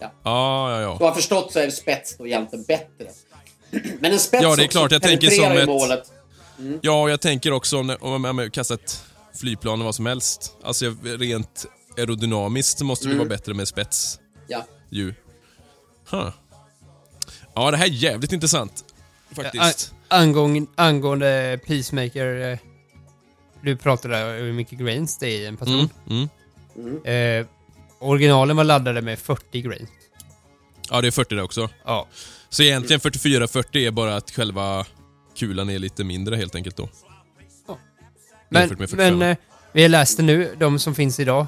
[0.00, 0.10] ja.
[0.24, 0.96] Ja, ja, ja.
[0.98, 3.10] Du har förstått så är spets då egentligen bättre.
[4.00, 6.12] Men en spets Ja, det är klart, jag tänker som ett- målet.
[6.80, 9.02] Ja, och jag tänker också om, om man kastar ett
[9.40, 10.56] flygplan eller vad som helst.
[10.64, 11.66] Alltså rent
[11.98, 13.18] aerodynamiskt så måste det Mm.
[13.18, 14.64] vara bättre med spets Ja.
[14.90, 15.14] ju.
[16.10, 16.30] Huh.
[17.54, 18.84] Ja, det här är jävligt intressant.
[19.32, 19.92] Faktiskt.
[20.08, 22.58] A- angång, angående Peacemaker, eh,
[23.62, 25.90] du pratade där hur mycket grains det är i en patron.
[26.10, 26.28] Mm,
[26.76, 27.40] mm.
[27.40, 27.46] Eh,
[27.98, 29.88] originalen var laddade med 40 grains.
[30.90, 31.68] Ja, det är 40 där också.
[31.84, 32.06] Ja.
[32.48, 34.86] Så egentligen 44-40 är bara att själva
[35.36, 36.88] kulan är lite mindre helt enkelt då.
[38.48, 39.18] Men, med 45.
[39.18, 39.36] men eh,
[39.72, 41.46] vi läste nu, de som finns idag,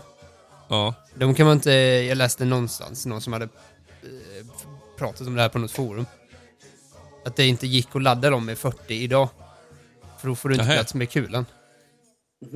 [0.69, 0.95] Ja.
[1.15, 1.70] de kan man inte...
[1.73, 4.47] Jag läste någonstans, någon som hade eh,
[4.99, 6.07] pratat om det här på något forum.
[7.24, 9.28] Att det inte gick att ladda dem med 40 idag.
[10.20, 10.77] För då får du inte Nähä.
[10.77, 11.47] plats med kulan.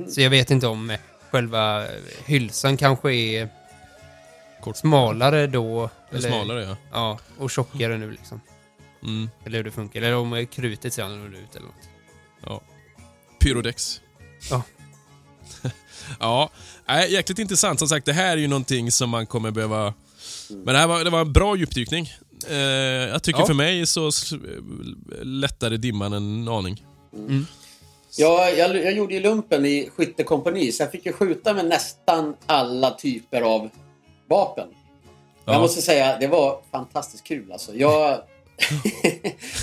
[0.09, 0.97] Så jag vet inte om
[1.31, 1.87] själva
[2.25, 3.49] hylsan kanske är
[4.61, 4.77] Kort.
[4.77, 5.89] smalare då.
[6.11, 6.77] Eller smalare ja.
[6.91, 8.41] Ja, och tjockare nu liksom.
[9.03, 10.01] Mm, Eller hur det funkar.
[10.01, 11.89] Eller om krutet ser annorlunda ut eller något.
[12.45, 12.61] ja.
[13.39, 14.01] Pyrodex.
[14.49, 14.63] Ja.
[16.19, 16.49] ja,
[16.87, 17.79] nej, jäkligt intressant.
[17.79, 19.93] Som sagt, det här är ju någonting som man kommer behöva...
[20.49, 22.11] Men det här var, det var en bra djupdykning.
[22.49, 23.45] Eh, jag tycker Ja.
[23.45, 24.11] för mig så
[25.21, 26.85] lättade dimman en aning.
[28.17, 32.35] Ja, jag, jag gjorde ju lumpen i skyttekompani så jag fick ju skjuta med nästan
[32.45, 33.69] alla typer av
[34.29, 34.67] vapen.
[35.45, 35.53] Ja.
[35.53, 37.75] Jag måste säga, det var fantastiskt kul alltså.
[37.75, 38.21] Jag...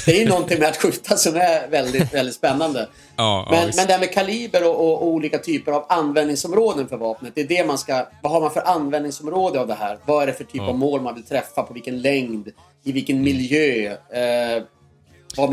[0.07, 2.89] det är ju någonting med att skjuta som är väldigt, väldigt spännande.
[3.17, 3.77] Ja, ja, Men, visst.
[3.79, 7.33] men det här med kaliber och, och, och olika typer av användningsområden för vapnet.
[7.35, 8.07] Det är det man ska...
[8.23, 9.99] Vad har man för användningsområde av det här?
[10.07, 10.69] Vad är det för typ Ja.
[10.69, 11.63] av mål man vill träffa?
[11.63, 12.49] På vilken längd?
[12.85, 13.93] I vilken miljö?
[14.13, 14.63] Eh?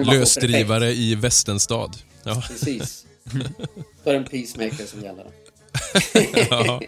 [0.05, 1.91] Lösdrivare i Västenstad.
[2.23, 2.43] Ja.
[2.47, 3.05] Precis.
[4.03, 5.25] Då är det en peacemaker som gäller.
[6.49, 6.81] ja,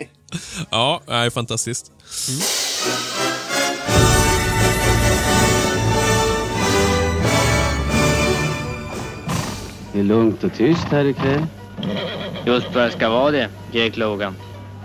[0.71, 1.91] ja det är fantastiskt.
[9.99, 11.45] Det är lugnt och tyst här ikväll.
[12.45, 14.35] Just vad det ska vara det, Jake Logan.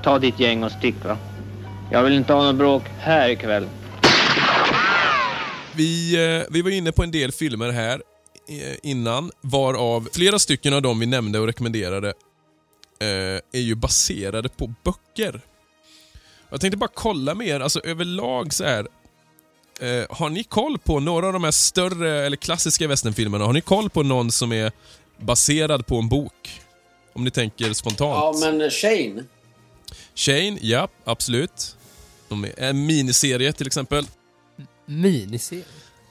[0.02, 1.18] Ta ditt gäng och stick va.
[1.90, 3.68] Jag vill inte ha något bråk här ikväll.
[5.74, 8.02] Vi, eh, vi var inne på en del filmer här
[8.48, 12.08] eh, innan, varav flera stycken av dem vi nämnde och rekommenderade
[13.00, 15.40] eh, är ju baserade på böcker.
[16.50, 18.86] Jag tänkte bara kolla med er, alltså överlag så här.
[20.10, 23.44] Har ni koll på några av de här större eller klassiska westernfilmerna?
[23.44, 24.72] Har ni koll på någon som är
[25.18, 26.60] baserad på en bok?
[27.12, 28.40] Om ni tänker spontant.
[28.40, 29.24] Ja, men Shane.
[30.14, 31.76] Shane, ja, absolut.
[32.56, 34.06] En miniserie till exempel.
[34.86, 35.64] Miniserie.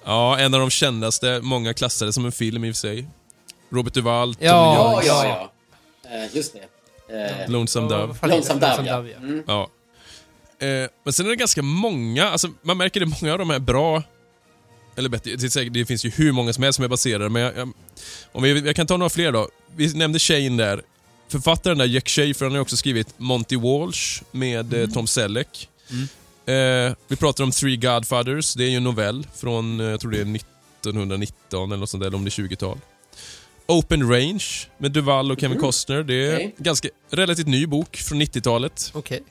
[0.06, 1.40] Ja, en av de kändaste.
[1.44, 3.08] Många klassade som en film i och för sig.
[3.70, 5.26] Robert Duvall, Tommy Ja, Ja, Jones, ja,
[6.04, 6.16] ja.
[6.26, 7.44] Eh, just det.
[7.44, 8.28] Eh, Lonesome Ja, Dove.
[8.28, 8.78] Lonesome ja.
[8.98, 9.18] Dove, ja.
[9.18, 9.44] Mm.
[9.48, 9.70] Ja.
[10.60, 13.60] Eh, men sen är det ganska många, alltså man märker det många av de här
[13.60, 14.04] bra,
[14.95, 17.30] eller bättre, det, är säkert, det finns ju hur många som helst som är baserade,
[17.30, 17.74] men jag, jag,
[18.32, 19.49] om vi, jag kan ta några fler då.
[19.76, 20.82] Vi nämnde Shane där.
[21.28, 25.70] Författaren där, Jack Schaefer, han har också skrivit Monty Walsh med eh, Tom Selleck.
[26.45, 30.11] Eh, vi pratar om Three Godfathers, det är ju en novell från, eh, jag tror
[30.11, 32.78] det är 1919 eller något sånt där, eller om det är 20-tal.
[33.68, 34.44] Open Range
[34.78, 36.03] med Duvall och Kevin Costner.
[36.03, 36.56] Det är Okej.
[36.57, 38.91] ganska relativt ny bok från 90-talet.
[38.94, 39.24] Okej.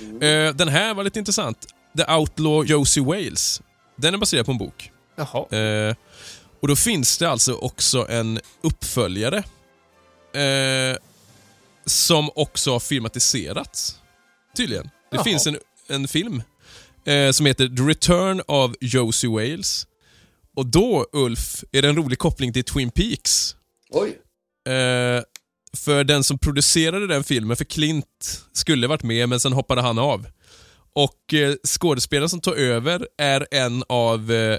[0.00, 1.66] Eh, den här var lite intressant.
[1.96, 3.62] The Outlaw Josie Wales.
[3.96, 4.90] Den är baserad på en bok.
[5.16, 5.58] Jaha.
[5.58, 5.94] Eh,
[6.60, 9.38] och då finns det alltså också en uppföljare
[10.34, 10.96] eh,
[11.84, 13.98] som också har filmatiserats.
[14.56, 14.84] Tydligen.
[14.84, 15.24] Det Jaha.
[15.24, 15.58] finns en,
[15.88, 16.42] en film
[17.04, 19.86] eh, som heter The Return of Josie Wales.
[20.56, 23.56] Och då, Ulf, är det en rolig koppling till Twin Peaks.
[23.90, 24.08] Oj.
[24.72, 25.22] Eh,
[25.76, 29.98] för den som producerade den filmen, för Clint skulle varit med men sen hoppade han
[29.98, 30.26] av.
[30.96, 34.58] Och eh, skådespelaren som tar över är en av eh,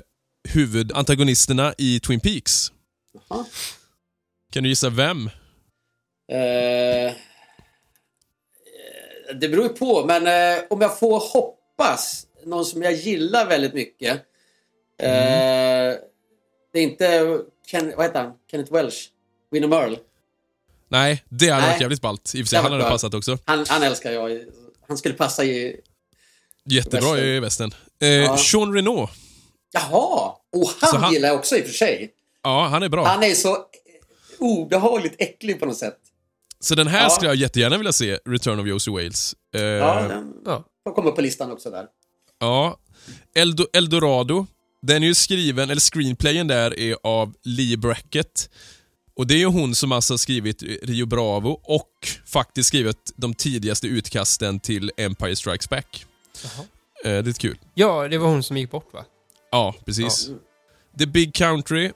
[0.49, 2.71] huvudantagonisterna i Twin Peaks.
[3.29, 3.45] Jaha.
[4.51, 5.25] Kan du gissa vem?
[6.31, 7.13] Eh,
[9.39, 13.73] det beror ju på, men eh, om jag får hoppas, någon som jag gillar väldigt
[13.73, 14.11] mycket.
[14.99, 15.95] Eh,
[16.73, 18.33] det är inte, Ken, vad heter han?
[18.51, 18.97] Kenneth Welsh?
[19.51, 19.95] William Earl.
[20.89, 21.71] Nej, det hade Nej.
[21.71, 22.35] varit jävligt ballt.
[22.35, 23.37] I och för sig, han hade varit passat också.
[23.45, 24.41] Han, han älskar jag.
[24.87, 25.81] Han skulle passa i...
[26.69, 27.71] Jättebra i västern.
[28.01, 28.37] Eh, Ja.
[28.37, 29.09] Sean Renault.
[29.71, 30.31] Jaha!
[30.55, 32.11] Och han, Så han- gillar jag också i och för sig.
[32.43, 33.05] Ja, han är bra.
[33.07, 33.59] Han är så eh,
[34.39, 35.97] obehagligt äcklig på något sätt.
[36.59, 37.09] Så den här Ja.
[37.09, 39.35] skulle jag jättegärna vilja se, Return of Josie Wales.
[39.55, 40.63] Eh, Ja, den Ja.
[40.95, 41.85] komma upp på listan också där.
[42.39, 42.77] Ja.
[43.35, 44.47] Eldo, Eldorado.
[44.81, 48.49] Den är ju skriven, eller screenplayen där är av Lee Brackett.
[49.15, 51.89] Och det är ju hon som alltså har skrivit Rio Bravo och
[52.25, 56.05] faktiskt skrivit de tidigaste utkasten till Empire Strikes Back.
[56.43, 56.65] Jaha.
[57.03, 57.57] Eh, det är kul.
[57.73, 59.05] Ja, det var hon som gick bort va?
[59.51, 60.29] Ja, precis.
[60.99, 61.91] The Big Country,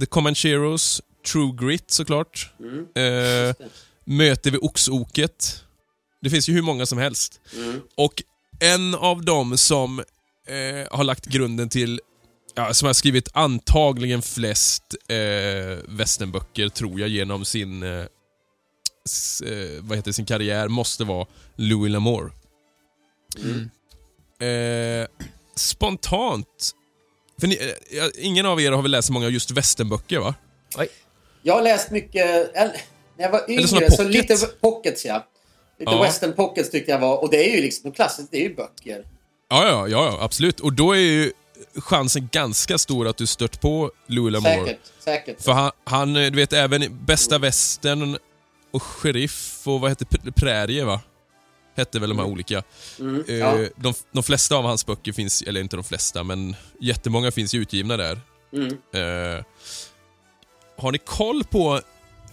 [0.00, 1.02] The Comancheros,
[1.32, 2.50] True Grit såklart.
[2.60, 2.86] Mm.
[2.94, 3.54] Eh,
[4.04, 5.64] Möte vid Oxoket.
[6.22, 7.40] Det finns ju hur många som helst.
[7.56, 7.80] Mm.
[7.94, 8.22] Och
[8.60, 9.98] en av dem som
[10.46, 12.00] eh, har lagt grunden till,
[12.54, 18.04] ja, som har skrivit antagligen flest eh, västernböcker, tror jag, genom sin, eh,
[19.04, 22.32] s, eh, vad heter sin karriär, måste vara Louis L'Amour.
[23.38, 23.70] Mm.
[24.42, 25.06] Eh,
[25.56, 26.70] spontant,
[27.40, 27.54] för ni,
[27.90, 30.34] eh, ingen av er har väl läst så många just västernböcker va?
[31.42, 32.54] Jag har läst mycket...
[32.54, 32.76] Eller,
[33.16, 35.26] när jag var yngre, så lite pockets ja.
[35.78, 36.02] Lite Ja.
[36.02, 37.22] western pockets tyckte jag var.
[37.22, 39.04] Och det är ju liksom, de klassiska, det är ju böcker.
[39.48, 40.60] Ja, ja, ja, absolut.
[40.60, 41.32] Och då är ju
[41.76, 44.64] chansen ganska stor att du stört på Louis L'Amour.
[44.64, 45.42] Säkert, säkert.
[45.42, 48.18] För han, han, du vet, även Bästa Västern
[48.70, 50.04] och Sheriff och vad hette
[50.36, 51.00] Prärie va?
[51.74, 52.62] Hette väl de här olika.
[52.98, 53.66] Mm, Eh, ja.
[53.76, 57.58] de, de flesta av hans böcker finns, eller inte de flesta, men jättemånga finns ju
[57.60, 58.20] utgivna där.
[58.52, 58.68] Mm.
[58.68, 59.44] Eh,
[60.78, 61.80] har ni koll på,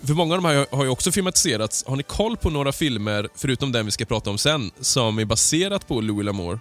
[0.08, 3.30] för många av de här har ju också filmatiserats, har ni koll på några filmer,
[3.36, 6.60] förutom den vi ska prata om sen, som är baserat på Louis L'Amour?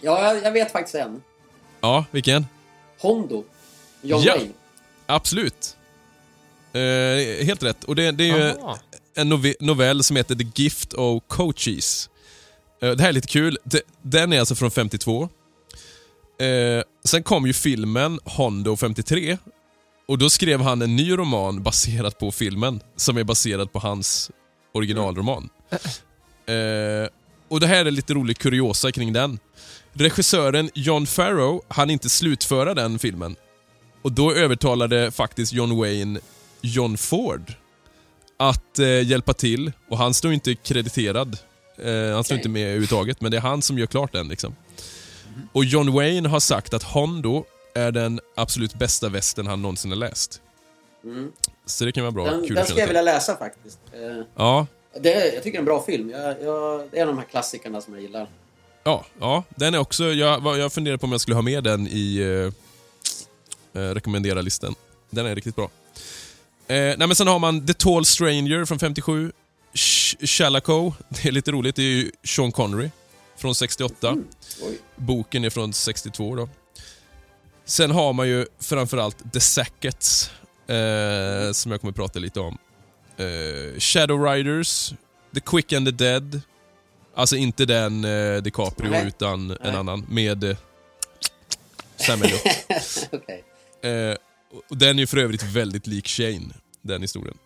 [0.00, 1.22] Ja, jag, vet faktiskt en.
[1.80, 2.46] Ja, vilken?
[2.98, 3.44] Hondo.
[4.02, 4.34] John Ja.
[4.36, 4.52] Wayne.
[5.06, 5.76] Absolut.
[6.72, 7.84] Eh, helt rätt.
[7.84, 8.78] Och det, det är ju Aha
[9.18, 12.10] en nove- novell som heter The Gift of Coaches.
[12.82, 13.58] Eh, det här är lite kul.
[14.02, 15.28] Den är alltså från 52.
[16.40, 19.38] Eh, sen kom ju filmen Hondo 53.
[20.08, 24.30] Och då skrev han en ny roman baserat på filmen, som är baserad på hans
[24.74, 25.48] originalroman.
[26.46, 27.08] Eh,
[27.48, 29.38] och det här är lite rolig kuriosa kring den.
[29.92, 33.36] Regissören John Farrow hann inte slutföra den filmen.
[34.02, 36.20] Och då övertalade faktiskt John Wayne
[36.60, 37.52] John Ford
[38.40, 39.72] att eh, hjälpa till.
[39.88, 41.38] Och han står inte krediterad.
[41.78, 42.36] Eh, han står Okej.
[42.36, 44.28] inte med överhuvudtaget, men det är han som gör klart den.
[44.28, 44.56] Liksom.
[45.52, 47.44] Och John Wayne har sagt att Hondo
[47.74, 50.40] är den absolut bästa västen han någonsin har läst.
[51.04, 51.32] Mm.
[51.66, 52.24] Så det kan vara bra.
[52.24, 53.78] Den, kul den känna jag vilja läsa faktiskt.
[53.92, 54.66] Eh, Ja,
[55.00, 56.10] det, jag tycker det är en bra film.
[56.10, 58.28] Jag, jag, det är en av de här klassikerna som jag gillar.
[58.84, 60.04] Ja, ja, den är också...
[60.04, 62.16] Jag, jag funderar på om jag skulle ha med den i
[63.74, 64.74] eh, eh, rekommendera-listan.
[65.10, 65.70] Den är riktigt bra.
[66.68, 69.32] Eh, nej, men sen har man The Tall Stranger från 57.
[69.74, 72.90] Sh- Shalako, det är lite roligt, det är ju Sean Connery
[73.36, 74.16] från 68.
[74.62, 74.78] Oj.
[74.96, 76.48] Boken är från 62 då.
[77.64, 80.30] Sen har man ju framförallt The Sackets,
[80.66, 82.58] eh, som jag kommer att prata lite om.
[83.16, 84.92] Eh, Shadow Riders,
[85.34, 86.40] The Quick and the Dead.
[87.14, 89.06] Alltså inte den eh, DiCaprio, Nej.
[89.08, 89.76] utan en Nej.
[89.76, 90.06] annan.
[90.08, 90.56] Med eh,
[91.96, 92.40] Sam Elliot.
[94.68, 97.38] Och den är för övrigt väldigt lik Shane, den historien.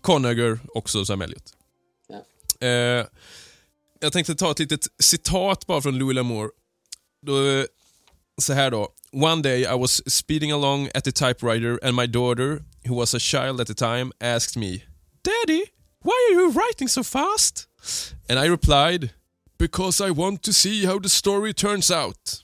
[0.00, 1.52] Conager, också Sam Elliot.
[2.60, 2.68] Eh,
[4.00, 6.50] jag tänkte ta ett litet citat bara från Louis L'Amour.
[7.26, 7.64] Då, eh,
[8.40, 8.88] så här då.
[9.12, 13.18] One day I was speeding along at the typewriter and my daughter, who was a
[13.18, 14.82] child at the time, asked me,
[15.22, 15.64] Daddy,
[16.02, 17.68] why are you writing so fast?
[18.28, 19.10] And I replied,
[19.58, 22.42] Because I want to see how the story turns out.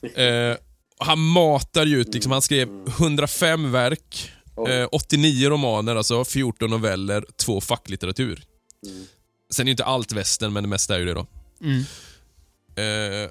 [0.14, 0.56] Eh,
[1.00, 4.30] han matar ju ut, liksom, han skrev 105 verk,
[4.68, 8.44] eh, 89 romaner, alltså 14 noveller, två facklitteratur.
[9.50, 11.26] Sen är ju inte allt västern, men det mesta är ju det då.
[11.60, 11.84] Mm.
[12.76, 13.30] Eh,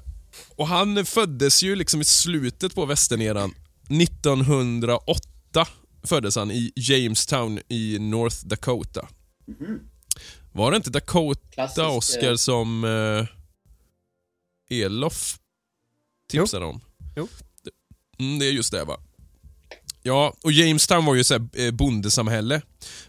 [0.56, 3.54] och han föddes ju liksom i slutet på västerneran.
[3.90, 5.66] 1908
[6.02, 9.08] föddes han i Jamestown i North Dakota.
[10.52, 13.26] Var det inte Dakota, Klassisk, Oscar, eh, som eh,
[14.78, 15.38] Elof
[16.28, 16.80] tipsade om?
[17.16, 17.28] Jo.
[18.20, 18.96] Mm, det är just det va?
[20.02, 22.62] Ja, och Jamestown var ju så här, eh, bondesamhälle.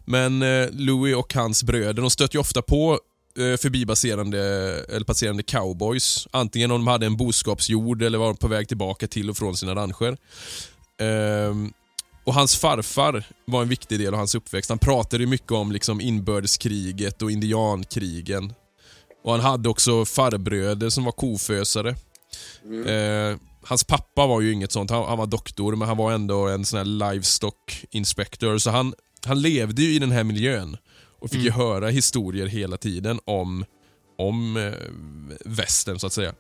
[0.06, 3.00] Men eh, Louis och hans bröder, de stötte ju ofta på
[3.38, 4.40] eh, förbipasserande
[4.90, 6.28] eller passerande cowboys.
[6.32, 9.76] Antingen om de hade en boskapsjord eller var på väg tillbaka till och från sina
[9.76, 10.18] rancher.
[11.02, 11.74] Ehm,
[12.24, 14.70] och hans farfar var en viktig del av hans uppväxt.
[14.70, 18.54] Han pratade mycket om liksom inbördeskriget och indiankrigen.
[19.24, 21.90] Och han hade också farbröder som var kofösare.
[22.86, 23.38] Eh,
[23.70, 26.66] hans pappa var ju inget sånt, han, han var doktor men han var ändå en
[26.66, 28.58] sån här livestock inspector.
[28.58, 28.94] Så han,
[29.26, 30.78] han levde ju i den här miljön
[31.20, 33.66] och fick ju höra historier hela tiden om,
[34.18, 34.74] om eh,
[35.46, 36.34] västern så att säga.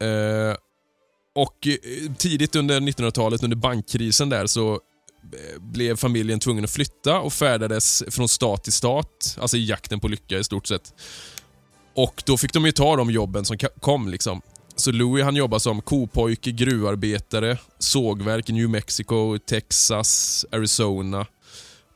[0.00, 0.56] Eh,
[1.34, 7.20] och eh, tidigt under 1900-talet, under bankkrisen där, så eh, blev familjen tvungen att flytta
[7.20, 10.94] och färdades från stat till stat, alltså i jakten på lycka i stort sett.
[11.94, 14.42] Och då fick de ju ta de jobben som kom liksom.
[14.80, 21.26] Så Louis han jobbar som kopojke, gruvarbetare, sågverk i New Mexico, Texas, Arizona.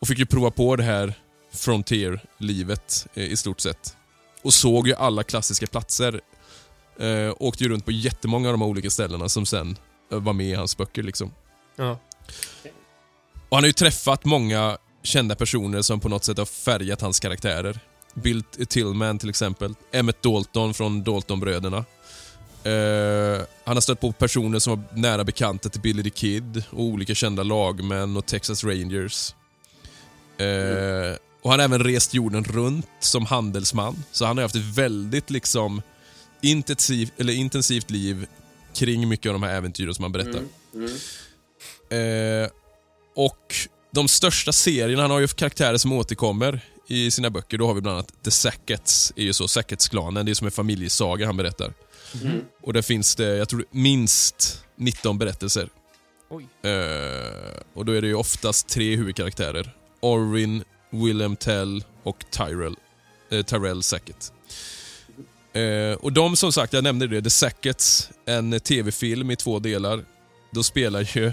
[0.01, 1.15] Och fick ju prova på det här
[1.52, 3.97] frontier-livet eh, i stort sett.
[4.43, 6.20] Och såg ju alla klassiska platser.
[6.98, 9.78] Eh, åkte ju runt på jättemånga av de här olika ställena som sen
[10.12, 11.32] eh, var med i hans böcker liksom.
[11.77, 11.98] Ja.
[13.48, 17.20] Och han har ju träffat många kända personer som på något sätt har färgat hans
[17.20, 17.81] karaktärer.
[18.15, 19.74] Bill Tillman till exempel.
[19.93, 21.85] Emmett Dalton från Daltonbröderna.
[22.65, 26.82] Eh, han har stött på personer som var nära bekanta till Billy the Kid och
[26.82, 29.35] olika kända lagmän och Texas Rangers.
[30.39, 34.05] Eh, och han har även rest jorden runt som handelsman.
[34.12, 35.82] Så han har haft ett väldigt liksom
[36.41, 38.27] intensivt, eller intensivt liv
[38.74, 40.41] kring mycket av de här äventyren som han berättar.
[41.97, 42.49] Eh,
[43.16, 43.55] och
[43.91, 47.59] de största serierna, han har ju karaktärer som återkommer i sina böcker.
[47.59, 50.27] Då har vi bland annat The Sackets, är ju så, Sackets-klanen.
[50.27, 51.73] Det är som en familjesaga han berättar.
[52.62, 55.69] Och där finns det, jag tror minst 19 berättelser.
[56.62, 59.74] Eh, och då är det ju oftast tre huvudkaraktärer.
[60.01, 62.77] Orrin, Willem Tell och Tyrell,
[63.31, 64.32] eh, Tyrell Sackett.
[65.53, 70.05] Eh, och de som sagt, jag nämnde det, The Sackets, en tv-film i två delar.
[70.51, 71.27] då spelar ju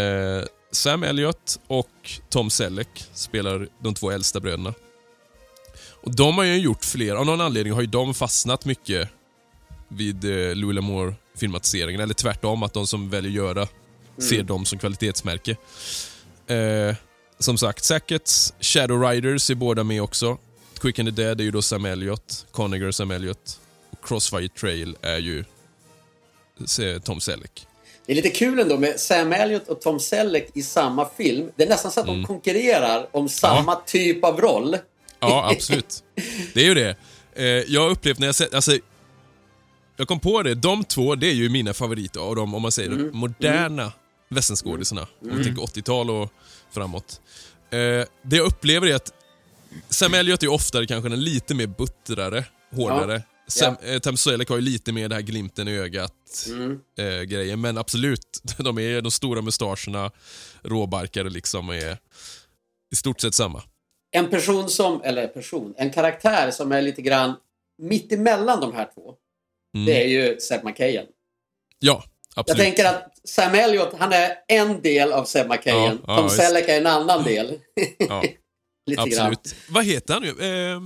[0.00, 4.74] eh, Sam Elliott och Tom Selleck spelar de två äldsta bröderna.
[5.90, 9.08] Och De har ju gjort fler, av någon anledning har ju de fastnat mycket
[9.96, 13.68] vid eh, Louis L'Amour filmatiseringen, eller tvärtom, att de som väljer göra
[14.18, 15.56] ser dem som kvalitetsmärke.
[16.46, 16.94] Eh,
[17.38, 20.38] som sagt, Sackets, Shadow Riders är båda med också.
[20.80, 23.60] Quick and the Dead är ju då Sam Elliott, Conniger Sam Elliott.
[23.90, 25.44] Och Crossfire Trail är ju
[27.04, 27.66] Tom Selleck.
[28.06, 31.50] Det är lite kul ändå med Sam Elliott och Tom Selleck i samma film.
[31.56, 34.76] Det är nästan så att de konkurrerar om samma typ av roll.
[35.20, 36.04] Ja, absolut.
[36.54, 36.96] Det är ju det.
[37.34, 38.78] Eh, jag har upplevt när jag sett, alltså,
[40.02, 42.72] jag kom på det, de två, det är ju mina favoriter av de, om man
[42.72, 43.10] säger Mm.
[43.16, 43.92] moderna
[44.28, 45.06] västernskådisarna.
[45.20, 46.32] Om man tänker 80-tal och
[46.70, 47.20] framåt.
[47.70, 47.78] Eh,
[48.22, 49.12] det jag upplever är att
[49.88, 53.22] Sam Elliott är oftare kanske den lite mer buttrare, hårdare.
[53.48, 56.12] Sam, eh, Tom Selleck har ju lite mer det här glimten i ögat
[56.48, 56.80] Mm.
[56.98, 60.10] eh, grejen, men absolut, de är de stora mustascherna,
[60.62, 61.98] råbarkare liksom, är
[62.92, 63.62] i stort sett samma.
[64.10, 67.34] En person som, eller person, en karaktär som är lite grann
[67.78, 69.14] mitt emellan de här två.
[69.72, 71.06] Det är ju Seb McKayen.
[71.78, 72.04] Ja,
[72.34, 72.62] Jag absolut.
[72.64, 75.98] tänker att Sam Elliott, han är en del av Seb McKayen.
[76.02, 76.36] Ja, ja, Tom visst.
[76.36, 77.58] Selleck är en annan del.
[77.98, 78.22] Ja,
[78.86, 79.26] lite grann.
[79.26, 79.54] absolut.
[79.68, 80.28] Vad heter han nu?
[80.28, 80.80] Eh,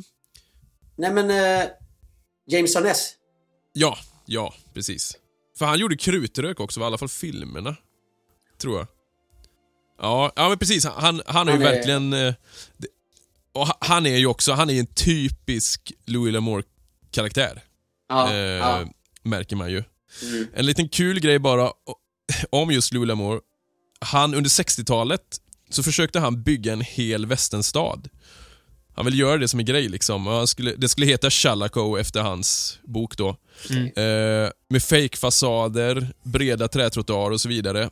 [0.97, 1.67] Nej men, eh,
[2.47, 3.13] James Arness.
[3.73, 5.17] ja, ja, precis.
[5.59, 7.77] För han gjorde Krutrök också, i alla fall filmerna.
[8.61, 8.87] Tror jag.
[10.01, 10.85] Ja, ja men precis.
[10.87, 12.13] Han, han är ju Han är- verkligen...
[12.13, 12.35] Eh,
[13.53, 17.61] och ha- han är ju också, han är ju en typisk Louis L'Amour-karaktär.
[18.09, 18.77] Ja, eh, ja.
[18.77, 18.89] Mm.
[19.23, 19.83] Märker man ju.
[20.55, 21.73] En liten kul grej bara
[22.51, 23.41] om just Louis L'Amour.
[24.01, 28.09] Han, under 60-talet så försökte han bygga en hel västernstad.
[28.95, 30.47] Han ville göra det som en grej liksom.
[30.47, 33.29] Skulle, det skulle heta Chalaco efter hans bok då.
[33.71, 37.91] Eh, med fake-fasader, breda trätrottoarer och så vidare.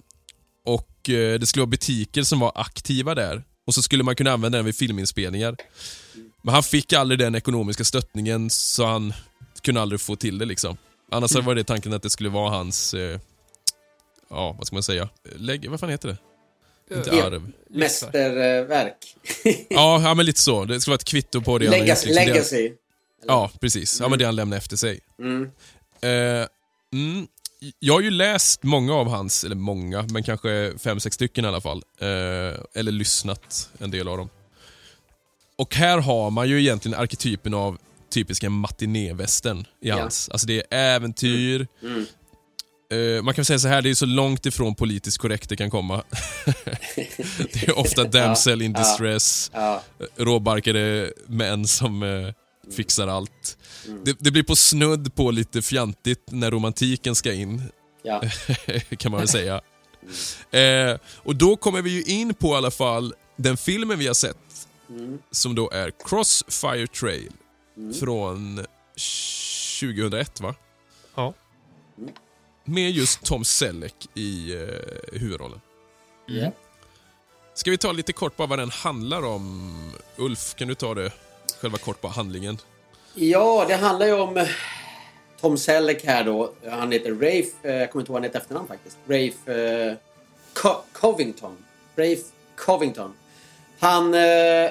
[0.65, 3.45] Och eh, det skulle vara butiker som var aktiva där.
[3.66, 5.57] Och så skulle man kunna använda den vid filminspelningar.
[6.43, 9.12] Men han fick aldrig den ekonomiska stöttningen så han
[9.65, 10.77] kunde aldrig få till det liksom.
[11.11, 13.19] Annars var det tanken att det skulle vara hans, eh,
[14.31, 16.16] ja vad ska man säga, Lägg, vad fan heter det?
[16.97, 17.24] Inte Ja.
[17.27, 17.53] arv.
[17.70, 19.16] Mästerverk.
[19.70, 20.65] Ja, ja, men lite så.
[20.65, 22.07] Det skulle vara ett kvitto på det han har gjort, Legacy.
[22.09, 22.24] liksom.
[22.27, 22.73] Det- legacy.
[23.27, 24.01] Ja, precis.
[24.01, 25.01] Ja, men det han lämnade efter sig.
[25.19, 25.43] Mm.
[26.01, 26.47] Eh,
[26.93, 27.27] mm,
[27.78, 31.49] jag har ju läst många av hans, eller många, men kanske fem, sex stycken i
[31.49, 31.82] alla fall.
[32.01, 32.07] Eh,
[32.74, 34.28] eller lyssnat en del av dem.
[35.57, 37.78] Och här har man ju egentligen arketypen av
[38.15, 40.01] typiska matinévästern i Ja.
[40.01, 40.28] hans.
[40.28, 41.66] Alltså det är äventyr.
[42.93, 45.70] Eh, man kan säga så här, det är så långt ifrån politiskt korrekt det kan
[45.70, 46.03] komma.
[47.53, 49.82] det är ofta damsel in distress, Ja.
[50.16, 52.32] råbarkade män som eh,
[52.77, 53.59] fixar allt.
[54.05, 57.62] Det, det blir på snudd på lite fjantigt när romantiken ska in,
[58.03, 58.23] Ja.
[58.99, 59.61] kan man väl säga.
[60.51, 64.15] Eh, och då kommer vi ju in på i alla fall den filmen vi har
[64.15, 64.36] sett,
[65.31, 67.32] som då är Crossfire Trail
[68.01, 68.66] från
[69.80, 70.55] 2001 va?
[71.14, 71.34] Ja.
[72.64, 75.60] Med just Tom Selleck i eh, huvudrollen.
[76.26, 76.51] Ja.
[77.55, 79.72] Ska vi ta lite kort bara vad den handlar om?
[80.16, 81.12] Ulf, kan du ta det?
[81.60, 82.59] Själva kort bara handlingen.
[83.14, 84.48] Ja, det handlar ju om eh,
[85.40, 86.52] Tom Selleck här då.
[86.70, 88.96] Han heter Rafe, eh, jag kommer inte ihåg vad han heter efternamn faktiskt.
[89.06, 89.55] Rafe
[89.90, 89.94] eh,
[90.55, 91.56] Co- Covington.
[91.96, 92.22] Rafe
[92.56, 93.12] Covington.
[93.78, 94.70] Han, eh,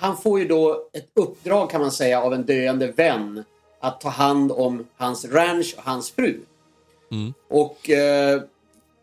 [0.00, 3.44] han får ju då ett uppdrag kan man säga av en döende vän
[3.80, 6.40] att ta hand om hans ranch och hans fru.
[7.48, 8.42] Och eh,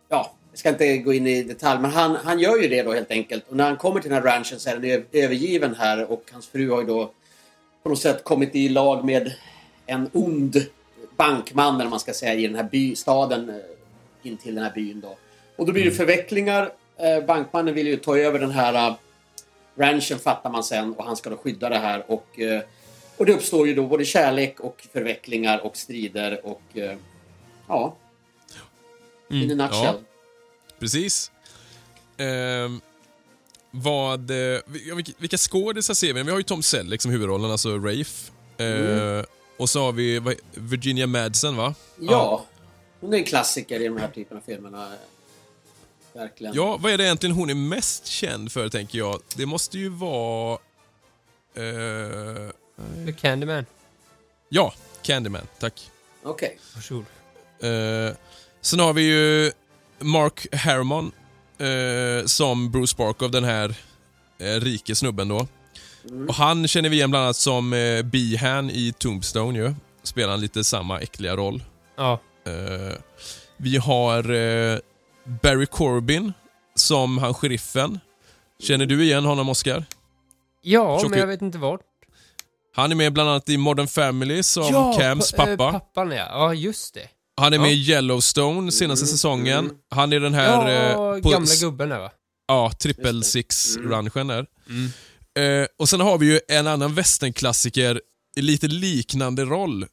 [0.09, 2.93] ja, jag ska inte gå in i detalj, men han, han gör ju det då
[2.93, 3.49] helt enkelt.
[3.49, 6.23] Och när han kommer till den här ranchen så är den öv- övergiven här och
[6.31, 7.11] hans fru har ju då
[7.83, 9.33] på något sätt kommit i lag med
[9.85, 10.65] en ond
[11.17, 13.55] bankman, eller man ska säga, i den här by, staden eh,
[14.29, 15.01] in till den här byn.
[15.01, 15.17] Då.
[15.55, 16.71] Och då blir det förvecklingar.
[16.97, 18.95] Eh, bankmannen vill ju ta över den här uh,
[19.77, 22.11] ranchen, fattar man sen, och han ska då skydda det här.
[22.11, 22.61] Och, eh,
[23.17, 26.97] och det uppstår ju då både kärlek och förvecklingar och strider och eh,
[27.67, 27.95] ja,
[29.29, 29.95] in a nutshell.
[29.95, 29.99] Ja.
[30.79, 31.31] Precis.
[32.17, 32.81] Ehm,
[33.71, 36.23] vad, eh, vi- vilka, vilka skådisar ser vi?
[36.23, 38.31] Vi har ju Tom Selleck som huvudrollen, alltså Rafe.
[38.57, 39.23] Eh,
[39.57, 41.75] Och så har vi vad- Virginia Madsen, va?
[41.99, 42.45] Ja,
[42.99, 44.91] hon är en klassiker i de här typen av filmerna.
[46.17, 46.53] Verkligen.
[46.55, 49.21] Ja, vad är det egentligen hon är mest känd för, tänker jag?
[49.35, 50.53] Det måste ju vara...
[51.55, 52.49] eh,
[53.05, 53.65] The Candyman.
[54.49, 55.47] ja, Candyman.
[55.59, 55.91] Tack.
[56.23, 56.59] Okej.
[56.75, 57.05] Varsågod.
[57.59, 58.15] Eh,
[58.61, 59.51] sen har vi ju
[59.99, 61.11] Mark Harmon
[61.57, 63.75] eh, som Bruce Barkov, den här
[64.39, 65.47] eh, rike snubben då.
[66.27, 69.73] Och han känner vi igen bland annat som eh, Behan i Tombstone ju.
[70.03, 71.63] Spelar han lite samma äckliga roll.
[71.95, 72.19] Ja.
[72.45, 72.97] Eh,
[73.57, 74.23] Vi har
[75.41, 76.33] Barry Corbin
[76.75, 77.99] som han sheriffen.
[78.59, 79.85] Känner du igen honom, Oscar?
[80.61, 81.81] Ja, Tjocke- men jag vet inte vart.
[82.75, 85.65] Han är med bland annat i Modern Family som Cams pa- pappa.
[85.65, 86.25] eh, pappan ja.
[86.29, 87.09] Ja, just det.
[87.37, 87.73] Han är med Ja.
[87.73, 89.71] i Yellowstone senaste säsongen.
[89.89, 90.69] Han är den här...
[90.71, 92.11] Ja, eh, på- gamla gubben där va?
[92.47, 94.45] Ja, triple six-ranchen där.
[95.39, 98.01] Eh, och sen har vi ju en annan westernklassiker
[98.37, 99.85] i lite liknande roll.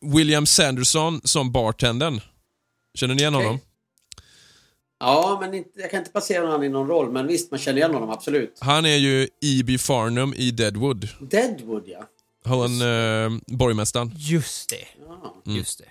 [0.00, 2.20] William Sanderson som bartendern.
[2.98, 3.46] Känner ni igen Okej.
[3.46, 3.60] honom?
[4.98, 7.78] Ja, men inte, jag kan inte placera honom i någon roll, men visst, man känner
[7.78, 8.58] igen honom, absolut.
[8.60, 9.78] Han är ju E.B.
[9.78, 11.08] Farnum i Deadwood.
[11.20, 12.08] Deadwood, ja.
[12.44, 14.12] Han, eh, borgmästaren.
[14.16, 14.86] Just det.
[15.08, 15.42] ja.
[15.46, 15.58] Mm.
[15.58, 15.84] Just det.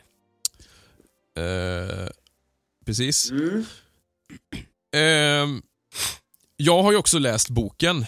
[1.42, 2.10] Eh,
[2.86, 3.32] precis.
[3.32, 3.66] Mm.
[4.96, 5.62] Ehm,
[6.58, 8.06] jag har ju också läst boken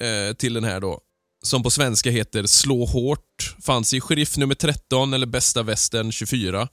[0.00, 1.00] eh, till den här då.
[1.42, 3.56] Som på svenska heter Slå hårt.
[3.62, 6.68] Fanns i Sheriff nummer 13 eller Bästa västern 24.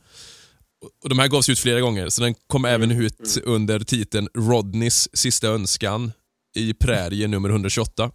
[1.03, 5.09] Och de här gavs ut flera gånger, så den kom även ut under titeln Rodneys
[5.17, 6.11] sista önskan
[6.55, 8.11] i Prärie nummer 128.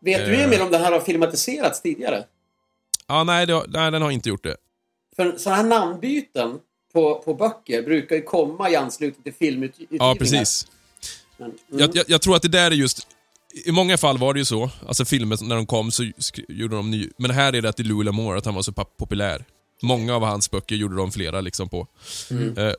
[0.00, 0.44] Vet du Eh.
[0.44, 2.24] Emil om den här har filmatiserats tidigare?
[3.06, 4.56] Ah, nej, det, har- nej, den har inte gjort det.
[5.16, 6.58] För sådana här namnbyten
[6.92, 10.04] på, på böcker brukar ju komma i anslutning till filmutgivningar.
[10.06, 10.66] Ja, precis.
[11.36, 11.58] Men, mm.
[11.80, 13.06] Jag, jag, jag tror att det där är just...
[13.64, 14.70] I många fall var det ju så.
[14.86, 16.10] Alltså filmer, när de kom så
[16.48, 17.10] gjorde de ny...
[17.16, 19.44] Men här är det att är Louis L'Amour, att han var så pop- populär.
[19.82, 21.86] Många av hans böcker gjorde de flera liksom på.
[22.56, 22.72] Eh,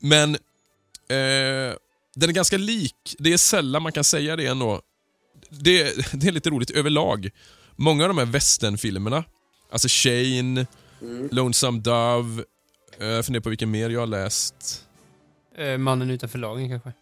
[0.00, 0.34] men...
[1.08, 1.74] Eh,
[2.14, 3.16] den är ganska lik.
[3.18, 4.80] Det är sällan man kan säga det ändå.
[5.48, 7.30] Det, det är lite roligt överlag.
[7.76, 9.24] Många av de här westernfilmerna,
[9.70, 10.66] alltså Shane,
[11.30, 12.44] Lonesome Dove,
[12.98, 14.86] eh, jag funderar på vilken mer jag har läst.
[15.58, 16.92] Eh, mannen utanför lagen kanske?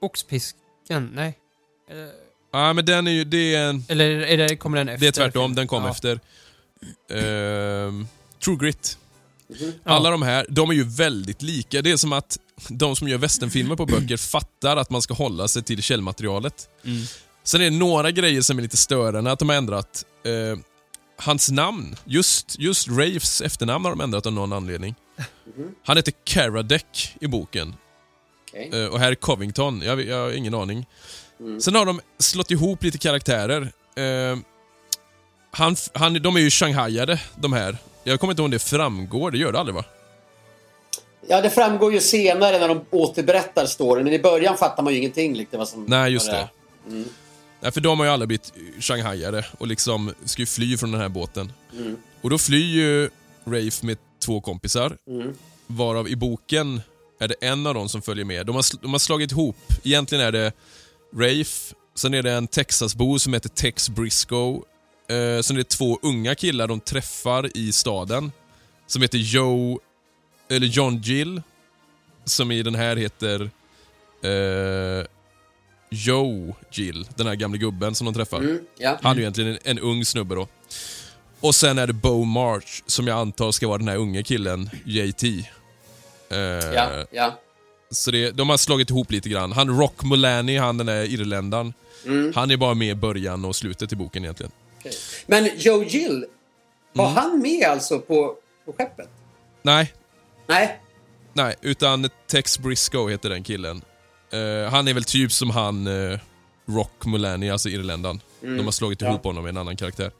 [0.00, 1.10] Oxpisken?
[1.14, 1.38] Nej.
[1.90, 1.96] Eh,
[2.52, 3.24] Ja, men den är ju...
[3.24, 3.84] Det är en...
[3.88, 5.00] Eller är det, kommer den efter?
[5.00, 5.90] Det är tvärtom, den kom Ja.
[5.90, 6.20] efter.
[7.10, 8.06] Ehm,
[8.44, 8.98] True Grit.
[9.48, 9.72] Mhm.
[9.84, 11.82] Alla de här, de är ju väldigt lika.
[11.82, 12.38] Det är som att
[12.68, 16.68] de som gör westernfilmer på böcker fattar att man ska hålla sig till källmaterialet.
[16.84, 17.02] Mm.
[17.44, 20.58] Sen är det några grejer som är lite störande, att de har ändrat eh,
[21.16, 21.96] hans namn.
[22.04, 24.94] Just, just Rafes efternamn har de ändrat av någon anledning.
[25.84, 26.82] Han heter Karadec
[27.20, 27.74] i boken.
[28.48, 28.70] Okej.
[28.72, 29.82] Eh, och här är Covington.
[29.84, 30.86] Jag, jag har ingen aning.
[31.60, 33.72] Sen har de slått ihop lite karaktärer.
[33.96, 34.38] Eh,
[35.56, 37.76] han, han, de är ju shanghaiade, de här.
[38.04, 39.30] Jag kommer inte ihåg om det framgår.
[39.30, 39.84] Det gör det aldrig va?
[41.28, 44.98] Ja, det framgår ju senare när de återberättar storyn, men i början fattar man ju
[44.98, 45.34] ingenting.
[45.34, 46.36] Liksom, vad som, Nej, just det.
[46.36, 46.48] är.
[47.60, 51.00] Nej, för de har ju alla blivit shanghaiade och liksom ska ju fly från den
[51.00, 51.52] här båten.
[52.22, 53.10] Och då flyr ju
[53.44, 54.96] Rafe med två kompisar.
[55.66, 56.80] Varav i boken
[57.20, 58.46] är det en av dem som följer med.
[58.46, 59.56] De har, de har slagit ihop.
[59.84, 60.52] Egentligen är det
[61.16, 64.60] Rafe, sen är det en Texasbo som heter Tex Briscoe.
[65.08, 68.32] Eh, sen är det två unga killar de träffar i staden.
[68.86, 69.80] Som heter Joe,
[70.50, 71.42] eller John Gill.
[72.24, 73.50] Som i den här heter
[74.22, 75.06] eh,
[75.90, 78.38] Joe Gill, den här gamla gubben som de träffar.
[78.38, 78.98] Mm, ja.
[79.02, 80.48] Han är egentligen en, en ung snubbe då.
[81.40, 84.70] Och sen är det Bo March, som jag antar ska vara den här unga killen,
[84.84, 85.24] JT.
[85.24, 86.38] Eh,
[86.74, 87.40] Ja, ja.
[87.90, 89.52] Så det, de har slagit ihop lite grann.
[89.52, 91.72] Han Rock Mullaney, han den där irländaren.
[92.06, 92.32] Mm.
[92.34, 94.52] Han är bara med i början och slutet i boken egentligen.
[95.26, 96.26] Men Joe Gill,
[96.92, 97.16] var Mm.
[97.16, 98.34] han med alltså på,
[98.64, 99.08] på skeppet?
[99.62, 99.92] Nej,
[100.46, 100.80] Nej.
[101.32, 103.82] nej, utan Tex Briscoe heter den killen.
[104.30, 106.18] Eh, han är väl typ som han eh,
[106.66, 108.20] Rock Mullaney, alltså irländaren.
[108.40, 109.10] De har slagit Mm.
[109.10, 109.14] Ja.
[109.14, 110.10] ihop honom med en annan karaktär.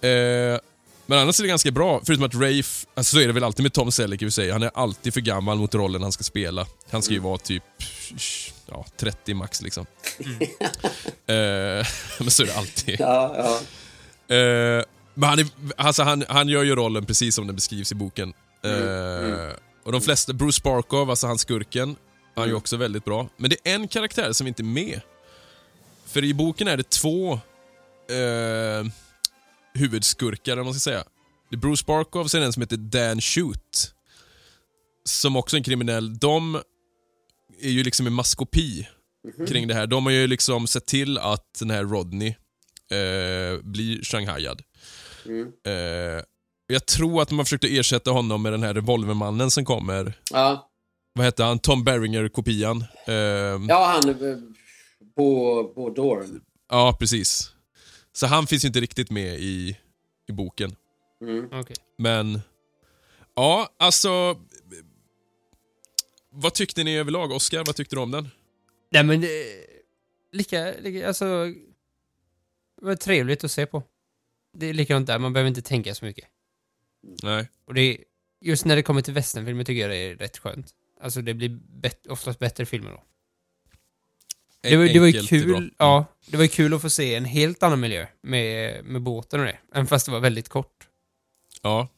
[0.00, 0.60] Eh,
[1.06, 3.62] men annars är det ganska bra, förutom att Rafe, alltså så är det väl alltid
[3.62, 6.24] med Tom Selleck i och sig, han är alltid för gammal mot rollen han ska
[6.24, 6.66] spela.
[6.90, 7.28] Han ska ju Mm.
[7.28, 7.62] vara typ
[8.66, 9.86] ja, 30 max liksom.
[11.26, 11.86] Eh,
[12.18, 13.00] men så är det alltid.
[13.00, 13.60] Ja, ja.
[14.36, 14.84] Eh,
[15.14, 15.46] men han, är,
[15.76, 18.32] alltså han, han gör ju rollen precis som den beskrivs i boken.
[18.64, 18.70] Eh,
[19.84, 21.96] Och de flesta, Bruce Barkov, alltså han skurken,
[22.34, 23.28] han är ju också väldigt bra.
[23.36, 25.00] Men det är en karaktär som inte är med.
[26.06, 28.86] För i boken är det två eh,
[29.74, 31.04] huvudskurkar, om man ska säga.
[31.50, 33.94] Det är Bruce Barkov, sen en som heter Dan Shoot.
[35.04, 36.18] Som också är en kriminell.
[36.18, 36.54] De
[37.60, 38.88] är ju liksom en maskopi
[39.48, 39.86] kring det här.
[39.86, 42.34] De har ju liksom sett till att den här Rodney
[42.92, 44.62] eh, blir shanghaiad.
[45.66, 46.24] Eh,
[46.66, 50.12] jag tror att de har försökt att ersätta honom med den här revolvermannen som kommer.
[50.30, 50.68] ja.
[51.14, 51.58] Vad hette han?
[51.58, 52.84] Tom Berringer-kopian.
[53.06, 53.14] Eh,
[53.68, 54.08] Ja, han...
[54.10, 54.36] eh,
[55.16, 56.40] På, på Dorn.
[56.70, 57.52] ja, precis.
[58.12, 59.76] Så han finns ju inte riktigt med i,
[60.28, 60.76] i boken.
[61.22, 61.48] Mm.
[61.52, 61.76] Okej.
[61.98, 62.40] Men,
[63.36, 64.36] ja, alltså...
[66.30, 67.32] Vad tyckte ni överlag?
[67.32, 68.28] Oscar, vad tyckte du om den?
[68.90, 69.44] Nej men det...
[70.32, 71.54] Lika, lika, alltså...
[72.82, 73.82] Det var trevligt att se på.
[74.52, 76.28] Det är likadant där, man behöver inte tänka så mycket.
[77.22, 77.48] Nej.
[77.64, 78.04] Och det är,
[78.40, 80.70] just när det kommer till westernfilmer tycker jag det är rätt skönt.
[81.00, 83.02] Alltså det blir bet, oftast bättre filmer då.
[84.60, 87.24] Det var, det var ju kul, ja, det var ju kul att få se en
[87.24, 89.58] helt annan miljö med, med båten och det.
[89.72, 90.88] Även fast det var väldigt kort.
[91.62, 91.88] Ja,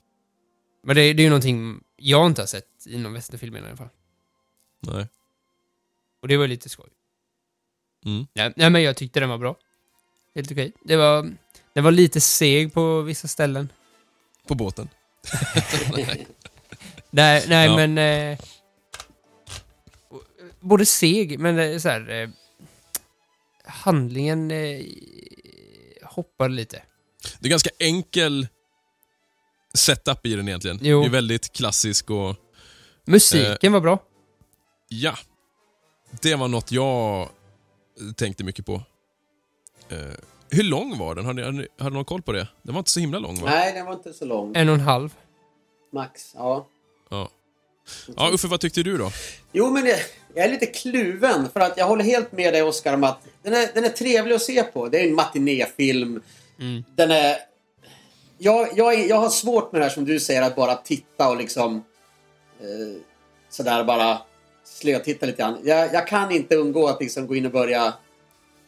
[0.83, 3.89] Men det, det är ju någonting jag inte har sett inom westernfilmer i alla fall.
[4.81, 5.09] nej.
[6.23, 6.91] Och det var lite skoj.
[8.07, 8.27] Mm.
[8.35, 9.57] Nej, nej men jag tyckte den var bra.
[10.35, 10.73] Helt okej.
[10.85, 11.35] Det var,
[11.73, 13.69] den var lite seg på vissa ställen.
[14.49, 14.89] På båten.
[17.11, 17.77] Nej, nej Ja.
[17.77, 17.99] men...
[17.99, 18.39] Eh,
[20.61, 22.11] både seg, men eh, så här...
[22.11, 22.29] Eh,
[23.67, 24.81] handlingen eh,
[26.03, 26.83] hoppar lite.
[27.41, 28.49] Det är ganska enkel
[29.75, 30.79] setup i den egentligen.
[30.83, 31.01] Jo.
[31.01, 32.37] Det är väldigt klassisk och
[33.05, 34.03] Musiken var bra.
[34.89, 35.19] ja.
[36.23, 37.29] Det var något jag
[38.17, 38.83] tänkte mycket på.
[39.89, 39.99] Eh,
[40.51, 41.25] hur lång var den?
[41.25, 42.49] Har ni, har ni, har ni någon koll på det?
[42.63, 43.51] Den var inte så himla lång va?
[43.51, 44.57] Nej, den var inte så lång.
[44.57, 45.15] En och en halv.
[45.93, 46.67] Max, ja.
[47.11, 47.29] Ja.
[48.17, 49.11] ja, Uffe vad tyckte du då?
[49.53, 49.99] Jo, men jag,
[50.35, 51.49] jag är lite kluven.
[51.53, 54.35] För att jag håller helt med dig, Oskar, om att den är, den är trevlig
[54.35, 54.89] att se på.
[54.89, 56.23] Det är en matinéfilm.
[56.97, 57.37] Den är...
[58.39, 61.37] Jag, jag, jag har svårt med det här som du säger, att bara titta och
[61.37, 61.85] liksom...
[62.61, 63.01] Eh,
[63.51, 64.19] sådär bara
[64.65, 65.59] slötitta lite grann.
[65.65, 67.95] Jag, jag kan inte undgå att liksom gå in och börja...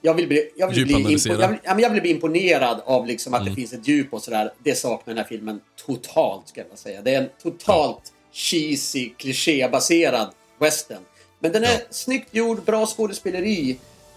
[0.06, 3.06] Jag vill bli, jag vill bli, impo, jag vill, ja, jag vill bli imponerad av
[3.06, 4.52] liksom att det finns ett djup och sådär.
[4.64, 7.02] Det saknar den här filmen totalt, ska jag säga.
[7.02, 10.28] Det är en totalt cheesy, klichébaserad
[10.58, 10.98] western.
[11.38, 11.78] Men den är Ja.
[11.90, 13.70] snyggt gjord, bra skådespeleri.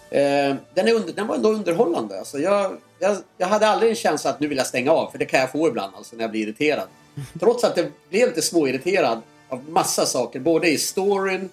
[0.10, 2.20] Eh, den, är under, den var ändå underhållande.
[2.20, 5.18] Alltså jag, jag, jag hade aldrig en känsla att nu vill jag stänga av, för
[5.18, 6.88] det kan jag få ibland alltså, när jag blir irriterad.
[7.40, 11.50] Trots att jag blev lite småirriterad av massa saker, både i storyn,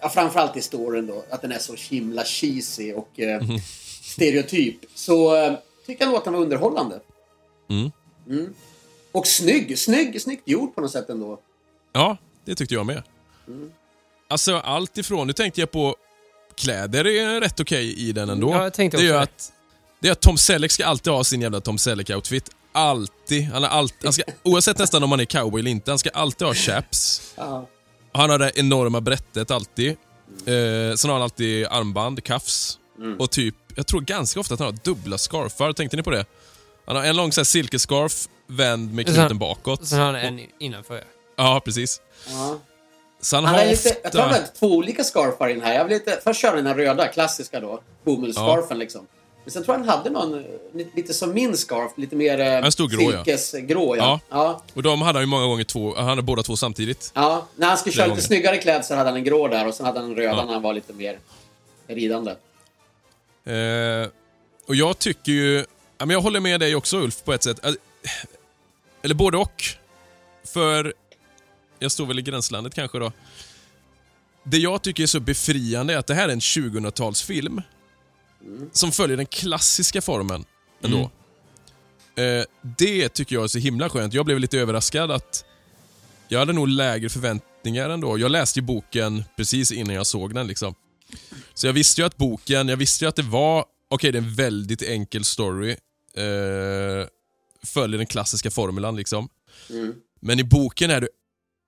[0.00, 3.42] ja, framförallt i storyn då, att den är så himla cheesy och eh,
[4.02, 4.76] stereotyp.
[4.94, 5.54] Så eh,
[5.86, 7.00] tycker jag den var underhållande.
[7.70, 7.90] Mm.
[8.28, 8.54] Mm.
[9.12, 11.38] Och snygg, snygg, snyggt gjord på något sätt ändå.
[11.92, 13.02] Ja, det tyckte jag med.
[14.28, 15.96] Alltså allt ifrån, nu tänkte jag på
[16.54, 18.50] kläder är rätt okej i den ändå.
[18.50, 19.52] Ja, jag tänkte det är att,
[20.00, 22.50] det är att Tom Selleck ska alltid ha sin jävla Tom Selleck-outfit.
[22.72, 23.44] Alltid.
[23.44, 26.10] Han, är alltid han ska, oavsett nästan om han är cowboy eller inte, han ska
[26.10, 27.34] alltid ha chaps.
[28.12, 28.20] Ja.
[28.20, 29.88] Han har det enorma brättet alltid.
[29.90, 32.78] Eh, sen har han alltid armband, kafs
[33.18, 35.72] och typ, jag tror ganska ofta att han har dubbla scarfar.
[35.72, 36.24] Tänkte ni på det?
[36.86, 39.86] Han har en lång så här, silkescarf vänd med Sen- knuten bakåt.
[39.86, 40.96] Sen har han en innanför.
[40.96, 41.02] ja.
[41.36, 42.00] Ja, precis.
[42.28, 42.58] Ja.
[43.20, 44.00] Så han, Han har lite, ofta...
[44.02, 45.74] jag tror han har två olika scarfar i den här.
[45.74, 47.80] Jag vill lite, först köra den här röda, klassiska då.
[48.04, 49.06] Bomullsscarfen liksom.
[49.44, 52.46] Men sen tror jag han hade någon, eh, lite, som min scarf, lite mer eh,
[52.46, 53.24] En stor grå, ja.
[53.24, 53.96] silkesgrå.
[53.96, 54.02] Ja.
[54.02, 54.20] Ja.
[54.30, 54.62] Ja.
[54.66, 54.74] Ja.
[54.74, 57.12] Och de hade han ju många gånger två, han hade båda två samtidigt.
[57.14, 58.22] När han skulle köra lite gånger.
[58.22, 60.44] snyggare klädsel hade han en grå där och sen hade han en röda Ja.
[60.44, 61.18] när han var lite mer
[61.86, 62.30] ridande.
[63.44, 64.08] Eh,
[64.66, 65.56] och jag tycker ju...
[65.98, 67.64] Ja, men jag håller med dig också Ulf på ett sätt.
[67.64, 67.72] Eh,
[69.02, 69.62] Eller både och.
[70.44, 70.94] För
[71.78, 73.12] jag står väl i gränslandet kanske då.
[74.42, 77.62] Det jag tycker är så befriande är att det här är en 2000-talsfilm
[78.72, 80.44] som följer den klassiska formen
[80.82, 81.10] ändå.
[82.16, 82.44] Eh,
[82.78, 84.14] det tycker jag är så himla skönt.
[84.14, 85.44] Jag blev lite överraskad att
[86.28, 88.18] jag hade nog lägre förväntningar ändå.
[88.18, 90.46] Jag läste ju boken precis innan jag såg den.
[90.46, 90.74] liksom.
[91.54, 94.22] Så jag visste ju att boken, jag visste ju att det var, okej det är
[94.22, 95.70] en väldigt enkel story.
[96.14, 97.06] Eh,
[97.66, 99.28] följer den klassiska formulan liksom.
[100.20, 101.08] Men i boken är det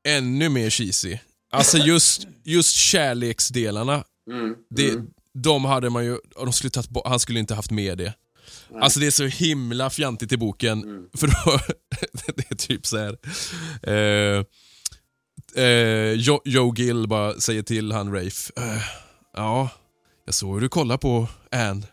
[0.09, 1.19] ännu mer cheesy.
[1.51, 4.55] Alltså just, just kärleksdelarna, Mm.
[4.70, 5.03] det,
[5.35, 8.15] de hade man ju, de skulle tagit bort, han skulle inte haft med det.
[8.81, 11.09] Alltså det är så himla fjantigt i boken.
[11.19, 11.61] För då,
[12.37, 13.17] det är typ så här.
[13.83, 14.45] Eh,
[15.65, 16.13] eh,
[16.45, 18.53] Joe, Gill bara säger till han Rafe.
[18.57, 18.83] Eh,
[19.37, 19.69] ja,
[20.25, 21.87] jag såg hur du kollar på Ann.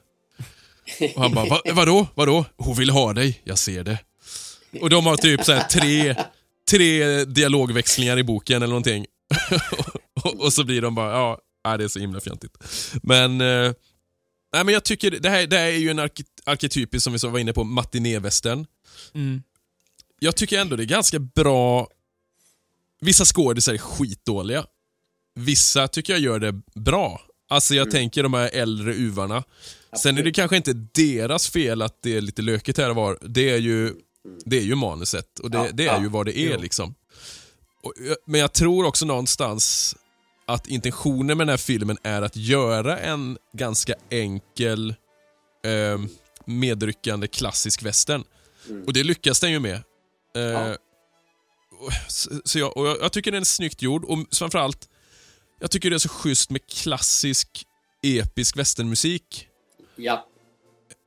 [1.16, 2.08] Och han bara, Va, vadå?
[2.16, 2.46] Vadå?
[2.58, 4.00] Hon vill ha dig, jag ser det.
[4.82, 6.16] Och de har typ så här tre,
[6.70, 9.06] tre dialogväxlingar i boken eller någonting.
[10.24, 12.58] och, och så blir de bara, ja, nej, det är så himla fjantigt.
[13.04, 13.74] Men, eh,
[14.54, 17.20] nej, men jag tycker det här, det här är ju en arke, arketypisk, som vi
[17.28, 18.66] var inne på, matinévästern.
[19.14, 19.44] Mm.
[20.20, 21.88] Jag tycker ändå det är ganska bra...
[23.02, 24.66] Vissa skådisar är skitdåliga.
[25.36, 27.22] Vissa tycker jag gör det bra.
[27.50, 29.44] Alltså jag tänker de här äldre uvarna.
[30.02, 33.18] Sen är det kanske inte deras fel att det är lite lökigt här och var.
[33.22, 33.94] Det är ju,
[34.46, 36.62] det är ju manuset och det, Ja, det är ja, ju vad det är jo.
[36.62, 36.96] liksom.
[37.84, 37.94] Och,
[38.26, 39.96] men jag tror också någonstans
[40.50, 44.90] att intentionen med den här filmen är att göra en ganska enkel
[45.66, 46.00] eh,
[46.46, 48.24] medryckande klassisk western.
[48.88, 49.76] Och det lyckas den ju med.
[50.36, 50.76] Eh, Ja.
[52.46, 54.90] Så, jag, och jag, jag tycker den är snyggt gjord och framförallt,
[55.60, 57.66] jag tycker det är så schysst med klassisk
[58.04, 59.48] episk westernmusik.
[59.96, 60.28] Ja.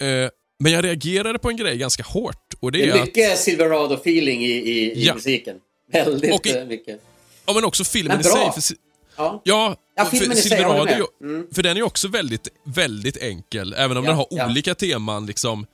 [0.01, 2.55] Eh, Men jag reagerade på en grej ganska hårt.
[2.61, 5.15] Och det Det är, är att, mycket Silverado-feeling i, i, i Ja.
[5.15, 5.57] musiken.
[5.93, 7.01] Väldigt Och i- eh, mycket.
[7.47, 8.77] ja, men också filmen Men i sig.
[9.17, 9.43] För, Ja.
[9.45, 11.47] ja, Ja, för filmen jag Silverado, Mm.
[11.55, 13.75] för den är också väldigt, väldigt enkel.
[13.79, 14.47] Även om Ja, den har ja.
[14.47, 15.67] olika teman liksom.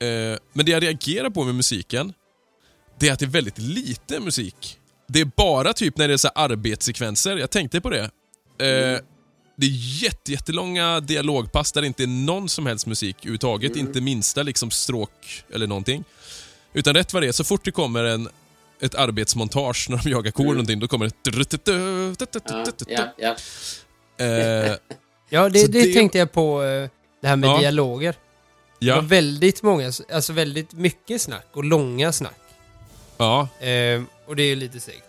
[0.00, 0.06] Eh,
[0.52, 2.12] men det jag reagerar på med musiken,
[2.98, 4.78] det är att det är väldigt lite musik.
[5.08, 8.00] Det är bara typ när det är så arbetssekvenser, jag tänkte på det.
[8.58, 9.00] Eh,
[9.60, 14.00] Det är jätte, jättelånga dialogpass där det inte är någon som helst musik överhuvudtaget, inte
[14.00, 16.04] minsta liksom stråk eller någonting.
[16.72, 18.28] Utan rätt vad det är, så fort det kommer en,
[18.80, 21.14] ett arbetsmontage när de jagar kor eller någonting, då kommer det...
[22.88, 23.36] Ja, ja,
[24.18, 24.24] ja.
[24.24, 24.76] Eh,
[25.30, 26.88] Ja, det, det, det- tänkte jag på, eh,
[27.22, 27.58] det här med Ja.
[27.58, 28.14] dialoger.
[28.80, 32.34] Det var ja, väldigt många, alltså väldigt mycket snack och långa snack.
[33.16, 35.02] ja, Eh, och det är lite segt.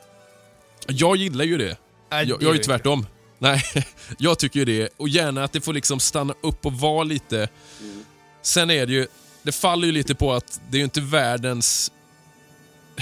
[0.88, 1.78] jag gillar ju det.
[2.12, 2.66] Nej, Jag, det jag är ju inte.
[2.66, 3.06] tvärtom.
[3.38, 3.64] Nej,
[4.18, 4.90] jag tycker ju det.
[4.98, 7.48] Och gärna att det får liksom stanna upp och vara lite...
[8.42, 9.08] Sen är det ju...
[9.42, 11.92] Det faller ju lite på att det är ju inte världens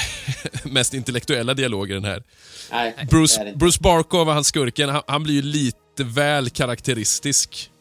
[0.63, 2.23] mest intellektuella dialog i den här.
[2.71, 3.53] Nej, Bruce.
[3.55, 7.71] Bruce Barkov, han skurken, han, han blir ju lite väl karaktäristisk.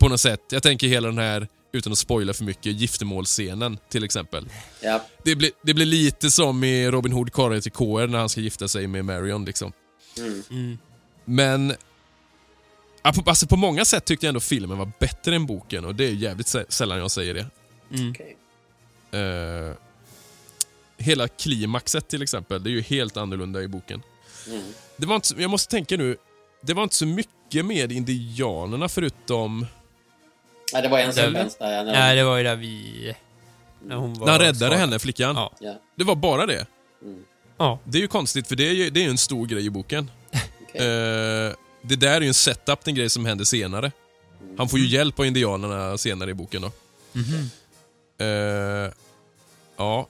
[0.00, 0.40] På något sätt.
[0.50, 4.48] Jag tänker hela den här, utan att spoila för mycket, giftermålsscenen till exempel.
[4.80, 5.04] Ja.
[5.24, 8.40] Det blir, det blir lite som i Robin Hood karlar till KR när han ska
[8.40, 9.72] gifta sig med Marion liksom.
[10.50, 10.78] Mm.
[11.24, 11.74] Men...
[13.02, 15.94] ja, på- Alltså på många sätt tyckte jag ändå filmen var bättre än boken och
[15.94, 17.46] det är jävligt sä- sällan jag säger det.
[17.94, 18.10] Mm.
[18.10, 18.36] Okej.
[19.10, 19.72] Eh,
[20.98, 24.02] hela klimaxet till exempel, det är ju helt annorlunda i boken.
[24.46, 24.62] Mm.
[24.96, 26.16] Det var inte, jag måste tänka nu,
[26.62, 29.66] det var inte så mycket med indianerna förutom
[30.72, 31.72] Nej, det var en sekvens där.
[31.72, 33.14] Ja, Nej, det var ju där vi...
[33.82, 34.78] När hon var när han räddade skadad.
[34.78, 35.36] henne, flickan.
[35.36, 35.52] Ja.
[35.60, 35.80] Ja.
[35.94, 36.66] Det var bara det.
[37.56, 37.78] Ja.
[37.84, 40.10] Det är ju konstigt för det är ju, det är en stor grej i boken.
[40.62, 40.80] Okej.
[40.86, 41.52] Eh,
[41.82, 43.92] det där är ju en setup till en grej som händer senare.
[44.58, 46.72] Han får ju hjälp av indianerna senare i boken då.
[47.12, 47.50] Mhm.
[48.18, 48.92] Eh,
[49.76, 50.08] ja.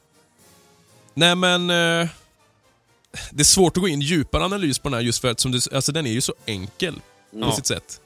[1.16, 1.70] Nej men...
[1.70, 2.08] eh,
[3.30, 5.52] det är svårt att gå in djupare analys på den här just för att som
[5.52, 7.00] du, alltså, den är ju så enkel på
[7.40, 7.52] Ja.
[7.52, 8.00] sitt sätt.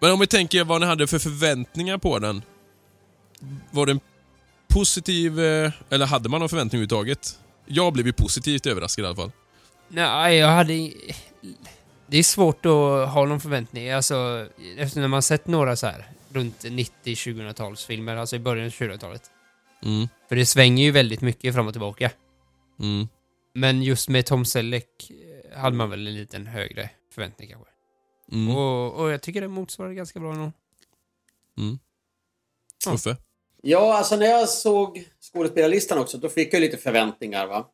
[0.00, 2.42] Men om vi tänker vad ni hade för förväntningar på den.
[3.70, 4.00] Var den
[4.68, 7.38] positiv, eh, eller hade man någon förväntning överhuvudtaget?
[7.66, 9.32] Jag blev ju positivt överraskad i alla fall.
[9.88, 10.92] Nej, jag hade...
[12.06, 13.90] Det är svårt att ha någon förväntning.
[13.90, 14.46] Alltså,
[14.78, 19.22] efter när man sett några så här runt 90-2000-talsfilmer, alltså i början av 2000-talet.
[19.82, 22.10] Mm, För det svänger ju väldigt mycket fram och tillbaka.
[22.80, 23.08] mm,
[23.54, 27.70] Men just med Tom Selleck eh, hade man väl en liten högre förväntning kanske.
[28.32, 30.50] mm, Och, och jag tycker det motsvarar ganska bra nog.
[31.58, 31.78] mm.
[32.86, 32.92] Ja.
[32.94, 33.16] Uffe?
[33.62, 37.46] Ja, alltså när jag såg skådespelarlistan också, då fick jag lite förväntningar.
[37.46, 37.66] Va?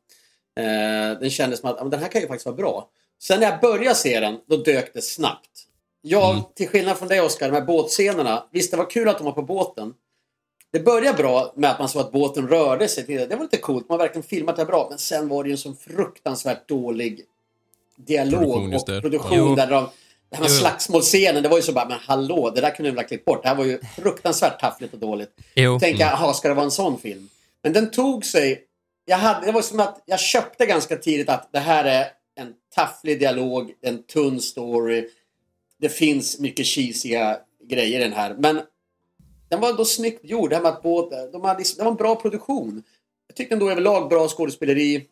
[0.56, 2.90] Eh, den kändes som att ja, men den här kan ju faktiskt vara bra.
[3.22, 5.66] Sen när jag började se den, då dök det snabbt.
[6.02, 6.44] Jag, Mm.
[6.54, 8.48] till skillnad från dig Oskar, de här båtscenerna.
[8.52, 9.94] Visst, det var kul att de var på båten.
[10.74, 13.04] Det började bra med att man såg att båten rörde sig.
[13.06, 13.26] det.
[13.26, 14.86] Det var lite coolt, man har verkligen filmat det bra.
[14.90, 17.20] Men sen var det ju en sån fruktansvärt dålig
[17.96, 19.38] dialog Produktion och produktion.
[19.38, 19.54] Jo.
[19.54, 19.88] Där de,
[20.30, 20.54] den här Jo.
[20.54, 23.24] slagsmålscenen, det var ju så bara, men hallå, det där kunde de väl ha klippt
[23.24, 23.42] bort.
[23.42, 25.30] Det här var ju fruktansvärt taffligt och dåligt.
[25.54, 25.80] Jo.
[25.80, 27.28] Tänka, jaha, ska det vara en sån film?
[27.62, 28.64] Men den tog sig...
[29.04, 32.06] Jag hade, det var som att jag köpte ganska tidigt att det här är
[32.40, 35.08] en tafflig dialog, en tunn story.
[35.80, 37.38] Det finns mycket cheesiga
[37.68, 38.34] grejer i den här.
[38.38, 38.60] Men
[39.54, 40.50] den var ändå snyggt gjord.
[40.50, 42.82] Det, här med att båda, de hade, det var en bra produktion.
[43.26, 45.06] Jag tyckte ändå överlag bra skådespeleri.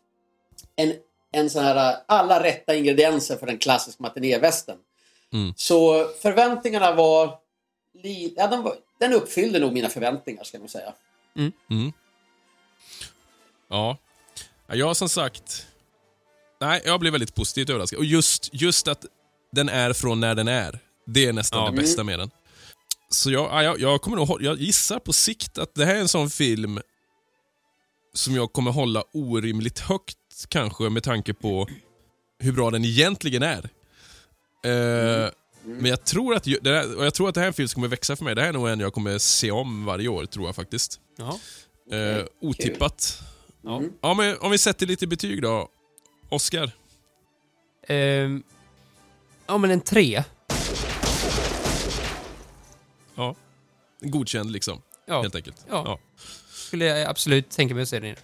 [0.75, 0.93] En,
[1.31, 4.77] en sån här, alla rätta ingredienser för den klassiska matinévästen.
[5.33, 5.53] Mm.
[5.57, 7.39] Så förväntningarna var...
[8.03, 10.93] Li, ja, den, var, den uppfyllde nog mina förväntningar, ska jag nog säga.
[11.35, 11.91] Mm.
[13.69, 13.97] Ja.
[14.67, 15.67] Ja, Jag har som sagt...
[16.61, 17.99] Nej, jag blev väldigt positivt överraskad.
[17.99, 19.05] Och just, just att
[19.51, 20.79] den är från när den är.
[21.05, 21.71] Det är nästan Ja.
[21.71, 22.31] det bästa med den.
[23.13, 25.99] Så jag, ja, jag, jag, kommer nog, jag gissar på sikt att det här är
[25.99, 26.79] en sån film
[28.13, 30.17] som jag kommer hålla orimligt högt
[30.47, 31.67] kanske med tanke på
[32.39, 33.69] hur bra den egentligen är.
[34.65, 35.29] Eh,
[35.65, 37.67] Men jag tror, att, det här, och jag tror att det här är en film
[37.67, 38.35] som kommer växa för mig.
[38.35, 40.99] Det här är nog en jag kommer se om varje år, tror jag faktiskt.
[41.17, 41.39] Ja.
[41.97, 43.21] Eh, otippat.
[43.61, 43.77] Ja.
[43.77, 43.91] Mm.
[44.01, 45.69] Ja, men om vi sätter lite betyg då.
[46.29, 46.71] Oscar?
[47.87, 48.43] Ehm,
[49.47, 50.23] ja, men en tre.
[53.15, 53.35] Ja.
[53.99, 55.65] Godkänd liksom, Ja, helt enkelt.
[55.69, 55.83] Ja.
[55.85, 55.99] Ja.
[56.51, 58.17] skulle jag absolut tänka mig att se den igen.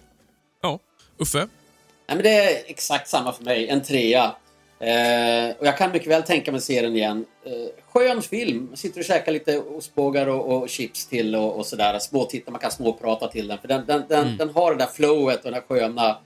[0.62, 0.78] ja.
[1.18, 1.38] Uffe?
[1.38, 3.68] Nej, men det är exakt samma för mig.
[3.68, 4.34] En trea.
[4.80, 7.24] Eh, och jag kan mycket väl tänka mig att se den igen.
[7.44, 7.52] Eh,
[7.92, 8.66] skön film.
[8.68, 11.98] Man sitter och käkar lite ostbågar och, och chips till och, och sådär.
[11.98, 13.58] Småtittar, man kan småprata till den.
[13.58, 16.18] För den, den, den, den har det där flowet och den här sköna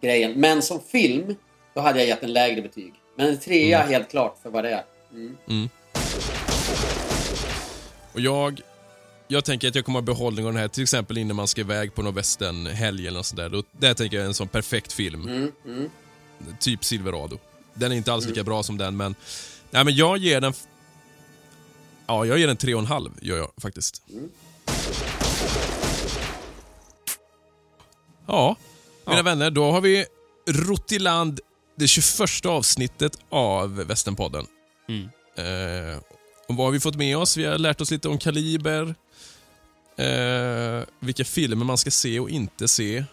[0.00, 0.32] grejen.
[0.32, 1.36] Men som film,
[1.74, 2.92] då hade jag gett en lägre betyg.
[3.16, 4.84] Men en trea helt klart för vad det är.
[5.12, 5.68] Mm.
[8.14, 8.60] Och jag
[9.28, 11.60] jag tänker att jag kommer ha behållning av den här, till exempel innan man ska
[11.60, 13.48] iväg på någon västernhelg eller något sånt där.
[13.48, 15.22] Då, det tänker jag är en sån perfekt film.
[15.22, 15.90] Mm, mm.
[16.60, 17.38] Typ Silverado.
[17.74, 19.14] Den är inte alls lika bra som den, men...
[19.70, 20.52] Nej, men jag ger den...
[22.06, 24.02] Ja, jag ger den tre och en halv, gör jag faktiskt.
[28.26, 28.56] Ja,
[29.06, 29.22] mina Ja.
[29.22, 30.06] vänner, då har vi
[30.48, 31.40] rott i land
[31.76, 34.46] det 21 avsnittet av Västernpodden.
[34.88, 35.08] Mm.
[35.36, 35.98] Eh,
[36.56, 37.36] vad har vi fått med oss?
[37.36, 38.94] Vi har lärt oss lite om kaliber,
[39.98, 43.04] eh, vilka filmer man ska se och inte se.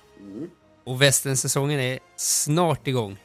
[0.86, 3.18] Och västernsäsongen är snart igång.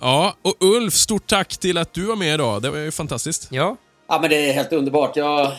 [0.00, 2.62] Ja, och Ulf, stort tack till att du var med idag.
[2.62, 3.48] Det var ju fantastiskt.
[3.50, 3.76] Ja,
[4.10, 5.16] Ja, men det är helt underbart.
[5.16, 5.52] Jag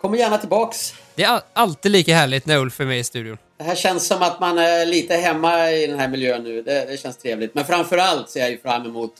[0.00, 0.94] kommer gärna tillbaks.
[1.14, 3.38] det är all- alltid lika härligt när Ulf är med i studion.
[3.58, 6.62] Det här känns som att man är lite hemma i den här miljön nu.
[6.62, 7.54] Det, det känns trevligt.
[7.54, 9.12] Men framförallt ser jag ju fram emot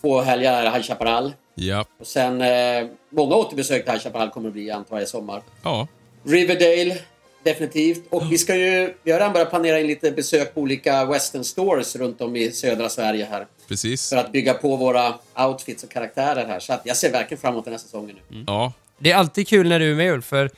[0.00, 1.32] två helger High Chaparral.
[1.54, 1.84] Ja.
[2.00, 5.42] Och sen eh, många återbesök till High Chaparral kommer det bli antar jag i sommar.
[5.62, 5.88] Ja.
[6.24, 6.98] Riverdale,
[7.42, 8.04] definitivt.
[8.10, 8.94] Och vi ska ju...
[9.02, 12.52] Vi har redan börjat planera in lite besök på olika western stores runt om i
[12.52, 13.46] södra Sverige här.
[13.68, 14.08] Precis.
[14.08, 16.60] För att bygga på våra outfits och karaktärer här.
[16.60, 18.44] Så att jag ser verkligen fram emot den här säsongen nu.
[18.46, 18.72] Ja.
[18.98, 20.50] Det är alltid kul när du är med Ulf, för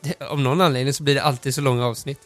[0.00, 2.20] det, av någon anledning så blir det alltid så långa avsnitt.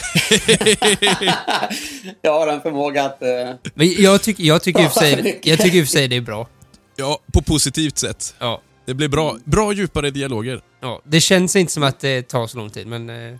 [2.22, 3.22] Jag har en förmåga att...
[3.22, 3.28] Eh,
[3.74, 6.48] Men jag, tycker jag tycker i och för sig, det är bra.
[6.96, 8.34] ja, på positivt sätt.
[8.38, 8.62] Ja.
[8.86, 10.60] Det blir bra, bra djupare dialoger.
[10.80, 11.02] ja.
[11.04, 13.38] Det känns inte som att det tar så lång tid, men eh,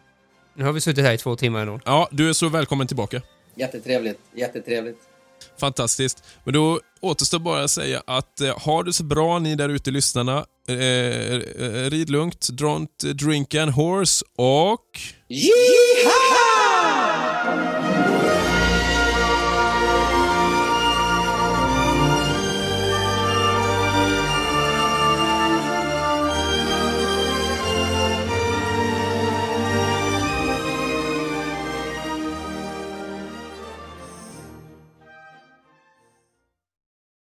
[0.57, 1.81] nu har vi suttit här i två timmar ändå.
[1.85, 3.23] Ja, du är så välkommen tillbaka.
[3.57, 4.19] jättetrevligt.
[4.37, 4.99] Jättetrevligt.
[5.61, 6.25] Fantastiskt.
[6.45, 9.91] Men då återstår bara att säga att eh, har det så bra ni där ute
[9.91, 10.45] lyssnarna.
[10.69, 14.81] Eh, eh, rid lugnt, don't drink and horse och...
[15.35, 16.93] Yeehaw!